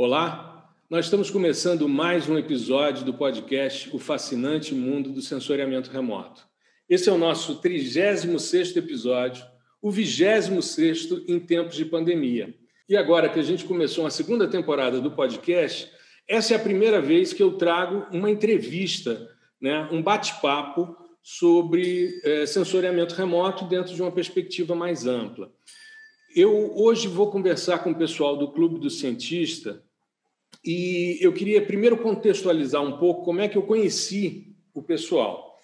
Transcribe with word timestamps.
Olá, 0.00 0.72
nós 0.88 1.06
estamos 1.06 1.28
começando 1.28 1.88
mais 1.88 2.28
um 2.28 2.38
episódio 2.38 3.04
do 3.04 3.12
podcast 3.12 3.90
O 3.92 3.98
Fascinante 3.98 4.72
Mundo 4.72 5.10
do 5.10 5.20
Sensoriamento 5.20 5.90
Remoto. 5.90 6.46
Esse 6.88 7.08
é 7.08 7.12
o 7.12 7.18
nosso 7.18 7.60
36º 7.60 8.76
episódio, 8.76 9.44
o 9.82 9.90
26º 9.90 11.24
em 11.26 11.40
tempos 11.40 11.74
de 11.74 11.84
pandemia. 11.84 12.54
E 12.88 12.96
agora 12.96 13.28
que 13.28 13.40
a 13.40 13.42
gente 13.42 13.64
começou 13.64 14.06
a 14.06 14.10
segunda 14.10 14.46
temporada 14.46 15.00
do 15.00 15.10
podcast, 15.10 15.90
essa 16.28 16.54
é 16.54 16.56
a 16.56 16.60
primeira 16.60 17.00
vez 17.00 17.32
que 17.32 17.42
eu 17.42 17.54
trago 17.54 18.06
uma 18.16 18.30
entrevista, 18.30 19.28
né, 19.60 19.88
um 19.90 20.00
bate-papo 20.00 20.96
sobre 21.24 22.20
é, 22.22 22.46
sensoriamento 22.46 23.16
remoto 23.16 23.64
dentro 23.64 23.92
de 23.92 24.00
uma 24.00 24.12
perspectiva 24.12 24.76
mais 24.76 25.08
ampla. 25.08 25.50
Eu 26.36 26.72
hoje 26.76 27.08
vou 27.08 27.32
conversar 27.32 27.80
com 27.80 27.90
o 27.90 27.98
pessoal 27.98 28.36
do 28.36 28.52
Clube 28.52 28.78
do 28.78 28.90
Cientista 28.90 29.82
e 30.64 31.18
eu 31.20 31.32
queria 31.32 31.64
primeiro 31.64 31.96
contextualizar 31.96 32.82
um 32.82 32.98
pouco 32.98 33.24
como 33.24 33.40
é 33.40 33.48
que 33.48 33.56
eu 33.56 33.62
conheci 33.62 34.56
o 34.74 34.82
pessoal. 34.82 35.56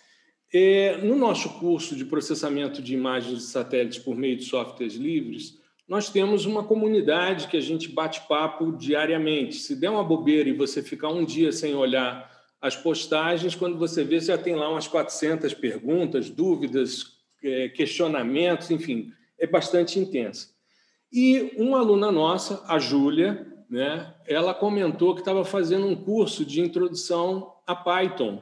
É, 0.53 0.99
no 0.99 1.17
nosso 1.17 1.59
curso 1.59 1.97
de 1.97 2.05
processamento 2.05 2.81
de 2.81 2.95
imagens 2.95 3.39
de 3.39 3.45
satélites 3.45 3.99
por 3.99 4.17
meio 4.17 4.37
de 4.37 4.45
softwares 4.45 4.95
livres, 4.95 5.59
nós 5.87 6.09
temos 6.09 6.47
uma 6.47 6.65
comunidade 6.65 7.49
que 7.49 7.57
a 7.57 7.61
gente 7.61 7.89
bate 7.89 8.27
papo 8.27 8.73
diariamente. 8.73 9.57
Se 9.57 9.77
der 9.77 9.91
uma 9.91 10.05
bobeira 10.05 10.49
e 10.49 10.57
você 10.57 10.83
ficar 10.83 11.09
um 11.09 11.25
dia 11.25 11.53
sem 11.53 11.75
olhar 11.75 12.33
as 12.61 12.75
postagens, 12.75 13.55
quando 13.55 13.77
você 13.77 14.03
vê, 14.05 14.19
já 14.21 14.39
tem 14.39 14.55
lá 14.55 14.71
umas 14.71 14.89
400 14.89 15.53
perguntas, 15.53 16.31
dúvidas, 16.31 17.19
é, 17.43 17.69
questionamentos, 17.69 18.71
enfim, 18.71 19.13
é 19.39 19.47
bastante 19.47 19.99
intensa. 19.99 20.49
E 21.13 21.53
uma 21.59 21.81
aluna 21.81 22.11
nossa, 22.11 22.65
a 22.67 22.79
Júlia, 22.79 23.54
né, 23.75 24.15
ela 24.25 24.55
comentou 24.55 25.15
que 25.15 25.21
estava 25.21 25.45
fazendo 25.45 25.85
um 25.85 25.97
curso 25.97 26.45
de 26.45 26.61
introdução 26.61 27.55
a 27.67 27.75
Python. 27.75 28.41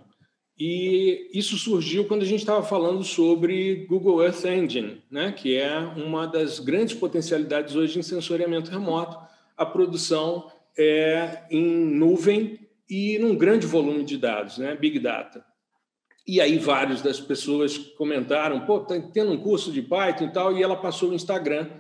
E 0.59 1.31
isso 1.33 1.57
surgiu 1.57 2.05
quando 2.05 2.21
a 2.21 2.27
gente 2.27 2.41
estava 2.41 2.63
falando 2.63 3.03
sobre 3.03 3.87
Google 3.87 4.23
Earth 4.23 4.45
Engine, 4.45 5.03
né, 5.11 5.33
que 5.33 5.57
é 5.57 5.79
uma 5.79 6.27
das 6.27 6.59
grandes 6.59 6.95
potencialidades 6.95 7.75
hoje 7.75 7.99
em 7.99 8.03
sensoriamento 8.03 8.71
remoto. 8.71 9.19
A 9.57 9.65
produção 9.65 10.53
é 10.79 11.45
em 11.51 11.65
nuvem 11.65 12.61
e 12.87 13.19
num 13.19 13.35
grande 13.35 13.67
volume 13.67 14.05
de 14.05 14.19
dados, 14.19 14.59
né, 14.59 14.77
Big 14.77 14.99
Data. 14.99 15.43
E 16.29 16.43
aí 16.43 16.59
várias 16.59 17.01
das 17.01 17.19
pessoas 17.19 17.79
comentaram, 17.79 18.67
pô, 18.67 18.81
tá 18.81 19.01
tendo 19.15 19.33
um 19.33 19.39
curso 19.39 19.73
de 19.73 19.81
Python 19.81 20.27
e 20.27 20.31
tal, 20.31 20.55
e 20.55 20.63
ela 20.63 20.77
passou 20.77 21.09
o 21.09 21.15
Instagram 21.15 21.71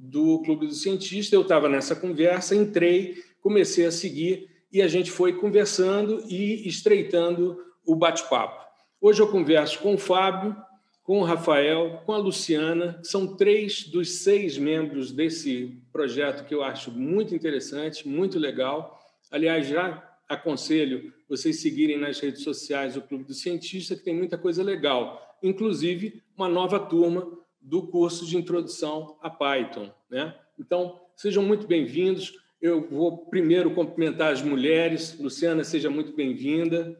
do 0.00 0.40
Clube 0.42 0.66
do 0.66 0.72
Cientista. 0.72 1.36
Eu 1.36 1.42
estava 1.42 1.68
nessa 1.68 1.94
conversa, 1.94 2.56
entrei, 2.56 3.22
comecei 3.42 3.84
a 3.84 3.92
seguir 3.92 4.48
e 4.72 4.80
a 4.80 4.88
gente 4.88 5.10
foi 5.10 5.34
conversando 5.34 6.24
e 6.26 6.66
estreitando 6.66 7.58
o 7.84 7.94
bate-papo. 7.94 8.64
Hoje 9.00 9.20
eu 9.20 9.28
converso 9.28 9.78
com 9.80 9.94
o 9.94 9.98
Fábio, 9.98 10.56
com 11.02 11.20
o 11.20 11.24
Rafael, 11.24 12.02
com 12.06 12.12
a 12.12 12.18
Luciana, 12.18 12.98
que 13.00 13.08
são 13.08 13.36
três 13.36 13.84
dos 13.84 14.22
seis 14.22 14.56
membros 14.56 15.12
desse 15.12 15.76
projeto 15.92 16.46
que 16.46 16.54
eu 16.54 16.62
acho 16.62 16.90
muito 16.90 17.34
interessante, 17.34 18.08
muito 18.08 18.38
legal. 18.38 18.98
Aliás, 19.30 19.66
já 19.66 20.02
aconselho 20.28 21.12
vocês 21.28 21.60
seguirem 21.60 21.98
nas 21.98 22.20
redes 22.20 22.42
sociais 22.42 22.96
o 22.96 23.02
Clube 23.02 23.24
do 23.24 23.34
Cientista, 23.34 23.96
que 23.96 24.04
tem 24.04 24.14
muita 24.14 24.38
coisa 24.38 24.62
legal, 24.62 25.36
inclusive 25.42 26.22
uma 26.36 26.48
nova 26.48 26.78
turma 26.78 27.28
do 27.60 27.86
curso 27.86 28.26
de 28.26 28.36
introdução 28.36 29.16
a 29.20 29.28
Python. 29.28 29.90
Né? 30.08 30.34
Então, 30.58 31.00
sejam 31.14 31.42
muito 31.42 31.66
bem-vindos. 31.66 32.38
Eu 32.60 32.88
vou 32.88 33.26
primeiro 33.26 33.74
cumprimentar 33.74 34.32
as 34.32 34.42
mulheres. 34.42 35.18
Luciana, 35.18 35.64
seja 35.64 35.90
muito 35.90 36.14
bem-vinda. 36.14 36.98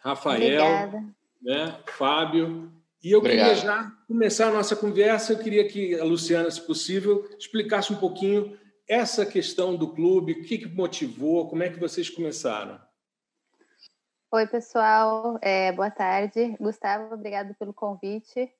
Rafael, 0.00 0.92
né? 1.40 1.78
Fábio. 1.86 2.72
E 3.02 3.10
eu 3.10 3.18
Obrigado. 3.18 3.48
queria 3.48 3.62
já 3.62 3.92
começar 4.06 4.48
a 4.48 4.52
nossa 4.52 4.76
conversa. 4.76 5.32
Eu 5.32 5.38
queria 5.38 5.66
que 5.66 5.94
a 5.98 6.04
Luciana, 6.04 6.50
se 6.50 6.60
possível, 6.60 7.28
explicasse 7.38 7.92
um 7.92 7.96
pouquinho 7.96 8.56
essa 8.88 9.24
questão 9.24 9.76
do 9.76 9.88
clube, 9.88 10.32
o 10.32 10.42
que, 10.44 10.58
que 10.58 10.68
motivou, 10.68 11.48
como 11.48 11.62
é 11.62 11.70
que 11.70 11.80
vocês 11.80 12.10
começaram. 12.10 12.80
Oi, 14.30 14.46
pessoal. 14.46 15.38
É, 15.42 15.72
boa 15.72 15.90
tarde. 15.90 16.56
Gustavo, 16.60 17.14
obrigado 17.14 17.54
pelo 17.54 17.72
convite. 17.72 18.50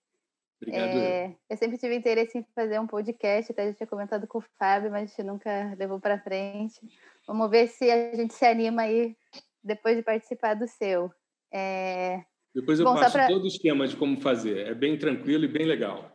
Obrigado. 0.63 0.97
É, 0.97 1.35
eu 1.51 1.57
sempre 1.57 1.77
tive 1.77 1.97
interesse 1.97 2.39
em 2.39 2.47
fazer 2.55 2.79
um 2.79 2.87
podcast, 2.87 3.51
até 3.51 3.67
já 3.67 3.75
tinha 3.75 3.87
comentado 3.87 4.29
com 4.29 4.39
o 4.39 4.45
Fábio, 4.59 4.93
mas 4.93 5.03
a 5.03 5.07
gente 5.07 5.23
nunca 5.25 5.75
levou 5.77 5.99
para 5.99 6.21
frente. 6.21 6.81
Vamos 7.27 7.51
ver 7.51 7.67
se 7.67 7.91
a 7.91 8.15
gente 8.15 8.33
se 8.33 8.45
anima 8.47 8.83
aí 8.83 9.17
depois 9.63 9.97
de 9.97 10.03
participar 10.03 10.55
do 10.55 10.69
seu. 10.69 11.11
É... 11.53 12.23
Depois 12.55 12.79
eu 12.79 12.85
Bom, 12.85 12.95
passo 12.95 13.13
pra... 13.13 13.27
todo 13.27 13.43
o 13.43 13.49
esquema 13.49 13.89
de 13.89 13.97
como 13.97 14.21
fazer. 14.21 14.69
É 14.69 14.75
bem 14.75 14.97
tranquilo 14.97 15.45
e 15.45 15.49
bem 15.49 15.67
legal. 15.67 16.13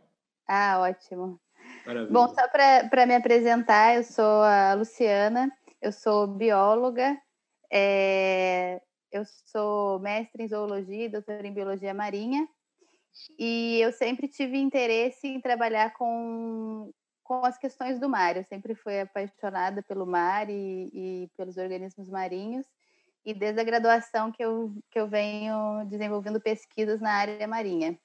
Ah, 0.47 0.79
ótimo. 0.79 1.39
Maravilha. 1.85 2.13
Bom, 2.13 2.27
só 2.29 2.47
para 2.47 3.05
me 3.05 3.15
apresentar, 3.15 3.97
eu 3.97 4.03
sou 4.03 4.43
a 4.43 4.73
Luciana, 4.75 5.51
eu 5.81 5.91
sou 5.91 6.25
bióloga, 6.25 7.17
é... 7.71 8.81
eu 9.11 9.23
sou 9.25 9.99
mestre 9.99 10.43
em 10.43 10.47
zoologia 10.47 11.05
e 11.05 11.09
doutora 11.09 11.45
em 11.45 11.53
biologia 11.53 11.93
marinha. 11.93 12.47
E 13.37 13.79
eu 13.81 13.91
sempre 13.91 14.27
tive 14.27 14.57
interesse 14.57 15.27
em 15.27 15.41
trabalhar 15.41 15.93
com, 15.93 16.91
com 17.23 17.45
as 17.45 17.57
questões 17.57 17.99
do 17.99 18.09
mar. 18.09 18.37
Eu 18.37 18.43
sempre 18.45 18.75
fui 18.75 18.99
apaixonada 18.99 19.81
pelo 19.83 20.05
mar 20.05 20.49
e, 20.49 20.89
e 20.93 21.29
pelos 21.37 21.57
organismos 21.57 22.09
marinhos. 22.09 22.65
E 23.25 23.33
desde 23.33 23.59
a 23.59 23.63
graduação 23.63 24.31
que 24.31 24.43
eu, 24.43 24.73
que 24.89 24.99
eu 24.99 25.07
venho 25.07 25.85
desenvolvendo 25.85 26.39
pesquisas 26.39 27.01
na 27.01 27.11
área 27.11 27.47
marinha. 27.47 27.99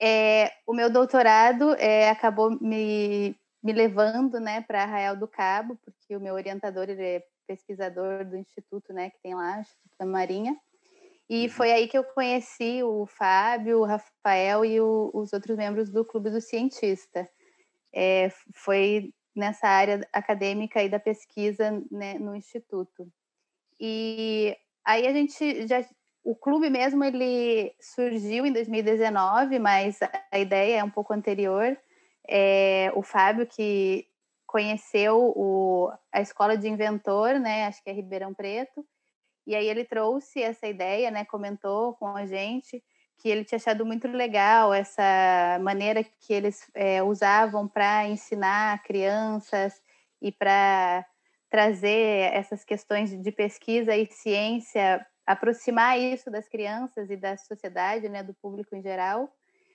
É, 0.00 0.52
o 0.66 0.74
meu 0.74 0.90
doutorado 0.90 1.74
é, 1.76 2.10
acabou 2.10 2.50
me, 2.60 3.34
me 3.62 3.72
levando 3.72 4.38
né, 4.38 4.60
para 4.60 4.82
Arraial 4.82 5.16
do 5.16 5.26
Cabo, 5.26 5.78
porque 5.84 6.14
o 6.14 6.20
meu 6.20 6.34
orientador 6.34 6.90
ele 6.90 7.02
é 7.02 7.24
pesquisador 7.46 8.24
do 8.24 8.36
instituto 8.36 8.92
né, 8.92 9.10
que 9.10 9.20
tem 9.22 9.34
lá, 9.34 9.60
Instituto 9.60 9.94
da 9.98 10.06
Marinha. 10.06 10.56
E 11.28 11.44
uhum. 11.44 11.50
foi 11.50 11.72
aí 11.72 11.88
que 11.88 11.96
eu 11.96 12.04
conheci 12.04 12.82
o 12.82 13.06
Fábio, 13.06 13.80
o 13.80 13.84
Rafael 13.84 14.64
e 14.64 14.80
o, 14.80 15.10
os 15.14 15.32
outros 15.32 15.56
membros 15.56 15.90
do 15.90 16.04
Clube 16.04 16.30
do 16.30 16.40
Cientista. 16.40 17.28
É, 17.92 18.30
foi 18.52 19.12
nessa 19.34 19.66
área 19.66 20.06
acadêmica 20.12 20.82
e 20.82 20.88
da 20.88 20.98
pesquisa 20.98 21.82
né, 21.90 22.14
no 22.14 22.34
Instituto. 22.34 23.08
E 23.80 24.56
aí 24.84 25.06
a 25.06 25.12
gente 25.12 25.66
já. 25.66 25.84
O 26.22 26.34
clube 26.34 26.70
mesmo 26.70 27.04
ele 27.04 27.74
surgiu 27.78 28.46
em 28.46 28.52
2019, 28.52 29.58
mas 29.58 29.98
a 30.32 30.38
ideia 30.38 30.78
é 30.78 30.84
um 30.84 30.88
pouco 30.88 31.12
anterior. 31.12 31.76
É, 32.26 32.90
o 32.94 33.02
Fábio, 33.02 33.46
que 33.46 34.06
conheceu 34.46 35.32
o, 35.36 35.90
a 36.10 36.22
escola 36.22 36.56
de 36.56 36.68
inventor, 36.68 37.38
né, 37.40 37.66
acho 37.66 37.82
que 37.82 37.90
é 37.90 37.92
Ribeirão 37.92 38.32
Preto, 38.32 38.86
e 39.46 39.54
aí 39.54 39.68
ele 39.68 39.84
trouxe 39.84 40.42
essa 40.42 40.66
ideia, 40.66 41.10
né? 41.10 41.24
Comentou 41.24 41.94
com 41.94 42.16
a 42.16 42.26
gente 42.26 42.82
que 43.18 43.28
ele 43.28 43.44
tinha 43.44 43.56
achado 43.56 43.86
muito 43.86 44.08
legal 44.08 44.74
essa 44.74 45.58
maneira 45.62 46.02
que 46.04 46.32
eles 46.32 46.70
é, 46.74 47.02
usavam 47.02 47.68
para 47.68 48.06
ensinar 48.06 48.82
crianças 48.82 49.80
e 50.20 50.32
para 50.32 51.06
trazer 51.50 52.32
essas 52.34 52.64
questões 52.64 53.10
de 53.10 53.32
pesquisa 53.32 53.96
e 53.96 54.06
ciência, 54.10 55.06
aproximar 55.24 55.98
isso 55.98 56.30
das 56.30 56.48
crianças 56.48 57.08
e 57.10 57.16
da 57.16 57.36
sociedade, 57.36 58.08
né, 58.08 58.22
do 58.22 58.34
público 58.34 58.74
em 58.74 58.82
geral. 58.82 59.32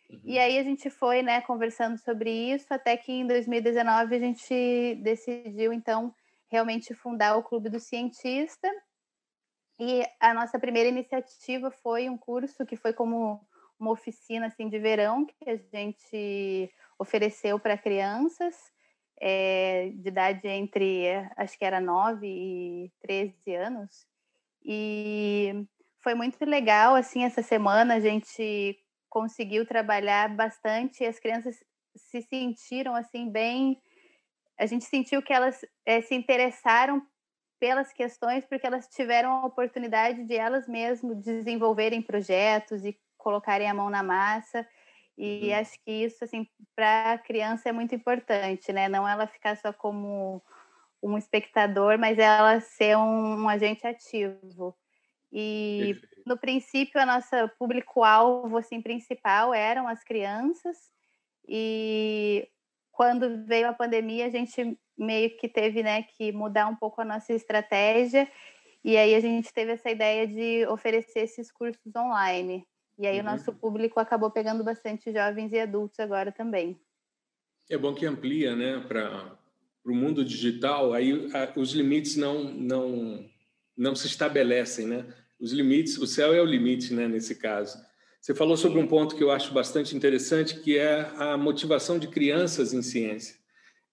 Uhum. 0.09 0.21
E 0.25 0.37
aí 0.37 0.57
a 0.57 0.63
gente 0.63 0.89
foi, 0.89 1.21
né, 1.21 1.41
conversando 1.41 1.97
sobre 1.97 2.29
isso, 2.29 2.67
até 2.73 2.97
que 2.97 3.11
em 3.11 3.25
2019 3.25 4.15
a 4.15 4.19
gente 4.19 4.95
decidiu 5.01 5.71
então 5.71 6.13
realmente 6.51 6.93
fundar 6.93 7.37
o 7.37 7.43
Clube 7.43 7.69
do 7.69 7.79
Cientista, 7.79 8.67
e 9.79 10.05
a 10.19 10.33
nossa 10.33 10.59
primeira 10.59 10.89
iniciativa 10.89 11.71
foi 11.71 12.09
um 12.09 12.17
curso 12.17 12.65
que 12.65 12.75
foi 12.75 12.91
como 12.91 13.39
uma 13.79 13.91
oficina 13.91 14.47
assim 14.47 14.67
de 14.67 14.77
verão 14.77 15.25
que 15.25 15.49
a 15.49 15.55
gente 15.55 16.69
ofereceu 16.99 17.57
para 17.57 17.77
crianças 17.77 18.55
é, 19.21 19.91
de 19.93 20.09
idade 20.09 20.47
entre 20.47 21.05
acho 21.37 21.57
que 21.57 21.63
era 21.63 21.79
9 21.79 22.27
e 22.27 22.91
13 23.01 23.55
anos. 23.55 24.05
E 24.65 25.65
foi 25.99 26.13
muito 26.13 26.43
legal 26.43 26.95
assim 26.95 27.23
essa 27.23 27.41
semana 27.41 27.95
a 27.95 27.99
gente 28.01 28.77
conseguiu 29.09 29.65
trabalhar 29.65 30.35
bastante 30.35 31.03
e 31.03 31.07
as 31.07 31.19
crianças 31.19 31.63
se 31.95 32.21
sentiram 32.21 32.95
assim 32.95 33.29
bem 33.29 33.81
a 34.57 34.65
gente 34.65 34.83
sentiu 34.83 35.21
que 35.21 35.31
elas 35.31 35.65
é, 35.85 36.01
se 36.01 36.13
interessaram 36.13 37.01
pelas 37.59 37.91
questões, 37.91 38.45
porque 38.45 38.65
elas 38.65 38.87
tiveram 38.87 39.31
a 39.31 39.45
oportunidade 39.45 40.23
de 40.23 40.35
elas 40.35 40.67
mesmas 40.67 41.17
desenvolverem 41.17 42.01
projetos 42.01 42.85
e 42.85 42.97
colocarem 43.17 43.69
a 43.69 43.73
mão 43.73 43.89
na 43.89 44.01
massa. 44.01 44.65
E 45.17 45.49
uhum. 45.49 45.59
acho 45.59 45.73
que 45.83 45.91
isso, 45.91 46.23
assim, 46.23 46.47
para 46.75 47.13
a 47.13 47.17
criança 47.17 47.67
é 47.67 47.71
muito 47.71 47.93
importante, 47.93 48.71
né? 48.71 48.87
Não 48.87 49.07
ela 49.07 49.27
ficar 49.27 49.57
só 49.57 49.73
como 49.73 50.41
um 51.03 51.17
espectador, 51.17 51.97
mas 51.97 52.17
ela 52.17 52.59
ser 52.61 52.97
um, 52.97 53.43
um 53.43 53.49
agente 53.49 53.85
ativo. 53.85 54.75
E 55.31 55.95
Perfeito. 56.01 56.23
no 56.25 56.37
princípio, 56.37 56.99
a 56.99 57.05
nossa 57.05 57.47
público-alvo 57.59 58.57
assim, 58.57 58.81
principal 58.81 59.53
eram 59.53 59.87
as 59.87 60.03
crianças, 60.03 60.77
e 61.47 62.47
quando 62.99 63.45
veio 63.45 63.69
a 63.69 63.73
pandemia, 63.73 64.25
a 64.25 64.29
gente 64.29 64.77
meio 64.97 65.29
que 65.37 65.47
teve 65.47 65.81
né, 65.81 66.03
que 66.03 66.33
mudar 66.33 66.67
um 66.67 66.75
pouco 66.75 66.99
a 66.99 67.05
nossa 67.05 67.31
estratégia, 67.31 68.29
e 68.83 68.97
aí 68.97 69.15
a 69.15 69.21
gente 69.21 69.53
teve 69.53 69.71
essa 69.71 69.89
ideia 69.89 70.27
de 70.27 70.67
oferecer 70.67 71.19
esses 71.19 71.49
cursos 71.49 71.95
online. 71.95 72.67
E 72.97 73.07
aí 73.07 73.15
uhum. 73.15 73.21
o 73.21 73.25
nosso 73.25 73.53
público 73.53 74.01
acabou 74.01 74.29
pegando 74.29 74.65
bastante 74.65 75.13
jovens 75.13 75.53
e 75.53 75.59
adultos 75.61 75.97
agora 75.97 76.29
também. 76.29 76.77
É 77.69 77.77
bom 77.77 77.95
que 77.95 78.05
amplia, 78.05 78.53
né, 78.53 78.83
para 78.85 79.31
o 79.85 79.95
mundo 79.95 80.25
digital, 80.25 80.91
aí 80.91 81.31
a, 81.33 81.57
os 81.57 81.71
limites 81.71 82.17
não, 82.17 82.43
não, 82.43 83.25
não 83.77 83.95
se 83.95 84.07
estabelecem, 84.07 84.87
né? 84.87 85.05
Os 85.39 85.53
limites, 85.53 85.97
o 85.97 86.05
céu 86.05 86.33
é 86.33 86.41
o 86.41 86.45
limite, 86.45 86.93
né, 86.93 87.07
nesse 87.07 87.35
caso. 87.35 87.81
Você 88.21 88.35
falou 88.35 88.57
sobre 88.57 88.79
um 88.79 88.87
ponto 88.87 89.15
que 89.15 89.23
eu 89.23 89.31
acho 89.31 89.53
bastante 89.53 89.95
interessante, 89.95 90.59
que 90.59 90.77
é 90.77 91.09
a 91.17 91.37
motivação 91.37 91.97
de 91.97 92.07
crianças 92.07 92.73
em 92.73 92.81
ciência. 92.81 93.35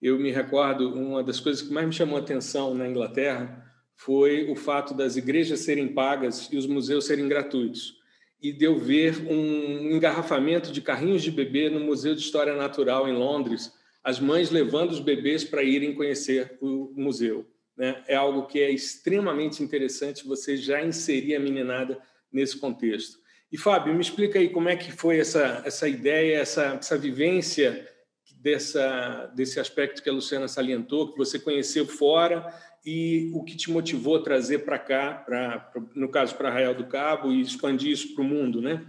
Eu 0.01 0.19
me 0.19 0.31
recordo, 0.31 0.93
uma 0.93 1.23
das 1.23 1.39
coisas 1.39 1.61
que 1.61 1.73
mais 1.73 1.87
me 1.87 1.93
chamou 1.93 2.17
a 2.17 2.21
atenção 2.21 2.75
na 2.75 2.87
Inglaterra 2.87 3.65
foi 3.95 4.51
o 4.51 4.55
fato 4.55 4.93
das 4.93 5.15
igrejas 5.15 5.61
serem 5.61 5.87
pagas 5.87 6.49
e 6.51 6.57
os 6.57 6.67
museus 6.67 7.05
serem 7.05 7.27
gratuitos. 7.27 7.95
E 8.41 8.51
de 8.51 8.65
eu 8.65 8.77
ver 8.77 9.25
um 9.27 9.91
engarrafamento 9.95 10.71
de 10.73 10.81
carrinhos 10.81 11.23
de 11.23 11.31
bebê 11.31 11.69
no 11.69 11.79
Museu 11.79 12.13
de 12.13 12.21
História 12.21 12.53
Natural 12.53 13.07
em 13.07 13.13
Londres, 13.13 13.71
as 14.03 14.19
mães 14.19 14.51
levando 14.51 14.91
os 14.91 14.99
bebês 14.99 15.43
para 15.43 15.63
irem 15.63 15.95
conhecer 15.95 16.57
o 16.61 16.93
museu. 16.95 17.45
Né? 17.75 18.03
É 18.07 18.15
algo 18.15 18.45
que 18.45 18.59
é 18.59 18.69
extremamente 18.69 19.63
interessante 19.63 20.27
você 20.27 20.57
já 20.57 20.83
inserir 20.83 21.35
a 21.35 21.39
meninada 21.39 21.99
nesse 22.31 22.57
contexto. 22.57 23.25
E, 23.51 23.57
Fábio, 23.57 23.93
me 23.93 24.01
explica 24.01 24.39
aí 24.39 24.49
como 24.49 24.67
é 24.67 24.75
que 24.75 24.91
foi 24.91 25.19
essa, 25.19 25.61
essa 25.65 25.87
ideia, 25.87 26.39
essa, 26.39 26.75
essa 26.75 26.97
vivência 26.97 27.87
dessa, 28.35 29.27
desse 29.35 29.59
aspecto 29.59 30.03
que 30.03 30.09
a 30.09 30.13
Luciana 30.13 30.47
salientou, 30.47 31.11
que 31.11 31.17
você 31.17 31.39
conheceu 31.39 31.85
fora 31.85 32.53
e 32.85 33.31
o 33.33 33.43
que 33.43 33.55
te 33.55 33.69
motivou 33.69 34.17
a 34.17 34.23
trazer 34.23 34.59
para 34.59 34.79
cá, 34.79 35.13
pra, 35.13 35.71
no 35.95 36.09
caso 36.09 36.35
para 36.35 36.49
Arraial 36.49 36.75
do 36.75 36.87
Cabo, 36.87 37.31
e 37.31 37.41
expandir 37.41 37.91
isso 37.91 38.13
para 38.13 38.23
o 38.23 38.27
mundo, 38.27 38.61
né? 38.61 38.85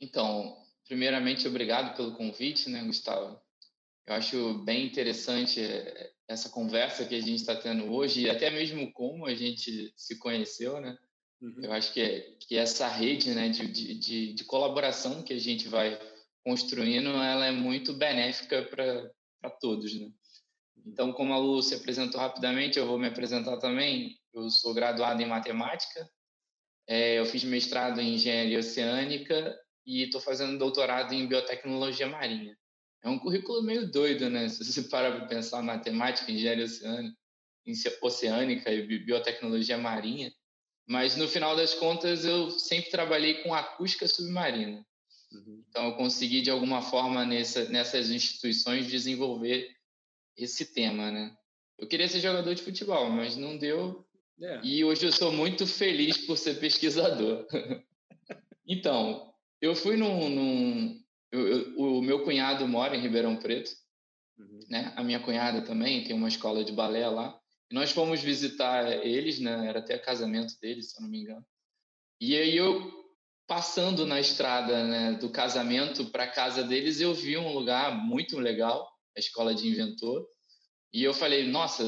Então, 0.00 0.56
primeiramente, 0.86 1.46
obrigado 1.46 1.96
pelo 1.96 2.14
convite, 2.14 2.68
né, 2.68 2.82
Gustavo? 2.84 3.40
Eu 4.06 4.14
acho 4.14 4.54
bem 4.64 4.86
interessante 4.86 5.60
eh, 5.60 6.10
essa 6.26 6.48
conversa 6.48 7.04
que 7.04 7.14
a 7.14 7.20
gente 7.20 7.36
está 7.36 7.54
tendo 7.54 7.92
hoje, 7.92 8.22
e 8.22 8.30
até 8.30 8.50
mesmo 8.50 8.92
como 8.92 9.26
a 9.26 9.34
gente 9.34 9.92
se 9.96 10.18
conheceu, 10.18 10.80
né? 10.80 10.98
Uhum. 11.40 11.54
Eu 11.62 11.72
acho 11.72 11.92
que, 11.92 12.00
é, 12.00 12.20
que 12.40 12.56
essa 12.56 12.86
rede 12.86 13.30
né, 13.34 13.48
de, 13.48 13.66
de, 13.66 14.34
de, 14.34 14.44
colaboração 14.44 15.22
que 15.22 15.32
a 15.32 15.38
gente 15.38 15.68
vai 15.68 15.98
construindo, 16.44 17.08
ela 17.10 17.46
é 17.46 17.50
muito 17.50 17.94
benéfica 17.94 18.62
para 18.62 19.50
todos, 19.58 19.94
né? 19.98 20.10
Então, 20.86 21.12
como 21.12 21.32
a 21.32 21.38
Lu 21.38 21.62
se 21.62 21.74
apresentou 21.74 22.20
rapidamente, 22.20 22.78
eu 22.78 22.86
vou 22.86 22.98
me 22.98 23.06
apresentar 23.06 23.58
também. 23.58 24.18
Eu 24.32 24.48
sou 24.48 24.72
graduado 24.72 25.20
em 25.22 25.26
matemática, 25.26 26.08
é, 26.86 27.18
eu 27.18 27.26
fiz 27.26 27.44
mestrado 27.44 28.00
em 28.00 28.14
engenharia 28.14 28.58
oceânica 28.58 29.58
e 29.86 30.02
estou 30.04 30.20
fazendo 30.20 30.58
doutorado 30.58 31.12
em 31.12 31.26
biotecnologia 31.26 32.06
marinha. 32.06 32.56
É 33.02 33.08
um 33.08 33.18
currículo 33.18 33.62
meio 33.62 33.90
doido, 33.90 34.28
né? 34.28 34.48
Se 34.48 34.64
você 34.64 34.82
parar 34.88 35.16
para 35.16 35.26
pensar 35.26 35.62
matemática, 35.62 36.30
engenharia 36.30 36.64
oceânica, 36.64 37.16
oceânica 38.02 38.72
e 38.72 39.04
biotecnologia 39.04 39.78
marinha, 39.78 40.32
mas 40.90 41.14
no 41.14 41.28
final 41.28 41.54
das 41.54 41.72
contas 41.72 42.24
eu 42.24 42.50
sempre 42.50 42.90
trabalhei 42.90 43.44
com 43.44 43.54
acústica 43.54 44.08
submarina. 44.08 44.84
Uhum. 45.32 45.62
Então 45.68 45.84
eu 45.84 45.92
consegui 45.94 46.42
de 46.42 46.50
alguma 46.50 46.82
forma 46.82 47.24
nessa, 47.24 47.66
nessas 47.66 48.10
instituições 48.10 48.88
desenvolver 48.88 49.70
esse 50.36 50.74
tema, 50.74 51.12
né? 51.12 51.32
Eu 51.78 51.86
queria 51.86 52.08
ser 52.08 52.18
jogador 52.18 52.52
de 52.56 52.62
futebol, 52.62 53.08
mas 53.08 53.36
não 53.36 53.56
deu. 53.56 54.04
É. 54.42 54.60
E 54.64 54.84
hoje 54.84 55.06
eu 55.06 55.12
sou 55.12 55.30
muito 55.30 55.64
feliz 55.64 56.26
por 56.26 56.36
ser 56.36 56.58
pesquisador. 56.58 57.46
então, 58.66 59.32
eu 59.62 59.76
fui 59.76 59.96
num. 59.96 60.28
num 60.28 61.00
eu, 61.30 61.46
eu, 61.46 61.78
o 61.78 62.02
meu 62.02 62.24
cunhado 62.24 62.66
mora 62.66 62.96
em 62.96 63.00
Ribeirão 63.00 63.36
Preto, 63.36 63.70
uhum. 64.36 64.58
né? 64.68 64.92
A 64.96 65.04
minha 65.04 65.20
cunhada 65.20 65.62
também 65.62 66.02
tem 66.02 66.16
uma 66.16 66.28
escola 66.28 66.64
de 66.64 66.72
balé 66.72 67.08
lá. 67.08 67.39
Nós 67.70 67.92
fomos 67.92 68.20
visitar 68.20 69.06
eles, 69.06 69.38
né? 69.38 69.68
Era 69.68 69.78
até 69.78 69.96
casamento 69.98 70.58
deles, 70.60 70.90
se 70.90 70.98
eu 70.98 71.02
não 71.02 71.08
me 71.08 71.20
engano. 71.20 71.44
E 72.20 72.36
aí 72.36 72.56
eu 72.56 73.00
passando 73.46 74.06
na 74.06 74.20
estrada 74.20 74.84
né, 74.84 75.12
do 75.14 75.28
casamento 75.28 76.04
para 76.06 76.26
casa 76.26 76.62
deles, 76.62 77.00
eu 77.00 77.12
vi 77.12 77.36
um 77.36 77.52
lugar 77.52 77.96
muito 77.96 78.38
legal, 78.38 78.88
a 79.16 79.18
escola 79.18 79.52
de 79.52 79.66
inventor, 79.66 80.24
e 80.92 81.02
eu 81.02 81.12
falei, 81.12 81.48
nossa, 81.48 81.82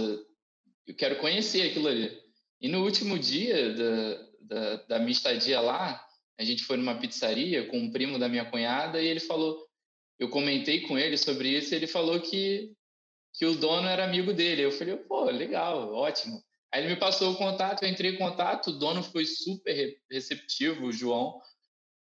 eu 0.86 0.94
quero 0.96 1.20
conhecer 1.20 1.62
aquilo 1.62 1.86
ali. 1.86 2.20
E 2.60 2.66
no 2.66 2.82
último 2.82 3.16
dia 3.16 3.74
da, 3.74 4.28
da, 4.40 4.76
da 4.88 4.98
minha 4.98 5.12
estadia 5.12 5.60
lá, 5.60 6.04
a 6.36 6.42
gente 6.42 6.64
foi 6.64 6.76
numa 6.76 6.98
pizzaria 6.98 7.66
com 7.68 7.78
um 7.78 7.92
primo 7.92 8.18
da 8.18 8.28
minha 8.28 8.44
cunhada 8.44 9.00
e 9.00 9.06
ele 9.06 9.20
falou, 9.20 9.64
eu 10.18 10.28
comentei 10.28 10.80
com 10.80 10.98
ele 10.98 11.16
sobre 11.16 11.48
isso 11.48 11.72
e 11.72 11.76
ele 11.76 11.86
falou 11.86 12.20
que 12.20 12.72
que 13.34 13.46
o 13.46 13.54
dono 13.54 13.88
era 13.88 14.04
amigo 14.04 14.32
dele. 14.32 14.62
Eu 14.62 14.72
falei, 14.72 14.96
pô, 14.96 15.24
legal, 15.24 15.92
ótimo. 15.94 16.42
Aí 16.72 16.82
ele 16.82 16.94
me 16.94 17.00
passou 17.00 17.32
o 17.32 17.36
contato, 17.36 17.82
eu 17.82 17.88
entrei 17.88 18.12
em 18.12 18.18
contato, 18.18 18.68
o 18.68 18.78
dono 18.78 19.02
foi 19.02 19.26
super 19.26 19.94
receptivo, 20.10 20.86
o 20.86 20.92
João, 20.92 21.38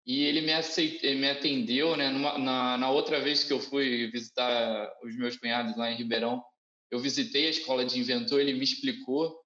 e 0.06 0.24
ele 0.24 0.40
me, 0.40 0.52
aceit... 0.52 1.02
me 1.16 1.28
atendeu, 1.28 1.96
né? 1.96 2.10
Numa, 2.10 2.38
na, 2.38 2.78
na 2.78 2.90
outra 2.90 3.20
vez 3.20 3.42
que 3.44 3.52
eu 3.52 3.60
fui 3.60 4.08
visitar 4.10 4.92
os 5.04 5.16
meus 5.16 5.36
cunhados 5.36 5.76
lá 5.76 5.90
em 5.90 5.96
Ribeirão, 5.96 6.42
eu 6.90 7.00
visitei 7.00 7.46
a 7.46 7.50
escola 7.50 7.84
de 7.84 7.98
inventor, 7.98 8.40
ele 8.40 8.52
me 8.52 8.64
explicou 8.64 9.40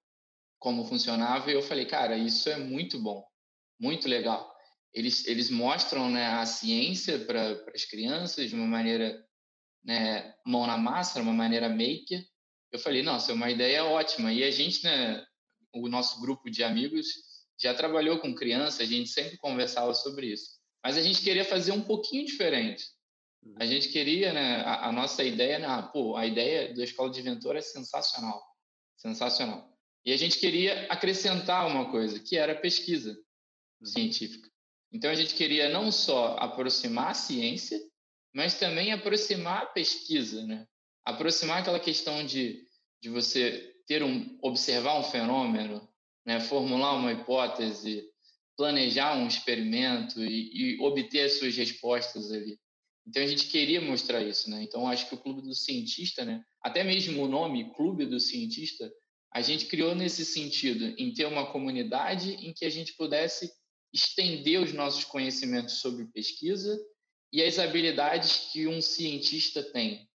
como 0.59 0.85
funcionava 0.85 1.49
e 1.49 1.53
eu 1.53 1.61
falei, 1.61 1.85
cara, 1.85 2.17
isso 2.17 2.49
é 2.49 2.57
muito 2.57 2.99
bom, 2.99 3.23
muito 3.79 4.07
legal. 4.07 4.53
Eles, 4.93 5.27
eles 5.27 5.49
mostram 5.49 6.09
né, 6.09 6.25
a 6.27 6.45
ciência 6.45 7.19
para 7.19 7.63
as 7.73 7.85
crianças 7.85 8.49
de 8.49 8.55
uma 8.55 8.65
maneira 8.65 9.23
né, 9.83 10.33
mão 10.45 10.65
na 10.67 10.77
massa, 10.77 11.21
uma 11.21 11.33
maneira 11.33 11.69
maker. 11.69 12.25
Eu 12.71 12.79
falei, 12.79 13.01
nossa, 13.01 13.31
é 13.31 13.35
uma 13.35 13.49
ideia 13.49 13.85
ótima. 13.85 14.31
E 14.33 14.43
a 14.43 14.51
gente, 14.51 14.83
né, 14.83 15.25
o 15.73 15.87
nosso 15.87 16.19
grupo 16.19 16.49
de 16.49 16.63
amigos 16.63 17.07
já 17.59 17.73
trabalhou 17.73 18.19
com 18.19 18.35
criança, 18.35 18.83
a 18.83 18.85
gente 18.85 19.09
sempre 19.09 19.37
conversava 19.37 19.93
sobre 19.93 20.27
isso. 20.27 20.57
Mas 20.83 20.97
a 20.97 21.01
gente 21.01 21.21
queria 21.21 21.43
fazer 21.43 21.71
um 21.71 21.81
pouquinho 21.81 22.25
diferente. 22.25 22.85
A 23.59 23.63
uhum. 23.63 23.69
gente 23.69 23.89
queria, 23.89 24.33
né, 24.33 24.61
a, 24.61 24.89
a 24.89 24.91
nossa 24.91 25.23
ideia, 25.23 25.59
né, 25.59 25.67
ah, 25.67 25.81
pô, 25.81 26.15
a 26.15 26.25
ideia 26.25 26.73
da 26.73 26.83
Escola 26.83 27.09
de 27.09 27.19
Inventor 27.19 27.55
é 27.55 27.61
sensacional, 27.61 28.41
sensacional. 28.97 29.73
E 30.05 30.11
a 30.11 30.17
gente 30.17 30.39
queria 30.39 30.85
acrescentar 30.87 31.67
uma 31.67 31.89
coisa, 31.89 32.19
que 32.19 32.37
era 32.37 32.55
pesquisa 32.55 33.11
uhum. 33.11 33.85
científica. 33.85 34.49
Então 34.91 35.09
a 35.09 35.15
gente 35.15 35.35
queria 35.35 35.69
não 35.69 35.91
só 35.91 36.37
aproximar 36.37 37.11
a 37.11 37.13
ciência, 37.13 37.79
mas 38.37 38.53
também 38.59 38.91
aproximar 38.91 39.63
a 39.63 39.65
pesquisa, 39.65 40.45
né? 40.45 40.67
Aproximar 41.03 41.59
aquela 41.59 41.79
questão 41.79 42.23
de, 42.23 42.63
de 43.01 43.09
você 43.09 43.73
ter 43.87 44.03
um 44.03 44.37
observar 44.43 44.99
um 44.99 45.03
fenômeno, 45.03 45.89
né? 46.23 46.39
Formular 46.39 46.93
uma 46.93 47.11
hipótese, 47.11 48.03
planejar 48.55 49.17
um 49.17 49.27
experimento 49.27 50.23
e, 50.23 50.75
e 50.75 50.79
obter 50.81 51.21
as 51.21 51.39
suas 51.39 51.57
respostas 51.57 52.31
ali. 52.31 52.59
Então 53.07 53.23
a 53.23 53.25
gente 53.25 53.47
queria 53.47 53.81
mostrar 53.81 54.21
isso, 54.21 54.51
né? 54.51 54.61
Então 54.61 54.87
acho 54.87 55.09
que 55.09 55.15
o 55.15 55.19
Clube 55.19 55.41
do 55.41 55.55
Cientista, 55.55 56.23
né? 56.23 56.43
Até 56.61 56.83
mesmo 56.83 57.23
o 57.23 57.27
nome 57.27 57.73
Clube 57.73 58.05
do 58.05 58.19
Cientista, 58.19 58.93
a 59.33 59.41
gente 59.41 59.65
criou 59.65 59.95
nesse 59.95 60.23
sentido, 60.23 60.93
em 60.95 61.11
ter 61.11 61.25
uma 61.25 61.51
comunidade 61.51 62.33
em 62.33 62.53
que 62.53 62.65
a 62.65 62.69
gente 62.69 62.93
pudesse 62.93 63.51
estender 63.91 64.61
os 64.61 64.73
nossos 64.73 65.03
conhecimentos 65.05 65.79
sobre 65.81 66.05
pesquisa 66.13 66.77
e 67.31 67.43
as 67.43 67.59
habilidades 67.59 68.49
que 68.51 68.67
um 68.67 68.81
cientista 68.81 69.61
tem, 69.61 70.07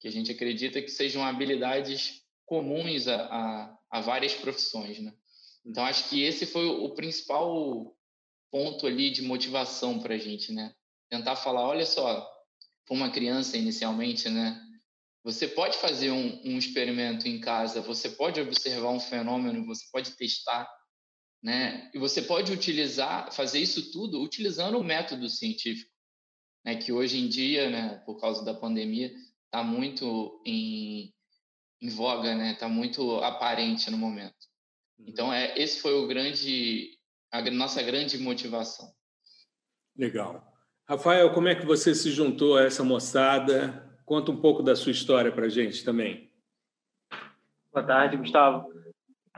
que 0.00 0.08
a 0.08 0.10
gente 0.10 0.30
acredita 0.30 0.82
que 0.82 0.90
sejam 0.90 1.24
habilidades 1.24 2.22
comuns 2.44 3.08
a, 3.08 3.16
a, 3.26 3.78
a 3.90 4.00
várias 4.00 4.34
profissões, 4.34 4.98
né? 5.00 5.12
Então, 5.64 5.84
acho 5.84 6.08
que 6.08 6.22
esse 6.22 6.46
foi 6.46 6.66
o 6.66 6.90
principal 6.94 7.94
ponto 8.50 8.86
ali 8.86 9.10
de 9.10 9.22
motivação 9.22 9.98
para 9.98 10.14
a 10.14 10.18
gente, 10.18 10.52
né? 10.52 10.72
Tentar 11.10 11.36
falar, 11.36 11.66
olha 11.66 11.84
só, 11.84 12.26
para 12.86 12.94
uma 12.94 13.10
criança 13.10 13.56
inicialmente, 13.56 14.28
né? 14.28 14.60
Você 15.24 15.46
pode 15.46 15.76
fazer 15.76 16.10
um, 16.10 16.40
um, 16.44 16.56
experimento 16.56 17.28
em 17.28 17.40
casa, 17.40 17.82
você 17.82 18.08
pode 18.08 18.40
observar 18.40 18.90
um 18.90 19.00
fenômeno, 19.00 19.66
você 19.66 19.84
pode 19.92 20.12
testar, 20.12 20.66
né? 21.42 21.90
E 21.92 21.98
você 21.98 22.22
pode 22.22 22.52
utilizar, 22.52 23.32
fazer 23.32 23.58
isso 23.58 23.90
tudo 23.90 24.22
utilizando 24.22 24.78
o 24.78 24.84
método 24.84 25.28
científico 25.28 25.97
né, 26.68 26.76
que 26.76 26.92
hoje 26.92 27.18
em 27.18 27.28
dia, 27.28 27.70
né, 27.70 28.02
por 28.04 28.20
causa 28.20 28.44
da 28.44 28.52
pandemia, 28.52 29.10
está 29.46 29.62
muito 29.62 30.38
em, 30.44 31.14
em 31.80 31.88
voga, 31.88 32.34
né? 32.34 32.52
Está 32.52 32.68
muito 32.68 33.16
aparente 33.20 33.90
no 33.90 33.96
momento. 33.96 34.36
Uhum. 34.98 35.06
Então, 35.08 35.32
é, 35.32 35.58
esse 35.58 35.80
foi 35.80 35.94
o 35.94 36.06
grande, 36.06 36.90
a 37.32 37.40
nossa 37.50 37.82
grande 37.82 38.18
motivação. 38.18 38.92
Legal. 39.96 40.46
Rafael, 40.86 41.32
como 41.32 41.48
é 41.48 41.54
que 41.54 41.64
você 41.64 41.94
se 41.94 42.10
juntou 42.10 42.58
a 42.58 42.64
essa 42.64 42.84
moçada? 42.84 43.98
Conta 44.04 44.30
um 44.30 44.38
pouco 44.38 44.62
da 44.62 44.76
sua 44.76 44.92
história 44.92 45.32
para 45.32 45.46
a 45.46 45.50
gente 45.50 45.82
também. 45.82 46.30
Boa 47.72 47.86
tarde, 47.86 48.18
Gustavo. 48.18 48.70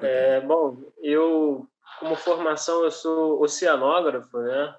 É, 0.01 0.41
bom, 0.41 0.83
eu, 1.01 1.69
como 2.01 2.17
formação, 2.17 2.83
eu 2.83 2.91
sou 2.91 3.41
oceanógrafo, 3.41 4.37
né? 4.39 4.75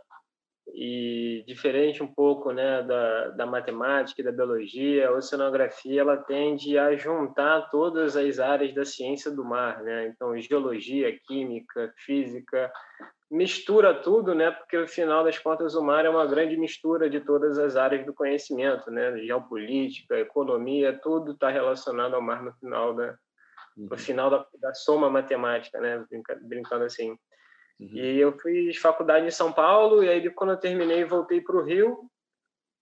E 0.74 1.44
diferente 1.46 2.02
um 2.02 2.08
pouco 2.08 2.52
né, 2.52 2.82
da, 2.84 3.30
da 3.30 3.46
matemática 3.46 4.22
e 4.22 4.24
da 4.24 4.32
biologia, 4.32 5.10
a 5.10 5.12
oceanografia 5.12 6.02
ela 6.02 6.18
tende 6.18 6.78
a 6.78 6.96
juntar 6.96 7.70
todas 7.70 8.16
as 8.16 8.40
áreas 8.40 8.74
da 8.74 8.86
ciência 8.86 9.30
do 9.30 9.44
mar, 9.44 9.84
né? 9.84 10.08
Então, 10.08 10.40
geologia, 10.40 11.14
química, 11.28 11.94
física, 11.98 12.72
mistura 13.32 13.94
tudo, 13.94 14.36
né? 14.36 14.52
Porque 14.52 14.78
no 14.78 14.88
final 14.88 15.24
das 15.24 15.38
contas 15.38 15.74
o 15.74 15.82
mar 15.82 16.06
é 16.06 16.10
uma 16.10 16.26
grande 16.26 16.58
mistura 16.58 17.10
de 17.10 17.22
todas 17.22 17.58
as 17.58 17.78
áreas 17.78 18.06
do 18.06 18.14
conhecimento, 18.14 18.92
né? 18.92 19.18
Geopolítica, 19.20 20.20
economia, 20.20 21.00
tudo 21.02 21.32
está 21.32 21.50
relacionado 21.50 22.14
ao 22.14 22.22
mar 22.22 22.44
no 22.44 22.54
final 22.54 22.94
da 22.94 23.18
uhum. 23.78 23.88
no 23.90 23.98
final 23.98 24.30
da, 24.30 24.46
da, 24.60 24.74
soma 24.74 25.10
matemática, 25.10 25.80
né? 25.80 26.06
Brincando 26.42 26.84
assim. 26.84 27.18
Uhum. 27.82 27.90
E 27.96 28.20
eu 28.20 28.32
fiz 28.38 28.78
faculdade 28.78 29.26
em 29.26 29.32
São 29.32 29.52
Paulo 29.52 30.04
e 30.04 30.10
aí 30.10 30.30
quando 30.30 30.52
eu 30.52 30.60
terminei 30.60 31.04
voltei 31.04 31.42
para 31.42 31.56
o 31.56 31.64
Rio 31.64 31.98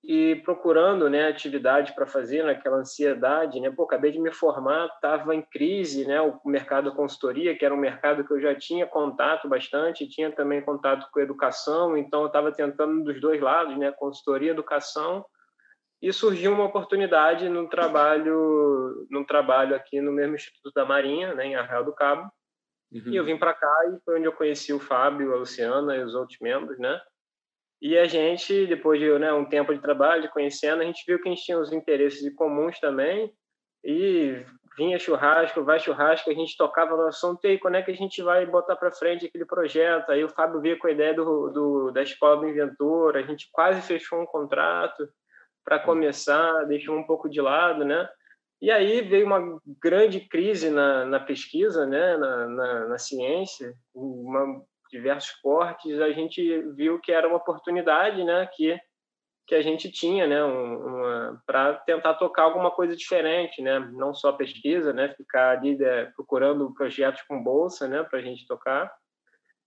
e 0.04 0.36
procurando 0.44 1.10
né 1.10 1.28
atividade 1.28 1.94
para 1.94 2.06
fazer 2.06 2.44
naquela 2.44 2.78
ansiedade 2.78 3.62
né 3.62 3.72
pô 3.72 3.84
acabei 3.84 4.12
de 4.12 4.20
me 4.20 4.32
formar 4.32 4.88
estava 4.88 5.34
em 5.34 5.42
crise 5.42 6.06
né 6.06 6.20
o 6.22 6.38
mercado 6.46 6.94
consultoria 6.94 7.58
que 7.58 7.66
era 7.66 7.74
um 7.74 7.80
mercado 7.80 8.26
que 8.26 8.34
eu 8.34 8.42
já 8.42 8.54
tinha 8.56 8.86
contato 8.86 9.48
bastante 9.48 10.08
tinha 10.08 10.32
também 10.32 10.62
contato 10.62 11.10
com 11.12 11.20
educação 11.20 11.98
então 11.98 12.22
eu 12.22 12.28
estava 12.28 12.52
tentando 12.52 13.04
dos 13.04 13.22
dois 13.22 13.42
lados 13.42 13.78
né 13.78 13.92
consultoria 13.92 14.52
educação 14.52 15.26
e 16.02 16.14
surgiu 16.14 16.54
uma 16.54 16.66
oportunidade 16.66 17.48
no 17.50 17.68
trabalho 17.70 19.06
no 19.10 19.26
trabalho 19.26 19.76
aqui 19.76 20.00
no 20.00 20.12
mesmo 20.12 20.36
Instituto 20.36 20.74
da 20.74 20.86
Marinha 20.86 21.34
né 21.36 21.46
em 21.46 21.56
Arraial 21.56 21.84
do 21.84 21.94
Cabo 21.94 22.30
uhum. 22.92 23.12
e 23.12 23.16
eu 23.16 23.26
vim 23.26 23.38
para 23.38 23.54
cá 23.54 23.76
e 23.88 24.00
foi 24.04 24.18
onde 24.18 24.28
eu 24.28 24.34
conheci 24.34 24.74
o 24.74 24.80
Fábio 24.80 25.34
a 25.34 25.38
Luciana 25.38 25.96
e 25.96 26.04
os 26.04 26.16
outros 26.16 26.38
membros 26.40 26.78
né 26.80 27.00
e 27.82 27.98
a 27.98 28.06
gente, 28.06 28.68
depois 28.68 29.00
de 29.00 29.10
né, 29.18 29.32
um 29.32 29.46
tempo 29.46 29.74
de 29.74 29.80
trabalho, 29.80 30.22
de 30.22 30.32
conhecendo, 30.32 30.82
a 30.82 30.86
gente 30.86 31.04
viu 31.08 31.22
que 31.22 31.30
a 31.30 31.32
gente 31.32 31.46
tinha 31.46 31.58
os 31.58 31.72
interesses 31.72 32.36
comuns 32.36 32.78
também. 32.80 33.34
E 33.84 34.46
vinha 34.78 35.00
churrasco, 35.00 35.64
vai 35.64 35.80
churrasco, 35.80 36.30
a 36.30 36.34
gente 36.34 36.58
tocava 36.58 36.96
no 36.96 37.08
assunto, 37.08 37.40
e 37.44 37.52
aí, 37.52 37.58
quando 37.58 37.76
é 37.76 37.82
que 37.82 37.92
a 37.92 37.96
gente 37.96 38.22
vai 38.22 38.46
botar 38.46 38.76
para 38.76 38.92
frente 38.92 39.26
aquele 39.26 39.46
projeto? 39.46 40.10
Aí 40.10 40.24
o 40.24 40.30
Fábio 40.30 40.60
veio 40.60 40.78
com 40.78 40.88
a 40.88 40.92
ideia 40.92 41.14
do, 41.14 41.50
do, 41.50 41.92
da 41.92 42.04
Escola 42.04 42.38
do 42.38 42.48
Inventor, 42.48 43.16
a 43.16 43.22
gente 43.22 43.48
quase 43.52 43.82
fechou 43.82 44.22
um 44.22 44.26
contrato 44.26 45.08
para 45.64 45.78
hum. 45.78 45.86
começar, 45.86 46.66
deixou 46.66 46.98
um 46.98 47.06
pouco 47.06 47.30
de 47.30 47.40
lado, 47.40 47.86
né? 47.86 48.10
E 48.62 48.70
aí 48.70 49.02
veio 49.02 49.26
uma 49.26 49.60
grande 49.82 50.20
crise 50.20 50.70
na, 50.70 51.06
na 51.06 51.20
pesquisa, 51.20 51.86
né, 51.86 52.18
na, 52.18 52.48
na, 52.48 52.88
na 52.90 52.98
ciência, 52.98 53.74
uma 53.94 54.62
diversos 54.92 55.32
cortes, 55.42 56.02
a 56.02 56.12
gente 56.12 56.62
viu 56.74 57.00
que 57.00 57.12
era 57.12 57.28
uma 57.28 57.38
oportunidade, 57.38 58.24
né, 58.24 58.48
que 58.54 58.80
que 59.50 59.56
a 59.56 59.64
gente 59.64 59.92
tinha, 59.92 60.28
né, 60.28 60.46
um, 60.46 61.36
para 61.44 61.74
tentar 61.74 62.14
tocar 62.14 62.44
alguma 62.44 62.70
coisa 62.70 62.96
diferente, 62.96 63.64
né, 63.64 63.80
não 63.80 64.14
só 64.14 64.32
pesquisa, 64.32 64.94
né, 64.94 65.10
ficar 65.10 65.58
ali 65.58 65.76
né, 65.76 66.06
procurando 66.16 66.72
projetos 66.76 67.24
com 67.24 67.44
bolsa, 67.44 67.88
né, 67.88 68.04
para 68.04 68.20
a 68.20 68.22
gente 68.22 68.46
tocar. 68.46 68.94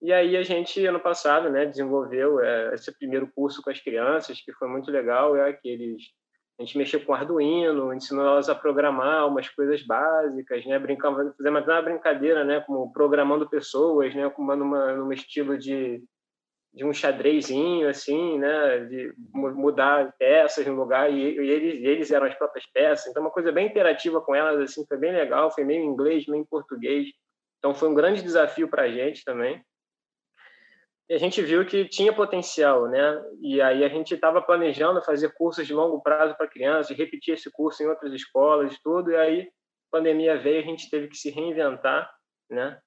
E 0.01 0.13
aí 0.13 0.37
a 0.37 0.45
gente 0.45 0.87
ano 0.87 1.01
passado, 1.01 1.51
né, 1.51 1.67
desenvolveu 1.67 2.39
é, 2.39 2.75
esse 2.75 2.97
primeiro 2.97 3.27
curso 3.35 3.61
com 3.61 3.71
as 3.71 3.81
crianças, 3.81 4.41
que 4.41 4.53
foi 4.53 4.69
muito 4.69 4.89
legal, 4.89 5.35
é 5.35 5.51
aqueles 5.51 6.01
a 6.59 6.63
gente 6.63 6.79
mexeu 6.79 7.05
com 7.05 7.15
Arduino, 7.15 7.93
ensinou 7.95 8.27
elas 8.27 8.49
a 8.49 8.55
programar 8.55 9.27
umas 9.27 9.49
coisas 9.49 9.83
básicas, 9.83 10.65
né? 10.67 10.81
Fizemos 11.37 11.67
uma 11.67 11.83
brincadeira, 11.83 12.45
né? 12.45 12.61
Como 12.61 12.93
programando 12.93 13.49
pessoas, 13.49 14.15
né? 14.15 14.29
Como 14.31 14.55
numa, 14.55 14.93
numa 14.93 15.15
estilo 15.15 15.59
de, 15.59 16.03
de 16.73 16.85
um 16.85 16.93
xadrezinho, 16.93 17.89
assim, 17.89 18.39
né? 18.39 18.81
De 18.85 19.15
mudar 19.35 20.15
peças 20.19 20.67
no 20.67 20.75
lugar 20.75 21.11
e, 21.11 21.17
e 21.17 21.51
eles, 21.51 21.85
eles 21.85 22.11
eram 22.11 22.27
as 22.27 22.35
próprias 22.35 22.67
peças. 22.73 23.07
Então, 23.07 23.23
uma 23.23 23.31
coisa 23.31 23.51
bem 23.51 23.67
interativa 23.67 24.21
com 24.21 24.35
elas, 24.35 24.61
assim, 24.61 24.85
foi 24.87 24.99
bem 24.99 25.13
legal. 25.13 25.51
Foi 25.51 25.65
meio 25.65 25.83
em 25.83 25.87
inglês, 25.87 26.27
meio 26.27 26.43
em 26.43 26.47
português. 26.47 27.09
Então, 27.59 27.75
foi 27.75 27.89
um 27.89 27.95
grande 27.95 28.23
desafio 28.23 28.69
para 28.69 28.83
a 28.83 28.91
gente 28.91 29.25
também 29.25 29.63
e 31.13 31.15
a 31.15 31.19
gente 31.19 31.43
viu 31.43 31.67
que 31.67 31.87
tinha 31.87 32.11
potencial, 32.11 32.89
né? 32.89 33.23
E 33.43 33.61
aí 33.61 33.85
a 33.85 33.89
gente 33.91 34.15
estava 34.15 34.41
planejando 34.41 35.03
fazer 35.03 35.29
cursos 35.35 35.67
de 35.67 35.75
longo 35.75 36.01
prazo 36.01 36.35
para 36.39 36.49
crianças, 36.49 36.97
repetir 36.97 37.35
esse 37.35 37.51
curso 37.53 37.83
em 37.83 37.87
outras 37.87 38.15
escolas, 38.15 38.79
tudo. 38.83 39.11
E 39.11 39.17
aí 39.17 39.41
a 39.43 39.47
pandemia 39.91 40.39
veio, 40.39 40.61
a 40.61 40.65
gente 40.65 40.89
teve 40.89 41.09
que 41.09 41.17
se 41.19 41.29
reinventar, 41.29 42.11
né? 42.49 42.81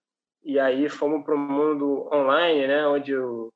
E 0.44 0.58
aí 0.60 0.90
fomos 0.90 1.24
para 1.24 1.36
o 1.36 1.38
mundo 1.38 2.10
online, 2.12 2.66
né? 2.66 2.88
Onde 2.88 3.16
o 3.16 3.54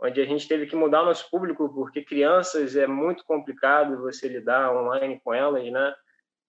onde 0.00 0.20
a 0.20 0.26
gente 0.26 0.46
teve 0.46 0.66
que 0.66 0.76
mudar 0.76 1.02
o 1.02 1.06
nosso 1.06 1.28
público 1.28 1.68
porque 1.74 2.04
crianças 2.04 2.76
é 2.76 2.86
muito 2.86 3.24
complicado 3.24 4.00
você 4.00 4.28
lidar 4.28 4.72
online 4.76 5.20
com 5.24 5.34
elas, 5.34 5.68
né? 5.72 5.92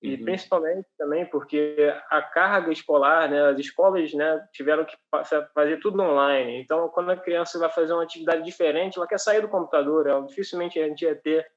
E 0.04 0.16
uhum. 0.16 0.24
principalmente 0.26 0.86
também 0.98 1.26
porque 1.26 1.78
a 2.10 2.22
carga 2.22 2.74
escolar, 2.74 3.30
né, 3.30 3.50
as 3.50 3.58
escolas, 3.58 4.14
né, 4.14 4.46
tiveram 4.52 4.84
que 4.84 4.98
fazer 5.56 5.80
tudo 5.80 6.02
online. 6.04 6.60
Então, 6.62 6.90
quando 6.90 7.12
a 7.12 7.16
criança 7.16 7.58
vai 7.58 7.70
fazer 7.72 7.94
uma 7.94 8.04
atividade 8.04 8.44
diferente, 8.44 8.98
ela 8.98 9.08
quer 9.08 9.18
sair 9.18 9.40
do 9.40 9.48
computador. 9.48 10.06
Ela, 10.06 10.26
dificilmente 10.28 10.78
a 10.78 10.86
gente 10.86 11.06
ia 11.06 11.16
ter 11.16 11.50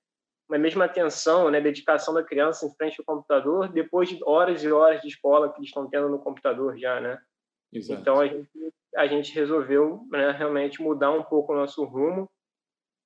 uma 0.49 0.59
mesma 0.59 0.85
atenção, 0.85 1.51
né, 1.51 1.61
dedicação 1.61 2.15
da 2.15 2.23
criança 2.23 2.65
em 2.65 2.75
frente 2.77 3.01
ao 3.01 3.05
computador 3.05 3.67
depois 3.69 4.09
de 4.09 4.21
horas 4.25 4.63
e 4.63 4.71
horas 4.71 5.03
de 5.03 5.09
escola 5.09 5.53
que 5.53 5.59
eles 5.59 5.69
estão 5.69 5.91
tendo 5.91 6.09
no 6.09 6.21
computador 6.21 6.79
já, 6.79 7.01
né? 7.01 7.19
Exato. 7.73 8.01
Então 8.01 8.21
a 8.21 8.29
gente 8.29 8.49
a 8.95 9.07
gente 9.07 9.35
resolveu 9.35 10.07
né, 10.11 10.31
realmente 10.31 10.81
mudar 10.81 11.11
um 11.11 11.23
pouco 11.23 11.53
o 11.53 11.57
nosso 11.57 11.85
rumo 11.85 12.31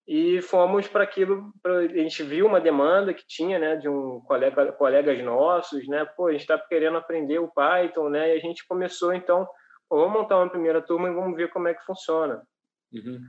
e 0.07 0.41
fomos 0.43 0.89
para 0.89 1.05
aquilo 1.05 1.53
a 1.65 1.87
gente 1.87 2.23
viu 2.23 2.47
uma 2.47 2.61
demanda 2.61 3.15
que 3.15 3.25
tinha 3.27 3.59
né 3.59 3.77
de 3.77 3.89
um 3.89 4.21
colega 4.21 4.73
colegas 4.73 5.23
nossos 5.23 5.87
né 5.89 6.05
pô 6.05 6.29
a 6.29 6.33
gente 6.33 6.43
está 6.43 6.59
querendo 6.59 6.97
aprender 6.97 7.39
o 7.39 7.51
Python 7.51 8.09
né 8.09 8.35
e 8.35 8.39
a 8.39 8.41
gente 8.41 8.67
começou 8.67 9.13
então 9.13 9.47
vamos 9.89 10.13
montar 10.13 10.39
uma 10.39 10.49
primeira 10.49 10.81
turma 10.81 11.09
e 11.09 11.15
vamos 11.15 11.37
ver 11.37 11.51
como 11.51 11.69
é 11.69 11.75
que 11.75 11.85
funciona 11.85 12.43
uhum. 12.93 13.21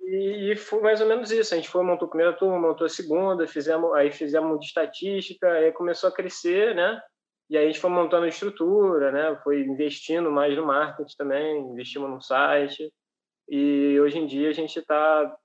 e, 0.00 0.52
e, 0.52 0.56
foi 0.56 0.80
mais 0.82 1.00
ou 1.00 1.06
menos 1.06 1.30
isso 1.30 1.54
a 1.54 1.56
gente 1.56 1.68
foi 1.68 1.84
montou 1.84 2.06
a 2.06 2.10
primeira 2.10 2.36
turma 2.36 2.58
montou 2.58 2.86
a 2.86 2.90
segunda 2.90 3.46
fizemos 3.46 3.92
aí 3.94 4.10
fizemos 4.10 4.58
de 4.58 4.66
estatística 4.66 5.50
aí 5.50 5.72
começou 5.72 6.08
a 6.08 6.14
crescer 6.14 6.74
né 6.74 7.00
e 7.48 7.56
aí 7.56 7.64
a 7.64 7.66
gente 7.66 7.80
foi 7.80 7.90
montando 7.90 8.24
a 8.24 8.28
estrutura 8.28 9.12
né 9.12 9.40
foi 9.44 9.60
investindo 9.60 10.30
mais 10.30 10.56
no 10.56 10.66
marketing 10.66 11.16
também 11.16 11.60
investimos 11.60 12.10
no 12.10 12.20
site 12.20 12.92
e 13.48 13.98
hoje 14.00 14.18
em 14.18 14.26
dia 14.26 14.50
a 14.50 14.52
gente 14.52 14.78
está 14.78 15.36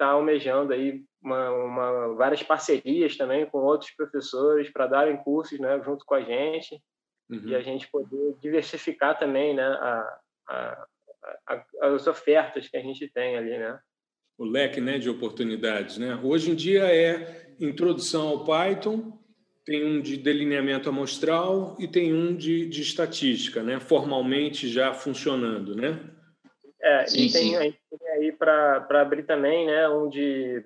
está 0.00 0.06
almejando 0.06 0.72
aí 0.72 1.02
uma, 1.22 1.50
uma, 1.50 2.14
várias 2.14 2.42
parcerias 2.42 3.16
também 3.18 3.44
com 3.44 3.58
outros 3.58 3.90
professores 3.90 4.70
para 4.72 4.86
darem 4.86 5.18
cursos 5.18 5.60
né, 5.60 5.78
junto 5.84 6.06
com 6.06 6.14
a 6.14 6.22
gente 6.22 6.80
uhum. 7.30 7.42
e 7.44 7.54
a 7.54 7.60
gente 7.60 7.86
poder 7.90 8.34
diversificar 8.40 9.18
também 9.18 9.54
né, 9.54 9.62
a, 9.62 10.18
a, 10.48 10.86
a, 11.46 11.64
as 11.82 12.06
ofertas 12.06 12.66
que 12.66 12.78
a 12.78 12.80
gente 12.80 13.06
tem 13.12 13.36
ali, 13.36 13.58
né? 13.58 13.78
O 14.38 14.44
leque 14.44 14.80
né, 14.80 14.98
de 14.98 15.10
oportunidades, 15.10 15.98
né? 15.98 16.18
Hoje 16.22 16.50
em 16.50 16.54
dia 16.54 16.84
é 16.84 17.54
introdução 17.60 18.26
ao 18.28 18.44
Python, 18.46 19.18
tem 19.66 19.84
um 19.84 20.00
de 20.00 20.16
delineamento 20.16 20.88
amostral 20.88 21.76
e 21.78 21.86
tem 21.86 22.14
um 22.14 22.34
de, 22.34 22.66
de 22.66 22.80
estatística, 22.80 23.62
né? 23.62 23.78
Formalmente 23.78 24.66
já 24.66 24.94
funcionando, 24.94 25.76
né? 25.76 26.00
É, 26.82 27.06
sim, 27.06 27.26
e 27.26 27.32
tem, 27.32 27.56
a 27.56 27.62
gente 27.62 27.78
tem 27.90 28.08
aí 28.08 28.32
para 28.32 28.86
abrir 29.00 29.24
também, 29.24 29.66
né, 29.66 29.88
um 29.88 30.08
de 30.08 30.64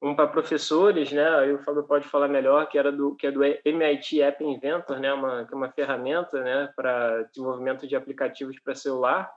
um 0.00 0.14
para 0.14 0.28
professores, 0.28 1.10
né? 1.10 1.28
Aí 1.28 1.52
o 1.52 1.58
Fábio 1.58 1.82
pode 1.82 2.06
falar 2.06 2.28
melhor, 2.28 2.68
que 2.68 2.78
era 2.78 2.92
do 2.92 3.16
que 3.16 3.26
é 3.26 3.32
do 3.32 3.42
MIT 3.42 4.22
App 4.22 4.44
Inventor, 4.44 5.00
né? 5.00 5.12
Uma 5.12 5.44
que 5.44 5.52
é 5.52 5.56
uma 5.56 5.72
ferramenta, 5.72 6.40
né, 6.40 6.72
para 6.76 7.22
desenvolvimento 7.22 7.86
de 7.86 7.96
aplicativos 7.96 8.58
para 8.60 8.76
celular, 8.76 9.28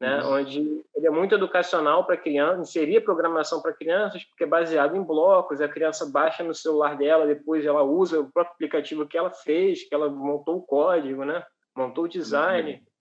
né? 0.00 0.22
Uhum. 0.22 0.36
Onde 0.36 0.84
ele 0.94 1.06
é 1.06 1.10
muito 1.10 1.34
educacional 1.34 2.06
para 2.06 2.16
crianças, 2.16 2.72
seria 2.72 3.00
programação 3.00 3.60
para 3.60 3.74
crianças, 3.74 4.24
porque 4.24 4.44
é 4.44 4.46
baseado 4.46 4.96
em 4.96 5.02
blocos. 5.02 5.60
A 5.60 5.68
criança 5.68 6.06
baixa 6.06 6.42
no 6.42 6.54
celular 6.54 6.96
dela, 6.96 7.26
depois 7.26 7.66
ela 7.66 7.82
usa 7.82 8.20
o 8.20 8.32
próprio 8.32 8.54
aplicativo 8.54 9.06
que 9.06 9.18
ela 9.18 9.30
fez, 9.30 9.86
que 9.86 9.94
ela 9.94 10.08
montou 10.08 10.56
o 10.56 10.62
código, 10.62 11.26
né? 11.26 11.44
Montou 11.76 12.04
o 12.04 12.08
design. 12.08 12.72
Uhum 12.72 12.95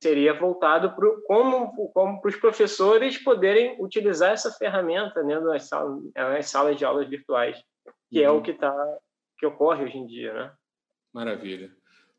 seria 0.00 0.32
voltado 0.34 0.94
para 0.94 1.08
como 1.26 1.72
como 1.92 2.20
para 2.20 2.28
os 2.28 2.36
professores 2.36 3.18
poderem 3.18 3.76
utilizar 3.80 4.32
essa 4.32 4.50
ferramenta 4.52 5.22
né, 5.22 5.38
nas 5.40 5.68
salas, 5.68 6.02
nas 6.14 6.46
salas 6.46 6.76
de 6.76 6.84
aulas 6.84 7.08
virtuais, 7.08 7.56
que 8.10 8.20
uhum. 8.20 8.24
é 8.24 8.30
o 8.30 8.34
uhum. 8.34 8.42
que 8.42 8.52
tá 8.52 8.98
que 9.38 9.46
ocorre 9.46 9.84
hoje 9.84 9.98
em 9.98 10.06
dia, 10.06 10.32
né? 10.32 10.52
Maravilha. 11.12 11.70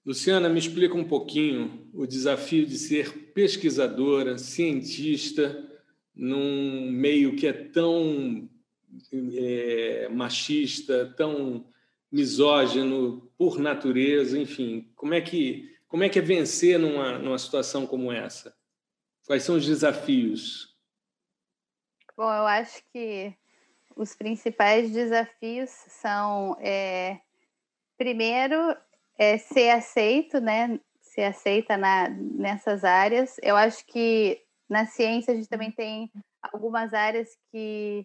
Luciana, 0.06 0.50
me 0.50 0.60
explica 0.60 0.94
um 0.94 1.08
pouquinho 1.08 1.90
o 1.94 2.06
desafio 2.06 2.66
de 2.66 2.78
ser 2.78 3.32
pesquisadora, 3.34 4.38
cientista, 4.38 5.66
num 6.14 6.92
meio 6.92 7.36
que 7.38 7.48
é 7.48 7.54
tão 7.54 8.50
é, 9.34 10.10
machista, 10.10 11.14
tão 11.18 11.66
misógino 12.12 13.32
por 13.38 13.58
natureza, 13.58 14.38
enfim. 14.38 14.92
Como 14.96 15.14
é 15.14 15.22
que, 15.22 15.73
como 15.94 16.04
é, 16.04 16.10
que 16.10 16.18
é 16.18 16.24
vencer 16.24 16.80
numa, 16.80 17.20
numa 17.20 17.38
situação 17.38 17.86
como 17.86 18.12
essa? 18.12 18.58
Quais 19.28 19.44
são 19.44 19.58
os 19.58 19.64
desafios? 19.64 20.76
Bom, 22.18 22.24
eu 22.34 22.48
acho 22.48 22.84
que 22.92 23.32
os 23.96 24.16
principais 24.16 24.90
desafios 24.90 25.70
são, 25.70 26.58
é, 26.60 27.20
primeiro, 27.96 28.76
é 29.20 29.38
ser 29.38 29.70
aceito, 29.70 30.42
né? 30.42 30.80
Ser 31.00 31.26
aceita 31.26 31.78
na, 31.78 32.10
nessas 32.10 32.84
áreas. 32.84 33.36
Eu 33.44 33.56
acho 33.56 33.86
que 33.86 34.44
na 34.68 34.88
ciência 34.88 35.32
a 35.32 35.36
gente 35.36 35.48
também 35.48 35.70
tem 35.70 36.12
algumas 36.42 36.92
áreas 36.92 37.38
que 37.52 38.04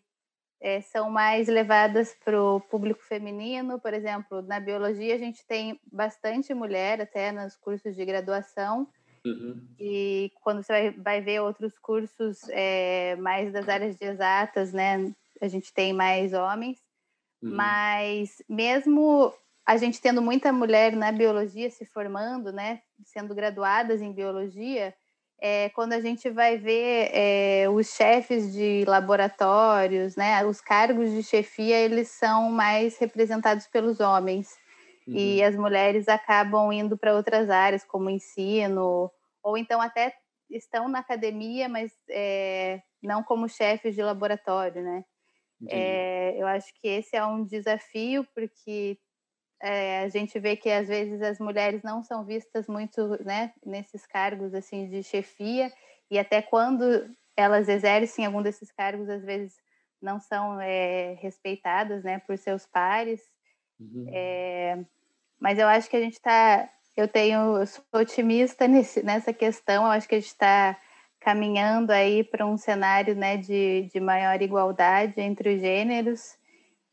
é, 0.60 0.80
são 0.80 1.10
mais 1.10 1.48
levadas 1.48 2.16
para 2.24 2.40
o 2.42 2.60
público 2.60 3.02
feminino. 3.02 3.78
Por 3.80 3.94
exemplo, 3.94 4.42
na 4.42 4.58
biologia 4.58 5.14
a 5.14 5.18
gente 5.18 5.44
tem 5.46 5.80
bastante 5.92 6.52
mulher 6.52 7.00
até 7.00 7.30
nos 7.32 7.56
cursos 7.56 7.94
de 7.94 8.04
graduação. 8.04 8.88
Uhum. 9.24 9.66
E 9.78 10.32
quando 10.42 10.62
você 10.62 10.72
vai, 10.72 10.90
vai 10.90 11.20
ver 11.20 11.40
outros 11.40 11.78
cursos 11.78 12.40
é, 12.50 13.16
mais 13.16 13.52
das 13.52 13.68
áreas 13.68 13.96
de 13.96 14.04
exatas, 14.04 14.72
né? 14.72 15.12
A 15.40 15.48
gente 15.48 15.72
tem 15.72 15.92
mais 15.92 16.32
homens. 16.32 16.78
Uhum. 17.42 17.54
Mas 17.54 18.42
mesmo 18.48 19.32
a 19.64 19.76
gente 19.76 20.00
tendo 20.00 20.22
muita 20.22 20.52
mulher 20.52 20.96
na 20.96 21.12
biologia 21.12 21.70
se 21.70 21.84
formando, 21.84 22.50
né, 22.50 22.80
sendo 23.04 23.34
graduadas 23.34 24.00
em 24.00 24.14
biologia, 24.14 24.94
é, 25.40 25.68
quando 25.70 25.92
a 25.92 26.00
gente 26.00 26.28
vai 26.30 26.58
ver 26.58 27.10
é, 27.12 27.68
os 27.68 27.94
chefes 27.94 28.52
de 28.52 28.84
laboratórios, 28.86 30.16
né, 30.16 30.44
os 30.44 30.60
cargos 30.60 31.10
de 31.10 31.22
chefia, 31.22 31.78
eles 31.78 32.08
são 32.08 32.50
mais 32.50 32.98
representados 32.98 33.66
pelos 33.66 34.00
homens. 34.00 34.56
Uhum. 35.06 35.14
E 35.14 35.42
as 35.42 35.56
mulheres 35.56 36.08
acabam 36.08 36.72
indo 36.72 36.98
para 36.98 37.14
outras 37.14 37.48
áreas, 37.48 37.84
como 37.84 38.10
ensino, 38.10 39.10
ou 39.42 39.56
então 39.56 39.80
até 39.80 40.12
estão 40.50 40.88
na 40.88 40.98
academia, 40.98 41.68
mas 41.68 41.92
é, 42.10 42.80
não 43.02 43.22
como 43.22 43.48
chefes 43.48 43.94
de 43.94 44.02
laboratório, 44.02 44.82
né? 44.82 45.04
É, 45.68 46.40
eu 46.40 46.46
acho 46.46 46.72
que 46.80 46.86
esse 46.86 47.16
é 47.16 47.24
um 47.24 47.44
desafio, 47.44 48.24
porque 48.34 48.96
é, 49.60 50.00
a 50.00 50.08
gente 50.08 50.38
vê 50.38 50.56
que 50.56 50.70
às 50.70 50.86
vezes 50.86 51.20
as 51.20 51.38
mulheres 51.38 51.82
não 51.82 52.02
são 52.02 52.24
vistas 52.24 52.66
muito 52.68 53.22
né, 53.24 53.52
nesses 53.64 54.06
cargos 54.06 54.54
assim 54.54 54.88
de 54.88 55.02
chefia 55.02 55.72
e 56.10 56.18
até 56.18 56.40
quando 56.40 56.84
elas 57.36 57.68
exercem 57.68 58.24
algum 58.24 58.40
desses 58.40 58.70
cargos 58.70 59.08
às 59.08 59.24
vezes 59.24 59.56
não 60.00 60.20
são 60.20 60.60
é, 60.60 61.14
respeitadas 61.20 62.04
né, 62.04 62.20
por 62.20 62.38
seus 62.38 62.66
pares 62.66 63.20
uhum. 63.80 64.06
é, 64.12 64.78
mas 65.40 65.58
eu 65.58 65.66
acho 65.66 65.90
que 65.90 65.96
a 65.96 66.00
gente 66.00 66.14
está 66.14 66.68
eu 66.96 67.08
tenho 67.08 67.56
eu 67.56 67.66
sou 67.66 67.84
otimista 67.92 68.68
nesse, 68.68 69.02
nessa 69.02 69.32
questão 69.32 69.84
eu 69.84 69.90
acho 69.90 70.08
que 70.08 70.14
a 70.14 70.20
gente 70.20 70.28
está 70.28 70.80
caminhando 71.18 71.90
aí 71.90 72.22
para 72.22 72.46
um 72.46 72.56
cenário 72.56 73.16
né, 73.16 73.36
de, 73.36 73.88
de 73.92 73.98
maior 73.98 74.40
igualdade 74.40 75.20
entre 75.20 75.56
os 75.56 75.60
gêneros 75.60 76.38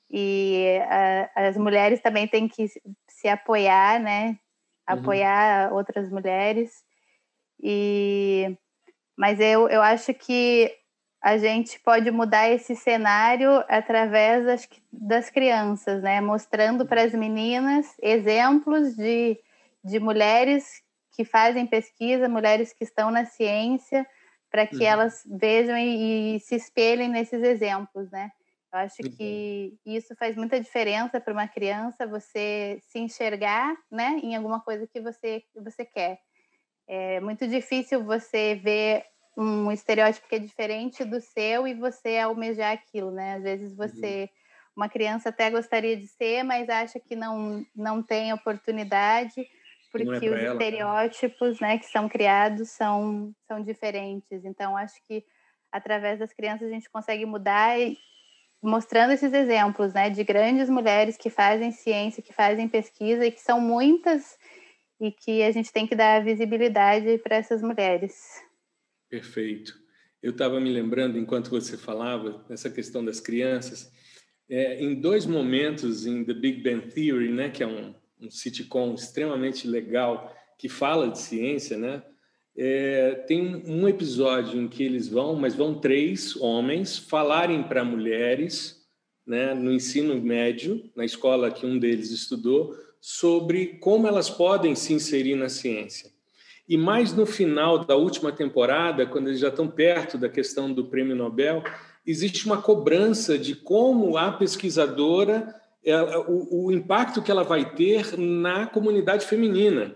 e 0.10 0.80
a, 0.90 1.48
as 1.48 1.58
mulheres 1.58 2.02
também 2.02 2.28
têm 2.28 2.48
que 2.48 2.68
se 3.08 3.28
apoiar, 3.28 4.00
né? 4.00 4.30
Uhum. 4.30 4.36
Apoiar 4.86 5.70
uhum. 5.70 5.78
outras 5.78 6.10
mulheres. 6.10 6.84
E 7.62 8.58
mas 9.18 9.40
eu, 9.40 9.70
eu 9.70 9.82
acho 9.82 10.14
que 10.14 10.72
a 11.22 11.38
gente 11.38 11.80
pode 11.80 12.12
mudar 12.12 12.50
esse 12.50 12.76
cenário 12.76 13.64
através 13.68 14.46
das, 14.46 14.70
das 14.92 15.30
crianças, 15.30 16.04
né? 16.04 16.22
Mostrando 16.22 16.86
para 16.86 17.02
as 17.02 17.14
meninas 17.14 17.88
exemplos 18.02 18.96
de, 18.96 19.40
de 19.84 20.00
mulheres 20.00 20.84
que 21.16 21.24
fazem 21.24 21.66
pesquisa, 21.66 22.30
mulheres 22.30 22.74
que 22.74 22.84
estão 22.84 23.10
na 23.10 23.26
ciência, 23.26 24.06
para 24.52 24.68
que 24.68 24.78
uhum. 24.78 24.84
elas 24.84 25.24
vejam 25.26 25.78
e, 25.78 26.36
e, 26.36 26.40
se 26.42 26.56
espelhem 26.56 27.10
nesses 27.10 27.42
exemplos, 27.42 28.12
né? 28.12 28.30
Eu 28.76 28.80
acho 28.80 28.98
que 29.18 29.74
isso 29.86 30.14
faz 30.18 30.36
muita 30.36 30.60
diferença 30.60 31.22
para 31.22 31.32
uma 31.32 31.48
criança 31.48 32.06
você 32.06 32.78
se 32.82 33.00
enxergar, 33.00 33.74
né, 33.90 34.20
em 34.22 34.36
alguma 34.36 34.60
coisa 34.60 34.86
que 34.86 35.00
você 35.00 35.46
que 35.54 35.62
você 35.62 35.86
quer. 35.86 36.20
É 36.86 37.22
muito 37.22 37.48
difícil 37.48 38.04
você 38.04 38.56
ver 38.56 39.06
um 39.38 39.72
estereótipo 39.72 40.28
que 40.28 40.36
é 40.36 40.40
diferente 40.40 41.06
do 41.06 41.22
seu 41.22 41.66
e 41.66 41.74
você 41.74 42.18
almejar 42.18 42.74
aquilo, 42.74 43.12
né? 43.12 43.36
Às 43.36 43.44
vezes 43.44 43.72
uhum. 43.72 43.78
você 43.78 44.30
uma 44.76 44.90
criança 44.90 45.30
até 45.30 45.50
gostaria 45.50 45.96
de 45.96 46.08
ser, 46.08 46.44
mas 46.44 46.68
acha 46.68 47.00
que 47.00 47.16
não 47.16 47.66
não 47.74 48.04
tem 48.04 48.34
oportunidade 48.34 49.40
é 49.40 49.46
porque 49.90 50.26
é 50.26 50.30
os 50.30 50.42
ela, 50.42 50.52
estereótipos, 50.52 51.62
né, 51.62 51.78
que 51.78 51.86
são 51.86 52.10
criados 52.10 52.72
são 52.72 53.34
são 53.48 53.64
diferentes. 53.64 54.44
Então 54.44 54.76
acho 54.76 54.96
que 55.08 55.24
através 55.72 56.20
das 56.20 56.34
crianças 56.34 56.68
a 56.68 56.72
gente 56.72 56.90
consegue 56.90 57.26
mudar 57.26 57.80
e, 57.80 57.98
mostrando 58.66 59.12
esses 59.14 59.32
exemplos, 59.32 59.94
né, 59.94 60.10
de 60.10 60.24
grandes 60.24 60.70
mulheres 60.70 61.16
que 61.16 61.30
fazem 61.30 61.72
ciência, 61.72 62.24
que 62.24 62.34
fazem 62.34 62.68
pesquisa 62.68 63.26
e 63.26 63.32
que 63.32 63.42
são 63.42 63.62
muitas 63.62 64.38
e 65.00 65.12
que 65.12 65.44
a 65.44 65.52
gente 65.52 65.72
tem 65.72 65.86
que 65.86 65.96
dar 65.96 66.24
visibilidade 66.24 67.18
para 67.20 67.36
essas 67.36 67.62
mulheres. 67.62 68.42
Perfeito. 69.10 69.74
Eu 70.22 70.32
estava 70.32 70.60
me 70.60 70.72
lembrando, 70.72 71.20
enquanto 71.20 71.52
você 71.52 71.78
falava, 71.78 72.44
dessa 72.50 72.70
questão 72.70 73.06
das 73.06 73.20
crianças, 73.20 73.92
é, 74.50 74.82
em 74.82 74.96
dois 74.96 75.26
momentos 75.26 76.06
em 76.06 76.24
The 76.24 76.34
Big 76.34 76.64
Bang 76.64 76.88
Theory, 76.88 77.32
né, 77.32 77.50
que 77.50 77.62
é 77.62 77.68
um, 77.68 77.94
um 78.20 78.32
sitcom 78.32 78.96
extremamente 78.96 79.68
legal 79.68 80.36
que 80.58 80.70
fala 80.70 81.10
de 81.10 81.20
ciência, 81.20 81.78
né, 81.78 82.02
é, 82.58 83.24
tem 83.28 83.64
um 83.68 83.88
episódio 83.88 84.60
em 84.60 84.68
que 84.68 84.84
eles 84.84 85.08
vão, 85.08 85.36
mas 85.36 85.54
vão 85.54 85.76
três 85.76 86.36
homens, 86.38 86.98
falarem 86.98 87.64
para 87.64 87.84
mulheres, 87.84 88.82
né, 89.28 89.54
no 89.54 89.74
ensino 89.74 90.20
médio, 90.22 90.90
na 90.96 91.04
escola 91.04 91.52
que 91.52 91.66
um 91.66 91.78
deles 91.78 92.12
estudou, 92.12 92.76
sobre 93.02 93.78
como 93.80 94.08
elas 94.08 94.30
podem 94.30 94.74
se 94.74 94.94
inserir 94.94 95.36
na 95.36 95.50
ciência. 95.50 96.10
E 96.68 96.78
mais 96.78 97.14
no 97.14 97.26
final 97.26 97.84
da 97.84 97.96
última 97.96 98.32
temporada, 98.32 99.06
quando 99.06 99.28
eles 99.28 99.40
já 99.40 99.50
estão 99.50 99.68
perto 99.68 100.18
da 100.18 100.30
questão 100.30 100.72
do 100.72 100.86
prêmio 100.86 101.16
Nobel, 101.16 101.62
existe 102.08 102.46
uma 102.46 102.62
cobrança 102.62 103.38
de 103.38 103.54
como 103.54 104.18
a 104.18 104.32
pesquisadora, 104.32 105.54
o, 106.28 106.68
o 106.68 106.72
impacto 106.72 107.22
que 107.22 107.30
ela 107.30 107.44
vai 107.44 107.76
ter 107.76 108.18
na 108.18 108.66
comunidade 108.66 109.26
feminina 109.28 109.96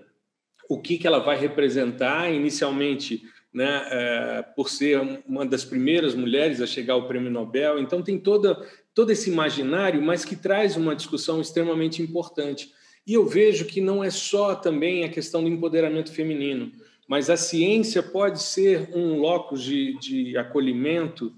o 0.70 0.80
que, 0.80 1.00
que 1.00 1.08
ela 1.08 1.18
vai 1.18 1.36
representar 1.36 2.32
inicialmente, 2.32 3.24
né, 3.52 3.88
é, 3.90 4.42
por 4.56 4.70
ser 4.70 5.02
uma 5.28 5.44
das 5.44 5.66
primeiras 5.66 6.14
mulheres 6.14 6.62
a 6.62 6.68
chegar 6.68 6.94
ao 6.94 7.08
Prêmio 7.08 7.32
Nobel. 7.32 7.80
Então 7.80 8.04
tem 8.04 8.20
toda 8.20 8.56
todo 8.94 9.12
esse 9.12 9.32
imaginário, 9.32 10.02
mas 10.02 10.24
que 10.24 10.36
traz 10.36 10.76
uma 10.76 10.96
discussão 10.96 11.42
extremamente 11.42 12.04
importante. 12.04 12.72
E 13.08 13.14
eu 13.14 13.26
vejo 13.26 13.66
que 13.66 13.82
não 13.82 14.04
é 14.04 14.12
só 14.12 14.54
também 14.54 15.04
a 15.04 15.10
questão 15.10 15.42
do 15.42 15.50
empoderamento 15.50 16.12
feminino, 16.12 16.72
mas 17.08 17.30
a 17.30 17.38
ciência 17.38 18.04
pode 18.04 18.44
ser 18.44 18.92
um 18.94 19.18
locus 19.20 19.64
de, 19.64 19.98
de 19.98 20.38
acolhimento 20.38 21.34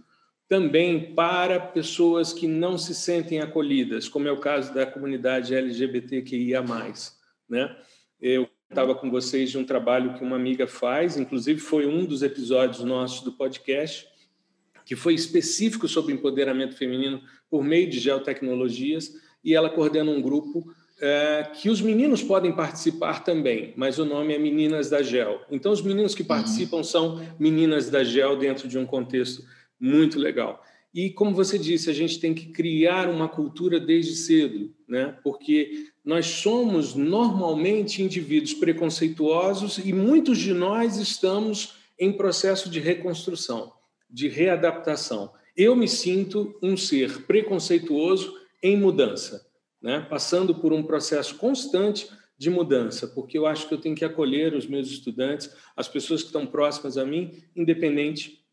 também 0.49 1.13
para 1.13 1.57
pessoas 1.57 2.33
que 2.33 2.45
não 2.45 2.77
se 2.77 2.93
sentem 2.93 3.39
acolhidas, 3.39 4.09
como 4.09 4.27
é 4.27 4.31
o 4.31 4.39
caso 4.41 4.73
da 4.73 4.85
comunidade 4.85 5.55
LGBTQIA+. 5.55 6.61
Né? 7.47 7.77
Eu 8.19 8.49
estava 8.71 8.95
com 8.95 9.11
vocês 9.11 9.51
de 9.51 9.57
um 9.57 9.65
trabalho 9.65 10.13
que 10.13 10.23
uma 10.23 10.37
amiga 10.37 10.65
faz, 10.65 11.17
inclusive 11.17 11.59
foi 11.59 11.85
um 11.85 12.05
dos 12.05 12.23
episódios 12.23 12.83
nossos 12.83 13.21
do 13.21 13.33
podcast, 13.33 14.07
que 14.85 14.95
foi 14.95 15.13
específico 15.13 15.87
sobre 15.87 16.13
empoderamento 16.13 16.75
feminino 16.75 17.21
por 17.49 17.63
meio 17.63 17.89
de 17.89 17.99
geotecnologias, 17.99 19.11
e 19.43 19.53
ela 19.53 19.69
coordena 19.69 20.09
um 20.09 20.21
grupo 20.21 20.73
é, 21.01 21.49
que 21.53 21.69
os 21.69 21.81
meninos 21.81 22.23
podem 22.23 22.55
participar 22.55 23.23
também, 23.23 23.73
mas 23.75 23.99
o 23.99 24.05
nome 24.05 24.33
é 24.33 24.39
Meninas 24.39 24.89
da 24.89 25.03
Gel. 25.03 25.41
Então, 25.51 25.71
os 25.71 25.81
meninos 25.81 26.15
que 26.15 26.23
participam 26.23 26.77
uhum. 26.77 26.83
são 26.83 27.21
Meninas 27.37 27.89
da 27.89 28.03
Gel 28.03 28.37
dentro 28.37 28.67
de 28.67 28.77
um 28.77 28.85
contexto 28.85 29.43
muito 29.79 30.17
legal. 30.17 30.63
E, 30.93 31.09
como 31.09 31.33
você 31.33 31.57
disse, 31.57 31.89
a 31.89 31.93
gente 31.93 32.19
tem 32.19 32.33
que 32.33 32.47
criar 32.47 33.09
uma 33.09 33.29
cultura 33.29 33.79
desde 33.79 34.13
cedo, 34.13 34.73
né? 34.87 35.17
porque 35.23 35.87
nós 36.03 36.25
somos 36.25 36.95
normalmente 36.95 38.03
indivíduos 38.03 38.53
preconceituosos 38.53 39.77
e 39.77 39.93
muitos 39.93 40.37
de 40.37 40.53
nós 40.53 40.97
estamos 40.97 41.75
em 41.97 42.11
processo 42.11 42.69
de 42.69 42.79
reconstrução, 42.79 43.71
de 44.09 44.27
readaptação. 44.27 45.31
Eu 45.55 45.77
me 45.77 45.87
sinto 45.87 46.57
um 46.61 46.75
ser 46.75 47.25
preconceituoso 47.25 48.35
em 48.61 48.75
mudança, 48.75 49.47
né? 49.81 50.05
passando 50.09 50.53
por 50.55 50.73
um 50.73 50.83
processo 50.83 51.35
constante 51.35 52.09
de 52.37 52.49
mudança, 52.49 53.07
porque 53.07 53.37
eu 53.37 53.45
acho 53.45 53.67
que 53.67 53.73
eu 53.73 53.79
tenho 53.79 53.95
que 53.95 54.03
acolher 54.03 54.53
os 54.55 54.65
meus 54.65 54.89
estudantes, 54.89 55.55
as 55.77 55.87
pessoas 55.87 56.21
que 56.21 56.27
estão 56.27 56.45
próximas 56.45 56.97
a 56.97 57.05
mim, 57.05 57.31
independente 57.55 58.43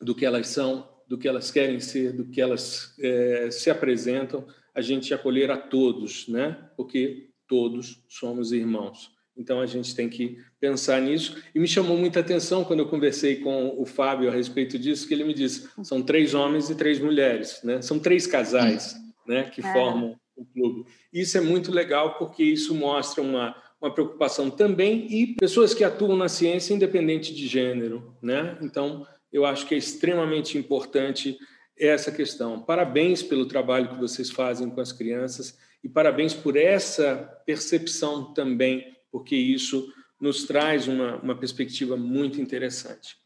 do 0.00 0.14
que 0.14 0.26
elas 0.26 0.48
são, 0.48 0.91
do 1.12 1.18
que 1.18 1.28
elas 1.28 1.50
querem 1.50 1.78
ser, 1.78 2.14
do 2.14 2.24
que 2.24 2.40
elas 2.40 2.94
é, 2.98 3.50
se 3.50 3.68
apresentam, 3.68 4.46
a 4.74 4.80
gente 4.80 5.12
acolher 5.12 5.50
a 5.50 5.58
todos, 5.58 6.26
né? 6.26 6.56
Porque 6.74 7.28
todos 7.46 8.02
somos 8.08 8.50
irmãos. 8.50 9.10
Então 9.36 9.60
a 9.60 9.66
gente 9.66 9.94
tem 9.94 10.08
que 10.08 10.38
pensar 10.58 11.02
nisso. 11.02 11.36
E 11.54 11.60
me 11.60 11.68
chamou 11.68 11.98
muita 11.98 12.20
atenção 12.20 12.64
quando 12.64 12.80
eu 12.80 12.88
conversei 12.88 13.36
com 13.36 13.78
o 13.78 13.84
Fábio 13.84 14.30
a 14.30 14.32
respeito 14.32 14.78
disso, 14.78 15.06
que 15.06 15.12
ele 15.12 15.24
me 15.24 15.34
disse: 15.34 15.68
são 15.82 16.00
três 16.00 16.32
homens 16.32 16.70
e 16.70 16.74
três 16.74 16.98
mulheres, 16.98 17.60
né? 17.62 17.82
São 17.82 17.98
três 17.98 18.26
casais, 18.26 18.96
né? 19.26 19.50
Que 19.50 19.60
é. 19.60 19.70
formam 19.70 20.18
o 20.34 20.46
clube. 20.46 20.86
Isso 21.12 21.36
é 21.36 21.42
muito 21.42 21.70
legal 21.70 22.16
porque 22.16 22.42
isso 22.42 22.74
mostra 22.74 23.22
uma 23.22 23.54
uma 23.82 23.92
preocupação 23.92 24.48
também 24.48 25.08
e 25.10 25.34
pessoas 25.34 25.74
que 25.74 25.82
atuam 25.82 26.16
na 26.16 26.28
ciência 26.28 26.72
independente 26.72 27.34
de 27.34 27.48
gênero, 27.48 28.14
né? 28.22 28.56
Então 28.62 29.04
eu 29.32 29.46
acho 29.46 29.66
que 29.66 29.74
é 29.74 29.78
extremamente 29.78 30.58
importante 30.58 31.38
essa 31.78 32.12
questão. 32.12 32.60
Parabéns 32.60 33.22
pelo 33.22 33.46
trabalho 33.46 33.88
que 33.88 33.98
vocês 33.98 34.30
fazem 34.30 34.68
com 34.68 34.80
as 34.80 34.92
crianças 34.92 35.58
e 35.82 35.88
parabéns 35.88 36.34
por 36.34 36.56
essa 36.56 37.16
percepção 37.46 38.32
também 38.32 38.92
porque 39.12 39.36
isso 39.36 39.92
nos 40.18 40.44
traz 40.44 40.88
uma, 40.88 41.16
uma 41.16 41.36
perspectiva 41.36 41.96
muito 41.96 42.40
interessante. 42.40 43.16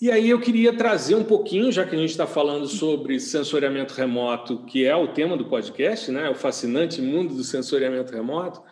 E 0.00 0.10
aí 0.10 0.30
eu 0.30 0.40
queria 0.40 0.72
trazer 0.72 1.14
um 1.14 1.24
pouquinho, 1.24 1.72
já 1.72 1.84
que 1.84 1.94
a 1.94 1.98
gente 1.98 2.10
está 2.10 2.26
falando 2.26 2.66
sobre 2.66 3.18
sensoriamento 3.18 3.94
remoto, 3.94 4.64
que 4.64 4.84
é 4.84 4.94
o 4.94 5.08
tema 5.08 5.36
do 5.36 5.46
podcast, 5.46 6.10
né? 6.10 6.28
o 6.28 6.34
fascinante 6.34 7.00
mundo 7.02 7.34
do 7.34 7.44
sensoriamento 7.44 8.12
remoto, 8.12 8.62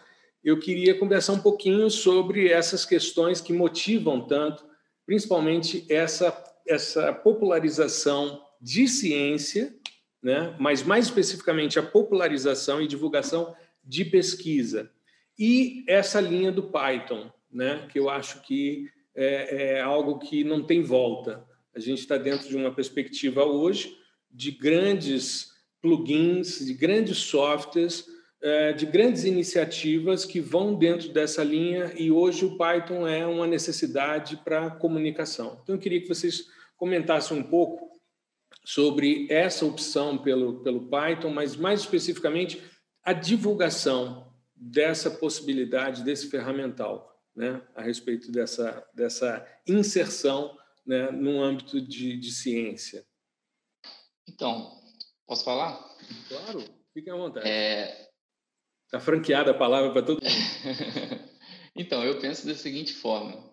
eu 0.42 0.58
queria 0.58 0.94
conversar 0.94 1.32
um 1.32 1.40
pouquinho 1.40 1.90
sobre 1.90 2.48
essas 2.48 2.84
questões 2.84 3.40
que 3.40 3.52
motivam 3.52 4.26
tanto, 4.26 4.64
principalmente 5.08 5.86
essa, 5.88 6.36
essa 6.66 7.14
popularização 7.14 8.44
de 8.60 8.86
ciência, 8.86 9.74
né? 10.22 10.54
mas 10.60 10.82
mais 10.82 11.06
especificamente 11.06 11.78
a 11.78 11.82
popularização 11.82 12.82
e 12.82 12.86
divulgação 12.86 13.56
de 13.82 14.04
pesquisa. 14.04 14.90
E 15.38 15.82
essa 15.88 16.20
linha 16.20 16.52
do 16.52 16.64
Python, 16.64 17.32
né, 17.50 17.88
que 17.90 17.98
eu 17.98 18.10
acho 18.10 18.42
que 18.42 18.90
é, 19.14 19.76
é 19.76 19.80
algo 19.80 20.18
que 20.18 20.44
não 20.44 20.62
tem 20.62 20.82
volta. 20.82 21.42
A 21.74 21.80
gente 21.80 22.00
está 22.00 22.18
dentro 22.18 22.46
de 22.46 22.56
uma 22.56 22.74
perspectiva 22.74 23.46
hoje 23.46 23.96
de 24.30 24.50
grandes 24.50 25.52
plugins, 25.80 26.66
de 26.66 26.74
grandes 26.74 27.16
softwares, 27.16 28.04
de 28.76 28.86
grandes 28.86 29.24
iniciativas 29.24 30.24
que 30.24 30.40
vão 30.40 30.74
dentro 30.74 31.08
dessa 31.12 31.42
linha 31.42 31.92
e 31.96 32.10
hoje 32.10 32.44
o 32.44 32.56
Python 32.56 33.06
é 33.06 33.26
uma 33.26 33.46
necessidade 33.46 34.36
para 34.36 34.70
comunicação. 34.70 35.58
Então 35.62 35.74
eu 35.74 35.80
queria 35.80 36.00
que 36.00 36.08
vocês 36.08 36.44
comentassem 36.76 37.36
um 37.36 37.42
pouco 37.42 37.88
sobre 38.64 39.26
essa 39.30 39.66
opção 39.66 40.18
pelo, 40.18 40.62
pelo 40.62 40.88
Python, 40.88 41.30
mas 41.30 41.56
mais 41.56 41.80
especificamente 41.80 42.62
a 43.02 43.12
divulgação 43.12 44.32
dessa 44.54 45.10
possibilidade, 45.10 46.04
desse 46.04 46.28
ferramental, 46.28 47.18
né, 47.34 47.62
a 47.74 47.82
respeito 47.82 48.30
dessa, 48.30 48.86
dessa 48.94 49.46
inserção 49.66 50.56
né, 50.86 51.10
no 51.10 51.42
âmbito 51.42 51.80
de, 51.80 52.16
de 52.16 52.30
ciência. 52.30 53.06
Então, 54.28 54.70
posso 55.26 55.44
falar? 55.44 55.82
Claro, 56.28 56.62
fiquem 56.92 57.12
à 57.12 57.16
vontade. 57.16 57.48
É... 57.48 58.07
Tá 58.90 58.98
franqueada 59.00 59.50
a 59.50 59.54
palavra 59.54 59.92
para 59.92 60.02
todo 60.02 60.22
mundo. 60.22 60.32
então, 61.76 62.02
eu 62.04 62.18
penso 62.18 62.46
da 62.46 62.54
seguinte 62.54 62.92
forma. 62.92 63.48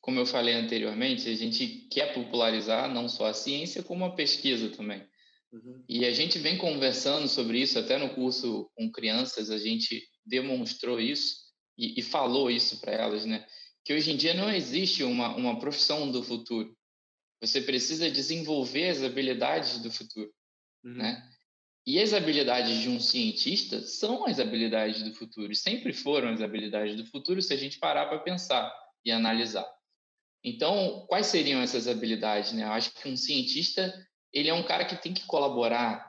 Como 0.00 0.18
eu 0.18 0.26
falei 0.26 0.54
anteriormente, 0.54 1.28
a 1.28 1.34
gente 1.34 1.86
quer 1.88 2.12
popularizar 2.12 2.92
não 2.92 3.08
só 3.08 3.26
a 3.26 3.34
ciência, 3.34 3.82
como 3.82 4.04
a 4.04 4.14
pesquisa 4.14 4.68
também. 4.70 5.06
Uhum. 5.52 5.84
E 5.88 6.04
a 6.04 6.12
gente 6.12 6.38
vem 6.38 6.58
conversando 6.58 7.28
sobre 7.28 7.60
isso, 7.60 7.78
até 7.78 7.96
no 7.98 8.12
curso 8.14 8.70
com 8.74 8.90
crianças, 8.90 9.50
a 9.50 9.58
gente 9.58 10.02
demonstrou 10.26 11.00
isso 11.00 11.36
e, 11.78 12.00
e 12.00 12.02
falou 12.02 12.50
isso 12.50 12.80
para 12.80 12.92
elas, 12.92 13.24
né? 13.24 13.46
Que 13.84 13.94
hoje 13.94 14.10
em 14.10 14.16
dia 14.16 14.34
não 14.34 14.50
existe 14.50 15.04
uma, 15.04 15.36
uma 15.36 15.58
profissão 15.60 16.10
do 16.10 16.22
futuro. 16.22 16.76
Você 17.40 17.60
precisa 17.60 18.10
desenvolver 18.10 18.88
as 18.88 19.02
habilidades 19.02 19.80
do 19.80 19.90
futuro, 19.90 20.32
uhum. 20.84 20.94
né? 20.94 21.31
E 21.84 22.00
as 22.00 22.12
habilidades 22.12 22.78
de 22.78 22.88
um 22.88 23.00
cientista 23.00 23.80
são 23.82 24.24
as 24.26 24.38
habilidades 24.38 25.02
do 25.02 25.12
futuro, 25.12 25.54
sempre 25.54 25.92
foram 25.92 26.28
as 26.28 26.40
habilidades 26.40 26.96
do 26.96 27.06
futuro 27.06 27.42
se 27.42 27.52
a 27.52 27.56
gente 27.56 27.78
parar 27.78 28.06
para 28.06 28.20
pensar 28.20 28.72
e 29.04 29.10
analisar. 29.10 29.68
Então, 30.44 31.04
quais 31.08 31.26
seriam 31.26 31.60
essas 31.60 31.88
habilidades? 31.88 32.52
Né? 32.52 32.64
Eu 32.64 32.72
acho 32.72 32.92
que 32.94 33.08
um 33.08 33.16
cientista 33.16 33.92
ele 34.32 34.48
é 34.48 34.54
um 34.54 34.62
cara 34.62 34.84
que 34.84 34.96
tem 34.96 35.12
que 35.12 35.26
colaborar, 35.26 36.08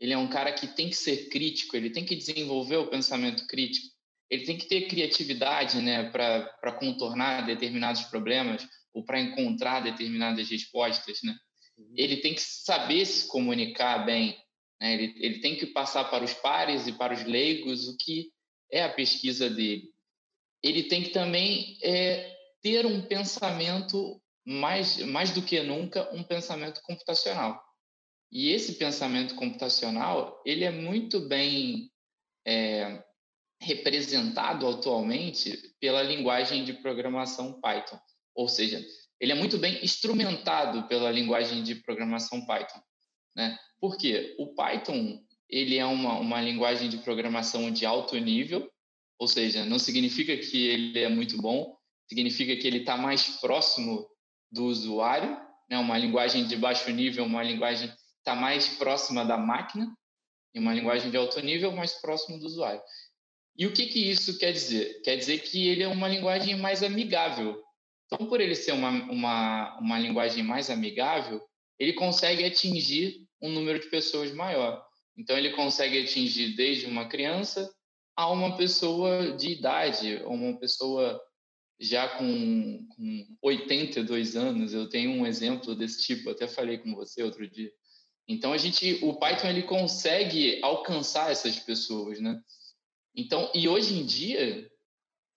ele 0.00 0.12
é 0.12 0.18
um 0.18 0.28
cara 0.28 0.52
que 0.52 0.66
tem 0.66 0.88
que 0.88 0.96
ser 0.96 1.28
crítico, 1.28 1.76
ele 1.76 1.90
tem 1.90 2.04
que 2.04 2.16
desenvolver 2.16 2.76
o 2.76 2.88
pensamento 2.88 3.46
crítico, 3.46 3.86
ele 4.30 4.44
tem 4.44 4.56
que 4.56 4.66
ter 4.66 4.88
criatividade 4.88 5.80
né, 5.80 6.10
para 6.10 6.72
contornar 6.72 7.44
determinados 7.44 8.02
problemas 8.04 8.66
ou 8.94 9.04
para 9.04 9.20
encontrar 9.20 9.80
determinadas 9.80 10.48
respostas. 10.48 11.20
Né? 11.22 11.36
Uhum. 11.76 11.94
Ele 11.96 12.16
tem 12.16 12.34
que 12.34 12.40
saber 12.40 13.04
se 13.04 13.28
comunicar 13.28 14.06
bem, 14.06 14.36
né? 14.82 14.94
ele, 14.94 15.14
ele 15.16 15.38
tem 15.38 15.56
que 15.56 15.66
passar 15.66 16.10
para 16.10 16.24
os 16.24 16.34
pares 16.34 16.88
e 16.88 16.92
para 16.92 17.14
os 17.14 17.22
leigos 17.22 17.86
o 17.86 17.96
que 17.96 18.32
é 18.70 18.82
a 18.82 18.92
pesquisa 18.92 19.48
dele. 19.48 19.88
Ele 20.60 20.82
tem 20.84 21.04
que 21.04 21.10
também 21.10 21.78
é, 21.82 22.34
ter 22.60 22.84
um 22.84 23.00
pensamento 23.02 24.20
mais, 24.44 24.98
mais 24.98 25.30
do 25.30 25.42
que 25.42 25.60
nunca, 25.62 26.12
um 26.12 26.24
pensamento 26.24 26.82
computacional. 26.82 27.62
E 28.30 28.50
esse 28.50 28.74
pensamento 28.74 29.34
computacional, 29.36 30.42
ele 30.44 30.64
é 30.64 30.70
muito 30.70 31.20
bem 31.28 31.90
é, 32.46 33.04
representado 33.60 34.66
atualmente 34.66 35.56
pela 35.78 36.02
linguagem 36.02 36.64
de 36.64 36.72
programação 36.72 37.60
Python. 37.60 37.98
Ou 38.34 38.48
seja, 38.48 38.84
ele 39.20 39.32
é 39.32 39.34
muito 39.36 39.58
bem 39.58 39.84
instrumentado 39.84 40.88
pela 40.88 41.10
linguagem 41.10 41.62
de 41.62 41.76
programação 41.76 42.44
Python. 42.46 42.80
Né? 43.34 43.58
Por 43.80 43.96
quê? 43.96 44.34
O 44.38 44.54
Python 44.54 45.22
ele 45.48 45.76
é 45.76 45.84
uma, 45.84 46.18
uma 46.18 46.40
linguagem 46.40 46.88
de 46.88 46.98
programação 46.98 47.70
de 47.70 47.84
alto 47.84 48.16
nível, 48.16 48.70
ou 49.18 49.28
seja, 49.28 49.64
não 49.64 49.78
significa 49.78 50.36
que 50.36 50.66
ele 50.66 50.98
é 50.98 51.08
muito 51.08 51.36
bom, 51.36 51.76
significa 52.08 52.56
que 52.56 52.66
ele 52.66 52.78
está 52.78 52.96
mais 52.96 53.38
próximo 53.38 54.06
do 54.50 54.64
usuário, 54.64 55.38
né? 55.70 55.78
uma 55.78 55.98
linguagem 55.98 56.46
de 56.46 56.56
baixo 56.56 56.90
nível, 56.90 57.24
uma 57.24 57.42
linguagem 57.42 57.92
está 58.18 58.34
mais 58.34 58.68
próxima 58.68 59.24
da 59.24 59.36
máquina, 59.36 59.94
e 60.54 60.58
uma 60.58 60.74
linguagem 60.74 61.10
de 61.10 61.16
alto 61.16 61.40
nível 61.40 61.72
mais 61.72 61.94
próximo 61.94 62.38
do 62.38 62.46
usuário. 62.46 62.80
E 63.56 63.66
o 63.66 63.72
que, 63.72 63.86
que 63.86 64.10
isso 64.10 64.38
quer 64.38 64.52
dizer? 64.52 65.02
Quer 65.02 65.16
dizer 65.16 65.38
que 65.42 65.68
ele 65.68 65.82
é 65.82 65.88
uma 65.88 66.08
linguagem 66.08 66.56
mais 66.56 66.82
amigável. 66.82 67.62
Então, 68.06 68.26
por 68.26 68.40
ele 68.40 68.54
ser 68.54 68.72
uma, 68.72 68.90
uma, 68.90 69.78
uma 69.78 69.98
linguagem 69.98 70.42
mais 70.42 70.70
amigável, 70.70 71.40
ele 71.78 71.92
consegue 71.92 72.44
atingir 72.44 73.21
um 73.42 73.50
número 73.50 73.78
de 73.78 73.88
pessoas 73.88 74.32
maior. 74.32 74.86
Então, 75.16 75.36
ele 75.36 75.50
consegue 75.50 76.02
atingir 76.02 76.54
desde 76.56 76.86
uma 76.86 77.08
criança 77.08 77.70
a 78.16 78.30
uma 78.30 78.56
pessoa 78.56 79.32
de 79.32 79.50
idade, 79.50 80.22
uma 80.24 80.58
pessoa 80.58 81.20
já 81.82 82.08
com, 82.08 82.86
com 82.88 83.36
82 83.42 84.36
anos, 84.36 84.72
eu 84.72 84.88
tenho 84.88 85.10
um 85.10 85.26
exemplo 85.26 85.74
desse 85.74 86.02
tipo, 86.02 86.30
até 86.30 86.46
falei 86.46 86.78
com 86.78 86.94
você 86.94 87.22
outro 87.22 87.48
dia. 87.48 87.72
Então 88.28 88.52
a 88.52 88.58
gente, 88.58 89.00
o 89.02 89.14
Python 89.14 89.48
ele 89.48 89.64
consegue 89.64 90.60
alcançar 90.62 91.32
essas 91.32 91.58
pessoas, 91.58 92.20
né? 92.20 92.40
Então, 93.14 93.50
e 93.52 93.68
hoje 93.68 93.94
em 93.94 94.06
dia, 94.06 94.70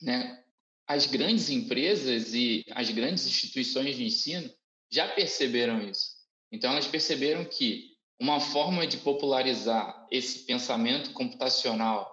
né, 0.01 0.43
as 0.87 1.07
grandes 1.07 1.49
empresas 1.49 2.33
e 2.35 2.63
as 2.71 2.91
grandes 2.91 3.25
instituições 3.25 3.95
de 3.95 4.05
ensino 4.05 4.49
já 4.91 5.07
perceberam 5.07 5.81
isso. 5.89 6.11
Então 6.51 6.71
elas 6.71 6.87
perceberam 6.87 7.43
que 7.43 7.94
uma 8.19 8.39
forma 8.39 8.87
de 8.87 8.97
popularizar 8.97 10.07
esse 10.09 10.45
pensamento 10.45 11.11
computacional 11.11 12.11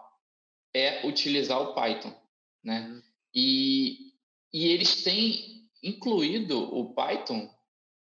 é 0.74 1.06
utilizar 1.06 1.60
o 1.60 1.74
Python, 1.74 2.14
né? 2.64 2.88
Uhum. 2.88 3.02
E, 3.34 4.12
e 4.52 4.66
eles 4.68 5.02
têm 5.02 5.68
incluído 5.82 6.58
o 6.74 6.94
Python 6.94 7.48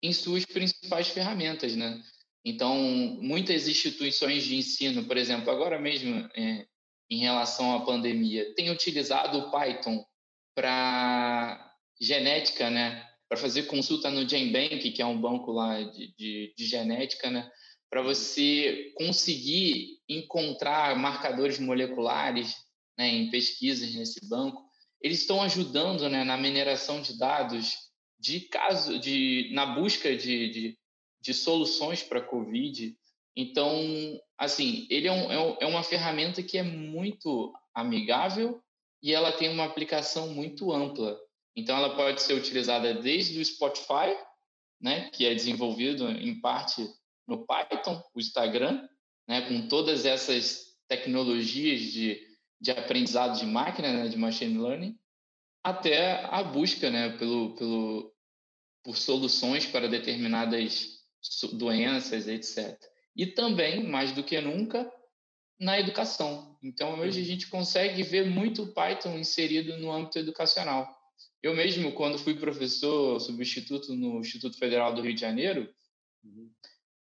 em 0.03 0.13
suas 0.13 0.45
principais 0.45 1.09
ferramentas, 1.09 1.75
né? 1.77 2.03
Então, 2.45 2.75
muitas 3.21 3.69
instituições 3.69 4.45
de 4.45 4.57
ensino, 4.57 5.05
por 5.05 5.17
exemplo, 5.17 5.51
agora 5.51 5.79
mesmo 5.79 6.29
é, 6.35 6.67
em 7.11 7.19
relação 7.19 7.77
à 7.77 7.85
pandemia, 7.85 8.55
têm 8.55 8.71
utilizado 8.71 9.39
o 9.39 9.51
Python 9.51 10.05
para 10.55 11.75
genética, 12.01 12.71
né? 12.71 13.07
Para 13.29 13.39
fazer 13.39 13.65
consulta 13.65 14.11
no 14.11 14.29
GenBank, 14.29 14.91
que 14.91 15.03
é 15.03 15.07
um 15.07 15.21
banco 15.21 15.53
lá 15.53 15.83
de, 15.83 16.15
de, 16.17 16.55
de 16.57 16.67
genética, 16.67 17.31
né? 17.31 17.51
Para 17.91 18.03
você 18.03 18.93
conseguir 18.97 19.99
encontrar 20.09 20.97
marcadores 20.97 21.59
moleculares 21.59 22.55
né, 22.97 23.09
em 23.09 23.31
pesquisas 23.31 23.93
nesse 23.95 24.29
banco, 24.29 24.65
eles 25.03 25.21
estão 25.21 25.43
ajudando 25.43 26.09
né, 26.09 26.23
na 26.23 26.37
mineração 26.37 27.03
de 27.03 27.19
dados 27.19 27.75
de 28.19 28.41
caso, 28.41 28.99
de, 28.99 29.51
na 29.53 29.67
busca 29.67 30.15
de, 30.15 30.51
de, 30.51 30.79
de 31.21 31.35
soluções 31.35 32.03
para 32.03 32.19
a 32.19 32.25
Covid. 32.25 32.95
Então, 33.35 34.21
assim, 34.37 34.87
ele 34.91 35.09
é, 35.09 35.13
um, 35.13 35.33
é, 35.33 35.59
é 35.63 35.67
uma 35.67 35.83
ferramenta 35.83 36.43
que 36.43 36.59
é 36.59 36.63
muito 36.63 37.53
amigável 37.75 38.63
e 39.03 39.15
ela 39.15 39.33
tem 39.33 39.49
uma 39.49 39.65
aplicação 39.65 40.29
muito 40.35 40.71
ampla. 40.71 41.19
Então, 41.57 41.77
ela 41.77 41.97
pode 41.97 42.23
ser 42.23 42.35
utilizada 42.35 42.95
desde 42.95 43.41
o 43.41 43.45
Spotify, 43.45 44.15
né, 44.81 45.11
que 45.11 45.27
é 45.27 45.35
desenvolvido 45.35 46.09
em 46.11 46.39
parte 46.41 46.87
no 47.31 47.47
Python, 47.47 48.03
o 48.13 48.19
Instagram, 48.19 48.89
né, 49.29 49.43
com 49.43 49.69
todas 49.69 50.05
essas 50.05 50.77
tecnologias 50.89 51.81
de, 51.81 52.21
de 52.61 52.73
aprendizado 52.73 53.39
de 53.39 53.47
máquina, 53.47 53.93
né, 53.93 54.09
de 54.09 54.19
machine 54.19 54.59
learning, 54.59 54.99
até 55.63 56.25
a 56.25 56.43
busca 56.43 56.91
né, 56.91 57.17
pelo, 57.17 57.55
pelo, 57.55 58.13
por 58.83 58.97
soluções 58.97 59.65
para 59.65 59.89
determinadas 59.89 60.99
doenças, 61.53 62.27
etc. 62.27 62.77
E 63.15 63.27
também, 63.27 63.87
mais 63.87 64.11
do 64.11 64.25
que 64.25 64.41
nunca, 64.41 64.91
na 65.61 65.79
educação. 65.79 66.59
Então, 66.61 66.99
hoje 66.99 67.21
a 67.21 67.25
gente 67.25 67.47
consegue 67.49 68.03
ver 68.03 68.27
muito 68.27 68.73
Python 68.73 69.17
inserido 69.17 69.77
no 69.79 69.93
âmbito 69.93 70.19
educacional. 70.19 70.89
Eu 71.43 71.55
mesmo, 71.55 71.93
quando 71.93 72.19
fui 72.19 72.35
professor 72.35 73.21
substituto 73.21 73.95
no 73.95 74.21
Instituto 74.21 74.59
Federal 74.59 74.93
do 74.95 75.03
Rio 75.03 75.15
de 75.15 75.21
Janeiro, 75.21 75.73
uhum. 76.25 76.51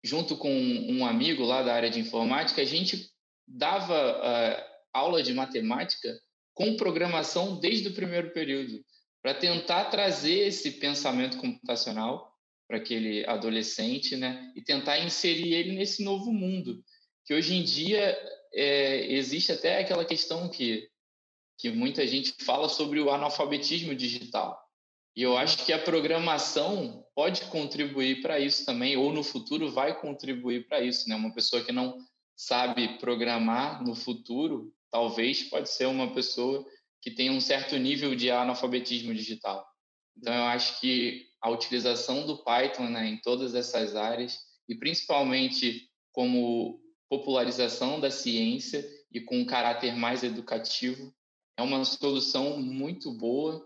Junto 0.03 0.35
com 0.37 0.51
um 0.51 1.05
amigo 1.05 1.43
lá 1.43 1.61
da 1.61 1.73
área 1.73 1.89
de 1.89 1.99
informática, 1.99 2.61
a 2.61 2.65
gente 2.65 3.09
dava 3.47 4.17
uh, 4.17 4.63
aula 4.93 5.21
de 5.21 5.33
matemática 5.33 6.19
com 6.53 6.75
programação 6.75 7.59
desde 7.59 7.89
o 7.89 7.93
primeiro 7.93 8.31
período, 8.31 8.83
para 9.21 9.33
tentar 9.33 9.85
trazer 9.85 10.47
esse 10.47 10.71
pensamento 10.71 11.37
computacional 11.37 12.31
para 12.67 12.77
aquele 12.77 13.25
adolescente, 13.25 14.15
né, 14.15 14.51
e 14.55 14.61
tentar 14.61 14.99
inserir 14.99 15.53
ele 15.53 15.73
nesse 15.73 16.03
novo 16.03 16.31
mundo, 16.31 16.83
que 17.25 17.33
hoje 17.33 17.55
em 17.55 17.63
dia 17.63 18.17
é, 18.53 19.13
existe 19.13 19.51
até 19.51 19.79
aquela 19.79 20.05
questão 20.05 20.49
que 20.49 20.89
que 21.61 21.69
muita 21.69 22.07
gente 22.07 22.33
fala 22.43 22.67
sobre 22.67 22.99
o 22.99 23.11
analfabetismo 23.11 23.93
digital. 23.93 24.59
E 25.15 25.21
eu 25.23 25.37
acho 25.37 25.65
que 25.65 25.73
a 25.73 25.79
programação 25.79 27.05
pode 27.13 27.41
contribuir 27.45 28.21
para 28.21 28.39
isso 28.39 28.65
também, 28.65 28.95
ou 28.95 29.11
no 29.11 29.23
futuro 29.23 29.69
vai 29.71 29.99
contribuir 29.99 30.67
para 30.67 30.81
isso, 30.81 31.09
né? 31.09 31.15
Uma 31.15 31.33
pessoa 31.33 31.63
que 31.63 31.71
não 31.71 31.97
sabe 32.35 32.97
programar 32.97 33.83
no 33.83 33.93
futuro, 33.93 34.73
talvez 34.89 35.43
pode 35.43 35.69
ser 35.69 35.85
uma 35.85 36.13
pessoa 36.13 36.65
que 37.01 37.11
tem 37.11 37.29
um 37.29 37.41
certo 37.41 37.77
nível 37.77 38.15
de 38.15 38.31
analfabetismo 38.31 39.13
digital. 39.13 39.65
Então, 40.17 40.33
eu 40.33 40.43
acho 40.43 40.79
que 40.79 41.27
a 41.41 41.49
utilização 41.49 42.25
do 42.25 42.43
Python 42.43 42.87
né, 42.87 43.07
em 43.07 43.17
todas 43.17 43.55
essas 43.55 43.95
áreas, 43.95 44.37
e 44.69 44.75
principalmente 44.75 45.89
como 46.11 46.79
popularização 47.09 47.99
da 47.99 48.11
ciência 48.11 48.87
e 49.11 49.19
com 49.19 49.39
um 49.39 49.45
caráter 49.45 49.95
mais 49.95 50.23
educativo, 50.23 51.13
é 51.57 51.61
uma 51.61 51.83
solução 51.83 52.57
muito 52.57 53.11
boa 53.11 53.65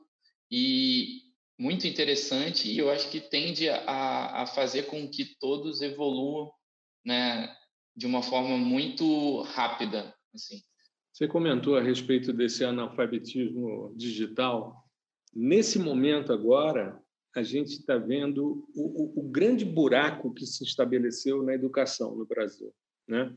e 0.49 1.24
muito 1.57 1.87
interessante, 1.87 2.69
e 2.69 2.77
eu 2.77 2.89
acho 2.89 3.09
que 3.09 3.19
tende 3.19 3.69
a, 3.69 4.43
a 4.43 4.47
fazer 4.47 4.83
com 4.83 5.09
que 5.09 5.37
todos 5.39 5.81
evoluam 5.81 6.51
né, 7.05 7.55
de 7.95 8.05
uma 8.05 8.21
forma 8.21 8.57
muito 8.57 9.41
rápida. 9.43 10.13
Assim. 10.33 10.61
Você 11.13 11.27
comentou 11.27 11.77
a 11.77 11.81
respeito 11.81 12.33
desse 12.33 12.65
analfabetismo 12.65 13.93
digital. 13.95 14.83
Nesse 15.33 15.79
momento 15.79 16.33
agora, 16.33 16.99
a 17.35 17.41
gente 17.41 17.71
está 17.73 17.97
vendo 17.97 18.67
o, 18.75 19.19
o, 19.19 19.19
o, 19.21 19.29
grande 19.29 19.63
buraco 19.63 20.33
que 20.33 20.45
se 20.45 20.63
estabeleceu 20.63 21.43
na 21.43 21.53
educação 21.53 22.15
no 22.15 22.25
Brasil, 22.25 22.73
né? 23.07 23.33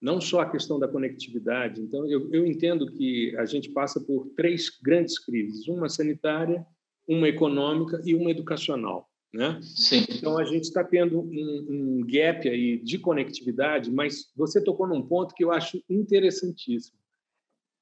Não 0.00 0.20
só 0.20 0.40
a 0.40 0.50
questão 0.50 0.80
da 0.80 0.88
conectividade. 0.88 1.80
Então, 1.80 2.06
eu, 2.06 2.32
eu 2.32 2.44
entendo 2.44 2.90
que 2.90 3.36
a 3.36 3.46
gente 3.46 3.70
passa 3.70 4.00
por 4.00 4.28
três 4.34 4.68
grandes 4.82 5.18
crises: 5.18 5.68
uma 5.68 5.88
sanitária, 5.88 6.66
uma 7.06 7.28
econômica 7.28 8.00
e 8.04 8.14
uma 8.14 8.30
educacional. 8.30 9.08
Né? 9.32 9.58
Sim. 9.62 10.04
Então 10.10 10.36
a 10.36 10.44
gente 10.44 10.64
está 10.64 10.84
tendo 10.84 11.20
um, 11.20 11.66
um, 11.68 12.06
gap 12.06 12.46
aí 12.46 12.78
de 12.78 12.98
conectividade, 12.98 13.90
mas 13.90 14.30
você 14.36 14.62
tocou 14.62 14.86
num 14.86 15.00
ponto 15.00 15.34
que 15.34 15.42
eu 15.42 15.50
acho 15.50 15.82
interessantíssimo: 15.88 16.98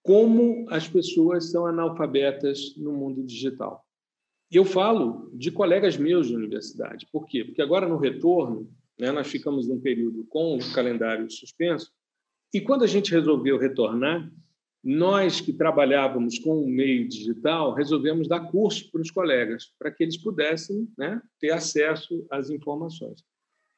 como 0.03 0.65
as 0.71 0.89
pessoas 0.89 1.51
são 1.51 1.67
analfabetas 1.67 2.77
no 2.77 2.93
mundo 2.93 3.25
digital. 3.25 3.85
E 4.51 4.57
eu 4.57 4.65
falo 4.65 5.31
de 5.35 5.51
colegas 5.51 5.97
meus 5.97 6.29
de 6.29 6.37
universidade. 6.37 7.07
Por 7.11 7.27
quê? 7.27 7.45
Porque 7.45 7.63
agora 7.63 7.89
no 7.89 7.99
retorno, 7.99 8.69
né, 8.99 9.11
nós 9.11 9.29
ficamos 9.29 9.67
num 9.69 9.81
período 9.81 10.25
com 10.29 10.57
o 10.57 10.73
calendário 10.73 11.31
suspenso, 11.31 11.93
e 12.53 12.61
quando 12.61 12.83
a 12.83 12.87
gente 12.87 13.13
resolveu 13.13 13.59
retornar, 13.59 14.31
nós 14.83 15.41
que 15.41 15.53
trabalhávamos 15.53 16.39
com 16.39 16.63
o 16.63 16.69
meio 16.69 17.07
digital 17.07 17.75
resolvemos 17.75 18.27
dar 18.27 18.51
curso 18.51 18.91
para 18.91 19.03
os 19.03 19.11
colegas, 19.11 19.75
para 19.79 19.91
que 19.91 20.03
eles 20.03 20.17
pudessem 20.17 20.89
né, 20.97 21.21
ter 21.39 21.51
acesso 21.53 22.27
às 22.31 22.49
informações. 22.49 23.23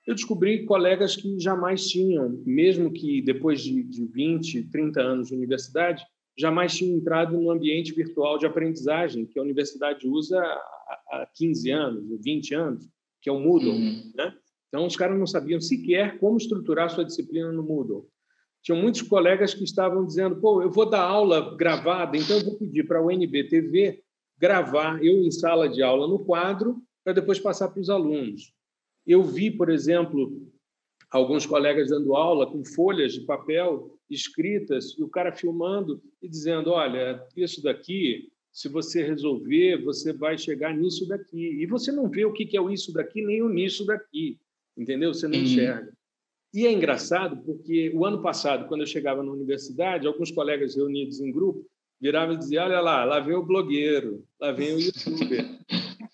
Eu 0.07 0.15
descobri 0.15 0.65
colegas 0.65 1.17
que 1.17 1.39
jamais 1.39 1.89
tinham, 1.89 2.41
mesmo 2.45 2.93
que 2.93 3.21
depois 3.23 3.61
de, 3.63 3.83
de 3.83 4.05
20, 4.07 4.71
30 4.71 5.01
anos 5.01 5.29
de 5.29 5.35
universidade, 5.35 6.05
jamais 6.39 6.75
tinham 6.75 6.97
entrado 6.97 7.37
no 7.37 7.51
ambiente 7.51 7.93
virtual 7.93 8.39
de 8.39 8.47
aprendizagem 8.47 9.27
que 9.27 9.39
a 9.39 9.43
universidade 9.43 10.09
usa 10.09 10.41
há 10.41 11.29
15 11.35 11.71
anos, 11.71 12.25
20 12.25 12.55
anos, 12.55 12.89
que 13.21 13.29
é 13.29 13.33
o 13.33 13.39
Moodle. 13.39 13.73
Uhum. 13.73 14.13
Né? 14.15 14.35
Então, 14.69 14.87
os 14.87 14.97
caras 14.97 15.19
não 15.19 15.27
sabiam 15.27 15.61
sequer 15.61 16.19
como 16.19 16.37
estruturar 16.37 16.91
sua 16.91 17.05
disciplina 17.05 17.53
no 17.53 17.63
Moodle 17.63 18.09
tinham 18.63 18.81
muitos 18.81 19.03
colegas 19.03 19.53
que 19.53 19.65
estavam 19.65 20.07
dizendo: 20.07 20.37
pô, 20.37 20.63
eu 20.63 20.71
vou 20.71 20.89
dar 20.89 21.03
aula 21.03 21.55
gravada, 21.57 22.17
então 22.17 22.39
eu 22.39 22.45
vou 22.45 22.57
pedir 22.57 22.87
para 22.87 23.03
o 23.03 23.11
NBTV 23.11 24.03
gravar 24.39 25.05
eu 25.05 25.23
em 25.23 25.31
sala 25.31 25.69
de 25.69 25.83
aula 25.83 26.09
no 26.09 26.25
quadro 26.25 26.83
para 27.05 27.13
depois 27.13 27.39
passar 27.39 27.69
para 27.69 27.81
os 27.81 27.91
alunos. 27.91 28.53
Eu 29.07 29.23
vi, 29.23 29.51
por 29.51 29.69
exemplo, 29.69 30.41
alguns 31.11 31.45
colegas 31.45 31.91
dando 31.91 32.15
aula 32.15 32.51
com 32.51 32.65
folhas 32.65 33.13
de 33.13 33.21
papel 33.23 33.99
escritas 34.09 34.97
e 34.99 35.03
o 35.03 35.09
cara 35.09 35.33
filmando 35.33 36.01
e 36.21 36.29
dizendo: 36.29 36.71
olha, 36.71 37.25
isso 37.37 37.63
daqui, 37.63 38.31
se 38.53 38.69
você 38.69 39.03
resolver, 39.03 39.83
você 39.83 40.13
vai 40.13 40.39
chegar 40.39 40.73
nisso 40.73 41.07
daqui. 41.09 41.61
E 41.61 41.67
você 41.67 41.91
não 41.91 42.09
vê 42.09 42.25
o 42.25 42.33
que 42.33 42.57
é 42.57 42.61
o 42.61 42.71
isso 42.71 42.93
daqui 42.93 43.23
nem 43.23 43.43
o 43.43 43.49
nisso 43.49 43.85
daqui, 43.85 44.39
entendeu? 44.77 45.13
Você 45.13 45.27
não 45.27 45.39
uhum. 45.39 45.45
enxerga. 45.45 45.93
E 46.55 46.67
é 46.67 46.73
engraçado 46.73 47.43
porque 47.45 47.91
o 47.95 48.05
ano 48.05 48.21
passado, 48.21 48.69
quando 48.69 48.83
eu 48.83 48.87
chegava 48.87 49.23
na 49.23 49.33
universidade, 49.33 50.07
alguns 50.07 50.31
colegas 50.31 50.77
reunidos 50.77 51.21
em 51.21 51.33
grupo 51.33 51.65
viravam 52.01 52.35
e 52.35 52.39
diziam: 52.39 52.65
Olha 52.65 52.81
lá, 52.81 53.05
lá 53.05 53.21
vem 53.21 53.35
o 53.35 53.43
blogueiro, 53.43 54.25
lá 54.41 54.53
vem 54.53 54.75
o 54.75 54.81
youtuber. 54.81 55.59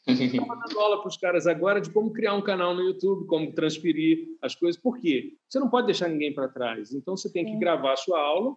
Estava 0.06 0.56
dando 0.56 0.80
aula 0.80 1.00
para 1.00 1.08
os 1.08 1.16
caras 1.16 1.46
agora 1.46 1.80
de 1.80 1.90
como 1.90 2.12
criar 2.12 2.34
um 2.34 2.42
canal 2.42 2.74
no 2.74 2.82
YouTube, 2.82 3.26
como 3.26 3.52
transferir 3.52 4.26
as 4.40 4.54
coisas. 4.54 4.80
Por 4.80 4.98
quê? 4.98 5.34
Você 5.48 5.58
não 5.58 5.68
pode 5.68 5.86
deixar 5.86 6.08
ninguém 6.08 6.32
para 6.32 6.48
trás. 6.48 6.94
Então, 6.94 7.16
você 7.16 7.30
tem 7.30 7.44
que 7.44 7.52
é. 7.52 7.58
gravar 7.58 7.92
a 7.92 7.96
sua 7.96 8.18
aula, 8.18 8.56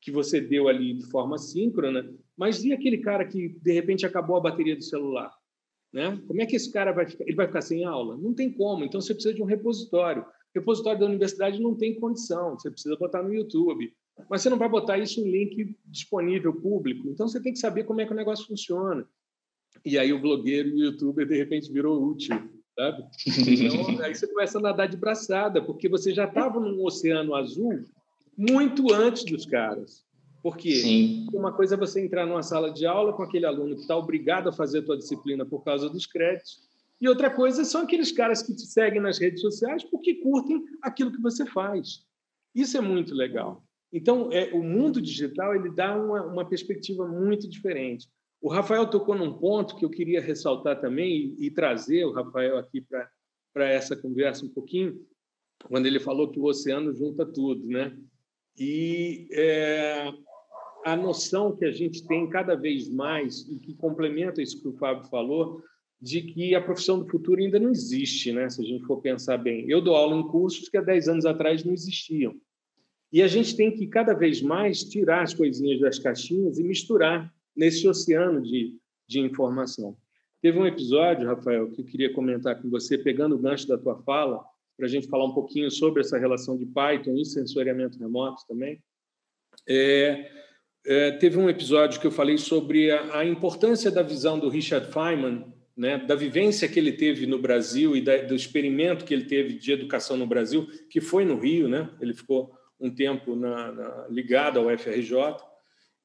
que 0.00 0.10
você 0.10 0.40
deu 0.40 0.66
ali 0.66 0.94
de 0.94 1.08
forma 1.08 1.38
síncrona, 1.38 2.08
mas 2.36 2.64
e 2.64 2.72
aquele 2.72 2.98
cara 2.98 3.24
que, 3.24 3.48
de 3.48 3.72
repente, 3.72 4.04
acabou 4.04 4.36
a 4.36 4.40
bateria 4.40 4.74
do 4.74 4.82
celular? 4.82 5.32
Né? 5.92 6.20
Como 6.26 6.42
é 6.42 6.46
que 6.46 6.56
esse 6.56 6.72
cara 6.72 6.92
vai 6.92 7.06
ficar? 7.06 7.24
Ele 7.24 7.36
vai 7.36 7.46
ficar 7.46 7.62
sem 7.62 7.84
aula? 7.84 8.16
Não 8.16 8.34
tem 8.34 8.52
como. 8.52 8.84
Então, 8.84 9.00
você 9.00 9.14
precisa 9.14 9.34
de 9.34 9.42
um 9.42 9.46
repositório 9.46 10.24
repositório 10.54 11.00
da 11.00 11.06
universidade 11.06 11.60
não 11.60 11.74
tem 11.74 11.98
condição, 11.98 12.58
você 12.58 12.70
precisa 12.70 12.96
botar 12.96 13.22
no 13.22 13.32
YouTube. 13.32 13.92
Mas 14.28 14.42
você 14.42 14.50
não 14.50 14.58
vai 14.58 14.68
botar 14.68 14.98
isso 14.98 15.20
em 15.20 15.30
link 15.30 15.76
disponível 15.86 16.52
público. 16.52 17.08
Então 17.08 17.28
você 17.28 17.40
tem 17.40 17.52
que 17.52 17.58
saber 17.58 17.84
como 17.84 18.00
é 18.00 18.06
que 18.06 18.12
o 18.12 18.16
negócio 18.16 18.46
funciona. 18.46 19.06
E 19.84 19.98
aí 19.98 20.12
o 20.12 20.20
blogueiro 20.20 20.68
e 20.68 20.72
o 20.72 20.84
youtuber 20.86 21.26
de 21.26 21.36
repente 21.36 21.72
virou 21.72 22.02
útil, 22.02 22.36
sabe? 22.74 23.04
Então 23.26 24.00
aí 24.04 24.14
você 24.14 24.26
começa 24.26 24.58
a 24.58 24.62
nadar 24.62 24.88
de 24.88 24.96
braçada, 24.96 25.62
porque 25.62 25.88
você 25.88 26.12
já 26.12 26.24
estava 26.24 26.58
num 26.58 26.84
oceano 26.84 27.34
azul 27.34 27.84
muito 28.36 28.92
antes 28.92 29.24
dos 29.24 29.46
caras. 29.46 30.04
Porque 30.42 30.72
Sim. 30.76 31.26
uma 31.32 31.52
coisa 31.52 31.74
é 31.74 31.78
você 31.78 32.00
entrar 32.00 32.24
numa 32.24 32.42
sala 32.42 32.72
de 32.72 32.86
aula 32.86 33.12
com 33.12 33.22
aquele 33.22 33.44
aluno 33.44 33.74
que 33.74 33.82
está 33.82 33.96
obrigado 33.96 34.48
a 34.48 34.52
fazer 34.52 34.78
a 34.78 34.82
tua 34.82 34.96
disciplina 34.96 35.44
por 35.44 35.64
causa 35.64 35.90
dos 35.90 36.06
créditos, 36.06 36.67
e 37.00 37.08
outra 37.08 37.30
coisa 37.30 37.64
são 37.64 37.82
aqueles 37.82 38.10
caras 38.10 38.42
que 38.42 38.54
te 38.54 38.66
seguem 38.66 39.00
nas 39.00 39.18
redes 39.18 39.40
sociais 39.40 39.84
porque 39.84 40.14
curtem 40.16 40.64
aquilo 40.82 41.12
que 41.12 41.20
você 41.20 41.46
faz. 41.46 42.04
Isso 42.54 42.76
é 42.76 42.80
muito 42.80 43.14
legal. 43.14 43.62
Então, 43.92 44.30
é, 44.32 44.52
o 44.52 44.62
mundo 44.62 45.00
digital 45.00 45.54
ele 45.54 45.70
dá 45.70 45.96
uma, 45.96 46.24
uma 46.24 46.48
perspectiva 46.48 47.06
muito 47.06 47.48
diferente. 47.48 48.08
O 48.40 48.48
Rafael 48.48 48.86
tocou 48.88 49.14
num 49.14 49.32
ponto 49.32 49.76
que 49.76 49.84
eu 49.84 49.90
queria 49.90 50.20
ressaltar 50.20 50.80
também 50.80 51.34
e, 51.38 51.46
e 51.46 51.50
trazer 51.50 52.04
o 52.04 52.12
Rafael 52.12 52.58
aqui 52.58 52.80
para 52.80 53.68
essa 53.68 53.96
conversa 53.96 54.44
um 54.44 54.48
pouquinho, 54.48 55.00
quando 55.64 55.86
ele 55.86 55.98
falou 55.98 56.30
que 56.30 56.38
o 56.38 56.44
oceano 56.44 56.94
junta 56.94 57.26
tudo, 57.26 57.66
né? 57.66 57.96
E 58.56 59.28
é, 59.32 60.12
a 60.84 60.96
noção 60.96 61.56
que 61.56 61.64
a 61.64 61.72
gente 61.72 62.06
tem 62.06 62.28
cada 62.28 62.54
vez 62.54 62.88
mais, 62.88 63.48
e 63.48 63.58
que 63.58 63.74
complementa 63.74 64.42
isso 64.42 64.60
que 64.60 64.68
o 64.68 64.76
Fábio 64.76 65.08
falou, 65.08 65.62
de 66.00 66.22
que 66.22 66.54
a 66.54 66.60
profissão 66.60 66.98
do 66.98 67.08
futuro 67.08 67.40
ainda 67.40 67.58
não 67.58 67.70
existe, 67.70 68.32
né? 68.32 68.48
se 68.48 68.62
a 68.62 68.64
gente 68.64 68.84
for 68.84 69.00
pensar 69.00 69.36
bem. 69.36 69.68
Eu 69.68 69.80
dou 69.80 69.96
aula 69.96 70.16
em 70.16 70.26
cursos 70.28 70.68
que 70.68 70.76
há 70.76 70.80
10 70.80 71.08
anos 71.08 71.26
atrás 71.26 71.64
não 71.64 71.72
existiam. 71.72 72.34
E 73.12 73.22
a 73.22 73.26
gente 73.26 73.56
tem 73.56 73.70
que 73.70 73.86
cada 73.86 74.14
vez 74.14 74.40
mais 74.40 74.84
tirar 74.84 75.22
as 75.22 75.34
coisinhas 75.34 75.80
das 75.80 75.98
caixinhas 75.98 76.58
e 76.58 76.62
misturar 76.62 77.32
nesse 77.56 77.88
oceano 77.88 78.42
de, 78.42 78.76
de 79.08 79.18
informação. 79.20 79.96
Teve 80.40 80.58
um 80.58 80.66
episódio, 80.66 81.26
Rafael, 81.26 81.70
que 81.70 81.80
eu 81.80 81.84
queria 81.84 82.12
comentar 82.12 82.60
com 82.60 82.70
você, 82.70 82.96
pegando 82.96 83.34
o 83.34 83.38
gancho 83.38 83.66
da 83.66 83.76
tua 83.76 83.96
fala, 84.02 84.44
para 84.76 84.86
a 84.86 84.88
gente 84.88 85.08
falar 85.08 85.24
um 85.24 85.34
pouquinho 85.34 85.68
sobre 85.70 86.02
essa 86.02 86.16
relação 86.16 86.56
de 86.56 86.64
Python 86.64 87.16
e 87.16 87.24
sensoriamento 87.24 87.98
remoto 87.98 88.46
também. 88.46 88.80
É, 89.68 90.30
é, 90.86 91.10
teve 91.12 91.36
um 91.36 91.48
episódio 91.48 92.00
que 92.00 92.06
eu 92.06 92.12
falei 92.12 92.38
sobre 92.38 92.90
a, 92.92 93.18
a, 93.18 93.24
importância 93.24 93.90
da 93.90 94.02
visão 94.02 94.38
do 94.38 94.48
Richard 94.48 94.92
Feynman, 94.92 95.52
né, 95.78 95.96
da 95.96 96.16
vivência 96.16 96.66
que 96.66 96.80
ele 96.80 96.90
teve 96.90 97.24
no 97.24 97.38
Brasil 97.38 97.96
e 97.96 98.00
da, 98.00 98.16
do 98.16 98.34
experimento 98.34 99.04
que 99.04 99.14
ele 99.14 99.26
teve 99.26 99.54
de 99.54 99.70
educação 99.70 100.16
no 100.16 100.26
Brasil, 100.26 100.66
que 100.90 101.00
foi 101.00 101.24
no 101.24 101.38
Rio, 101.38 101.68
né? 101.68 101.88
Ele 102.00 102.12
ficou 102.12 102.52
um 102.80 102.90
tempo 102.92 103.36
na, 103.36 103.70
na, 103.70 104.06
ligado 104.10 104.58
ao 104.58 104.76
FRJ 104.76 105.36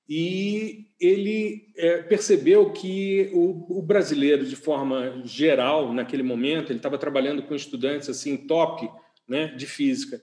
e 0.07 0.85
ele 1.01 1.73
é, 1.75 2.03
percebeu 2.03 2.69
que 2.71 3.31
o, 3.33 3.79
o, 3.79 3.81
brasileiro, 3.81 4.45
de 4.45 4.55
forma 4.55 5.23
geral, 5.25 5.91
naquele 5.91 6.21
momento, 6.21 6.71
ele 6.71 6.77
estava 6.77 6.99
trabalhando 6.99 7.41
com 7.41 7.55
estudantes 7.55 8.07
assim 8.07 8.37
top, 8.37 8.87
né, 9.27 9.47
de 9.55 9.65
física. 9.65 10.21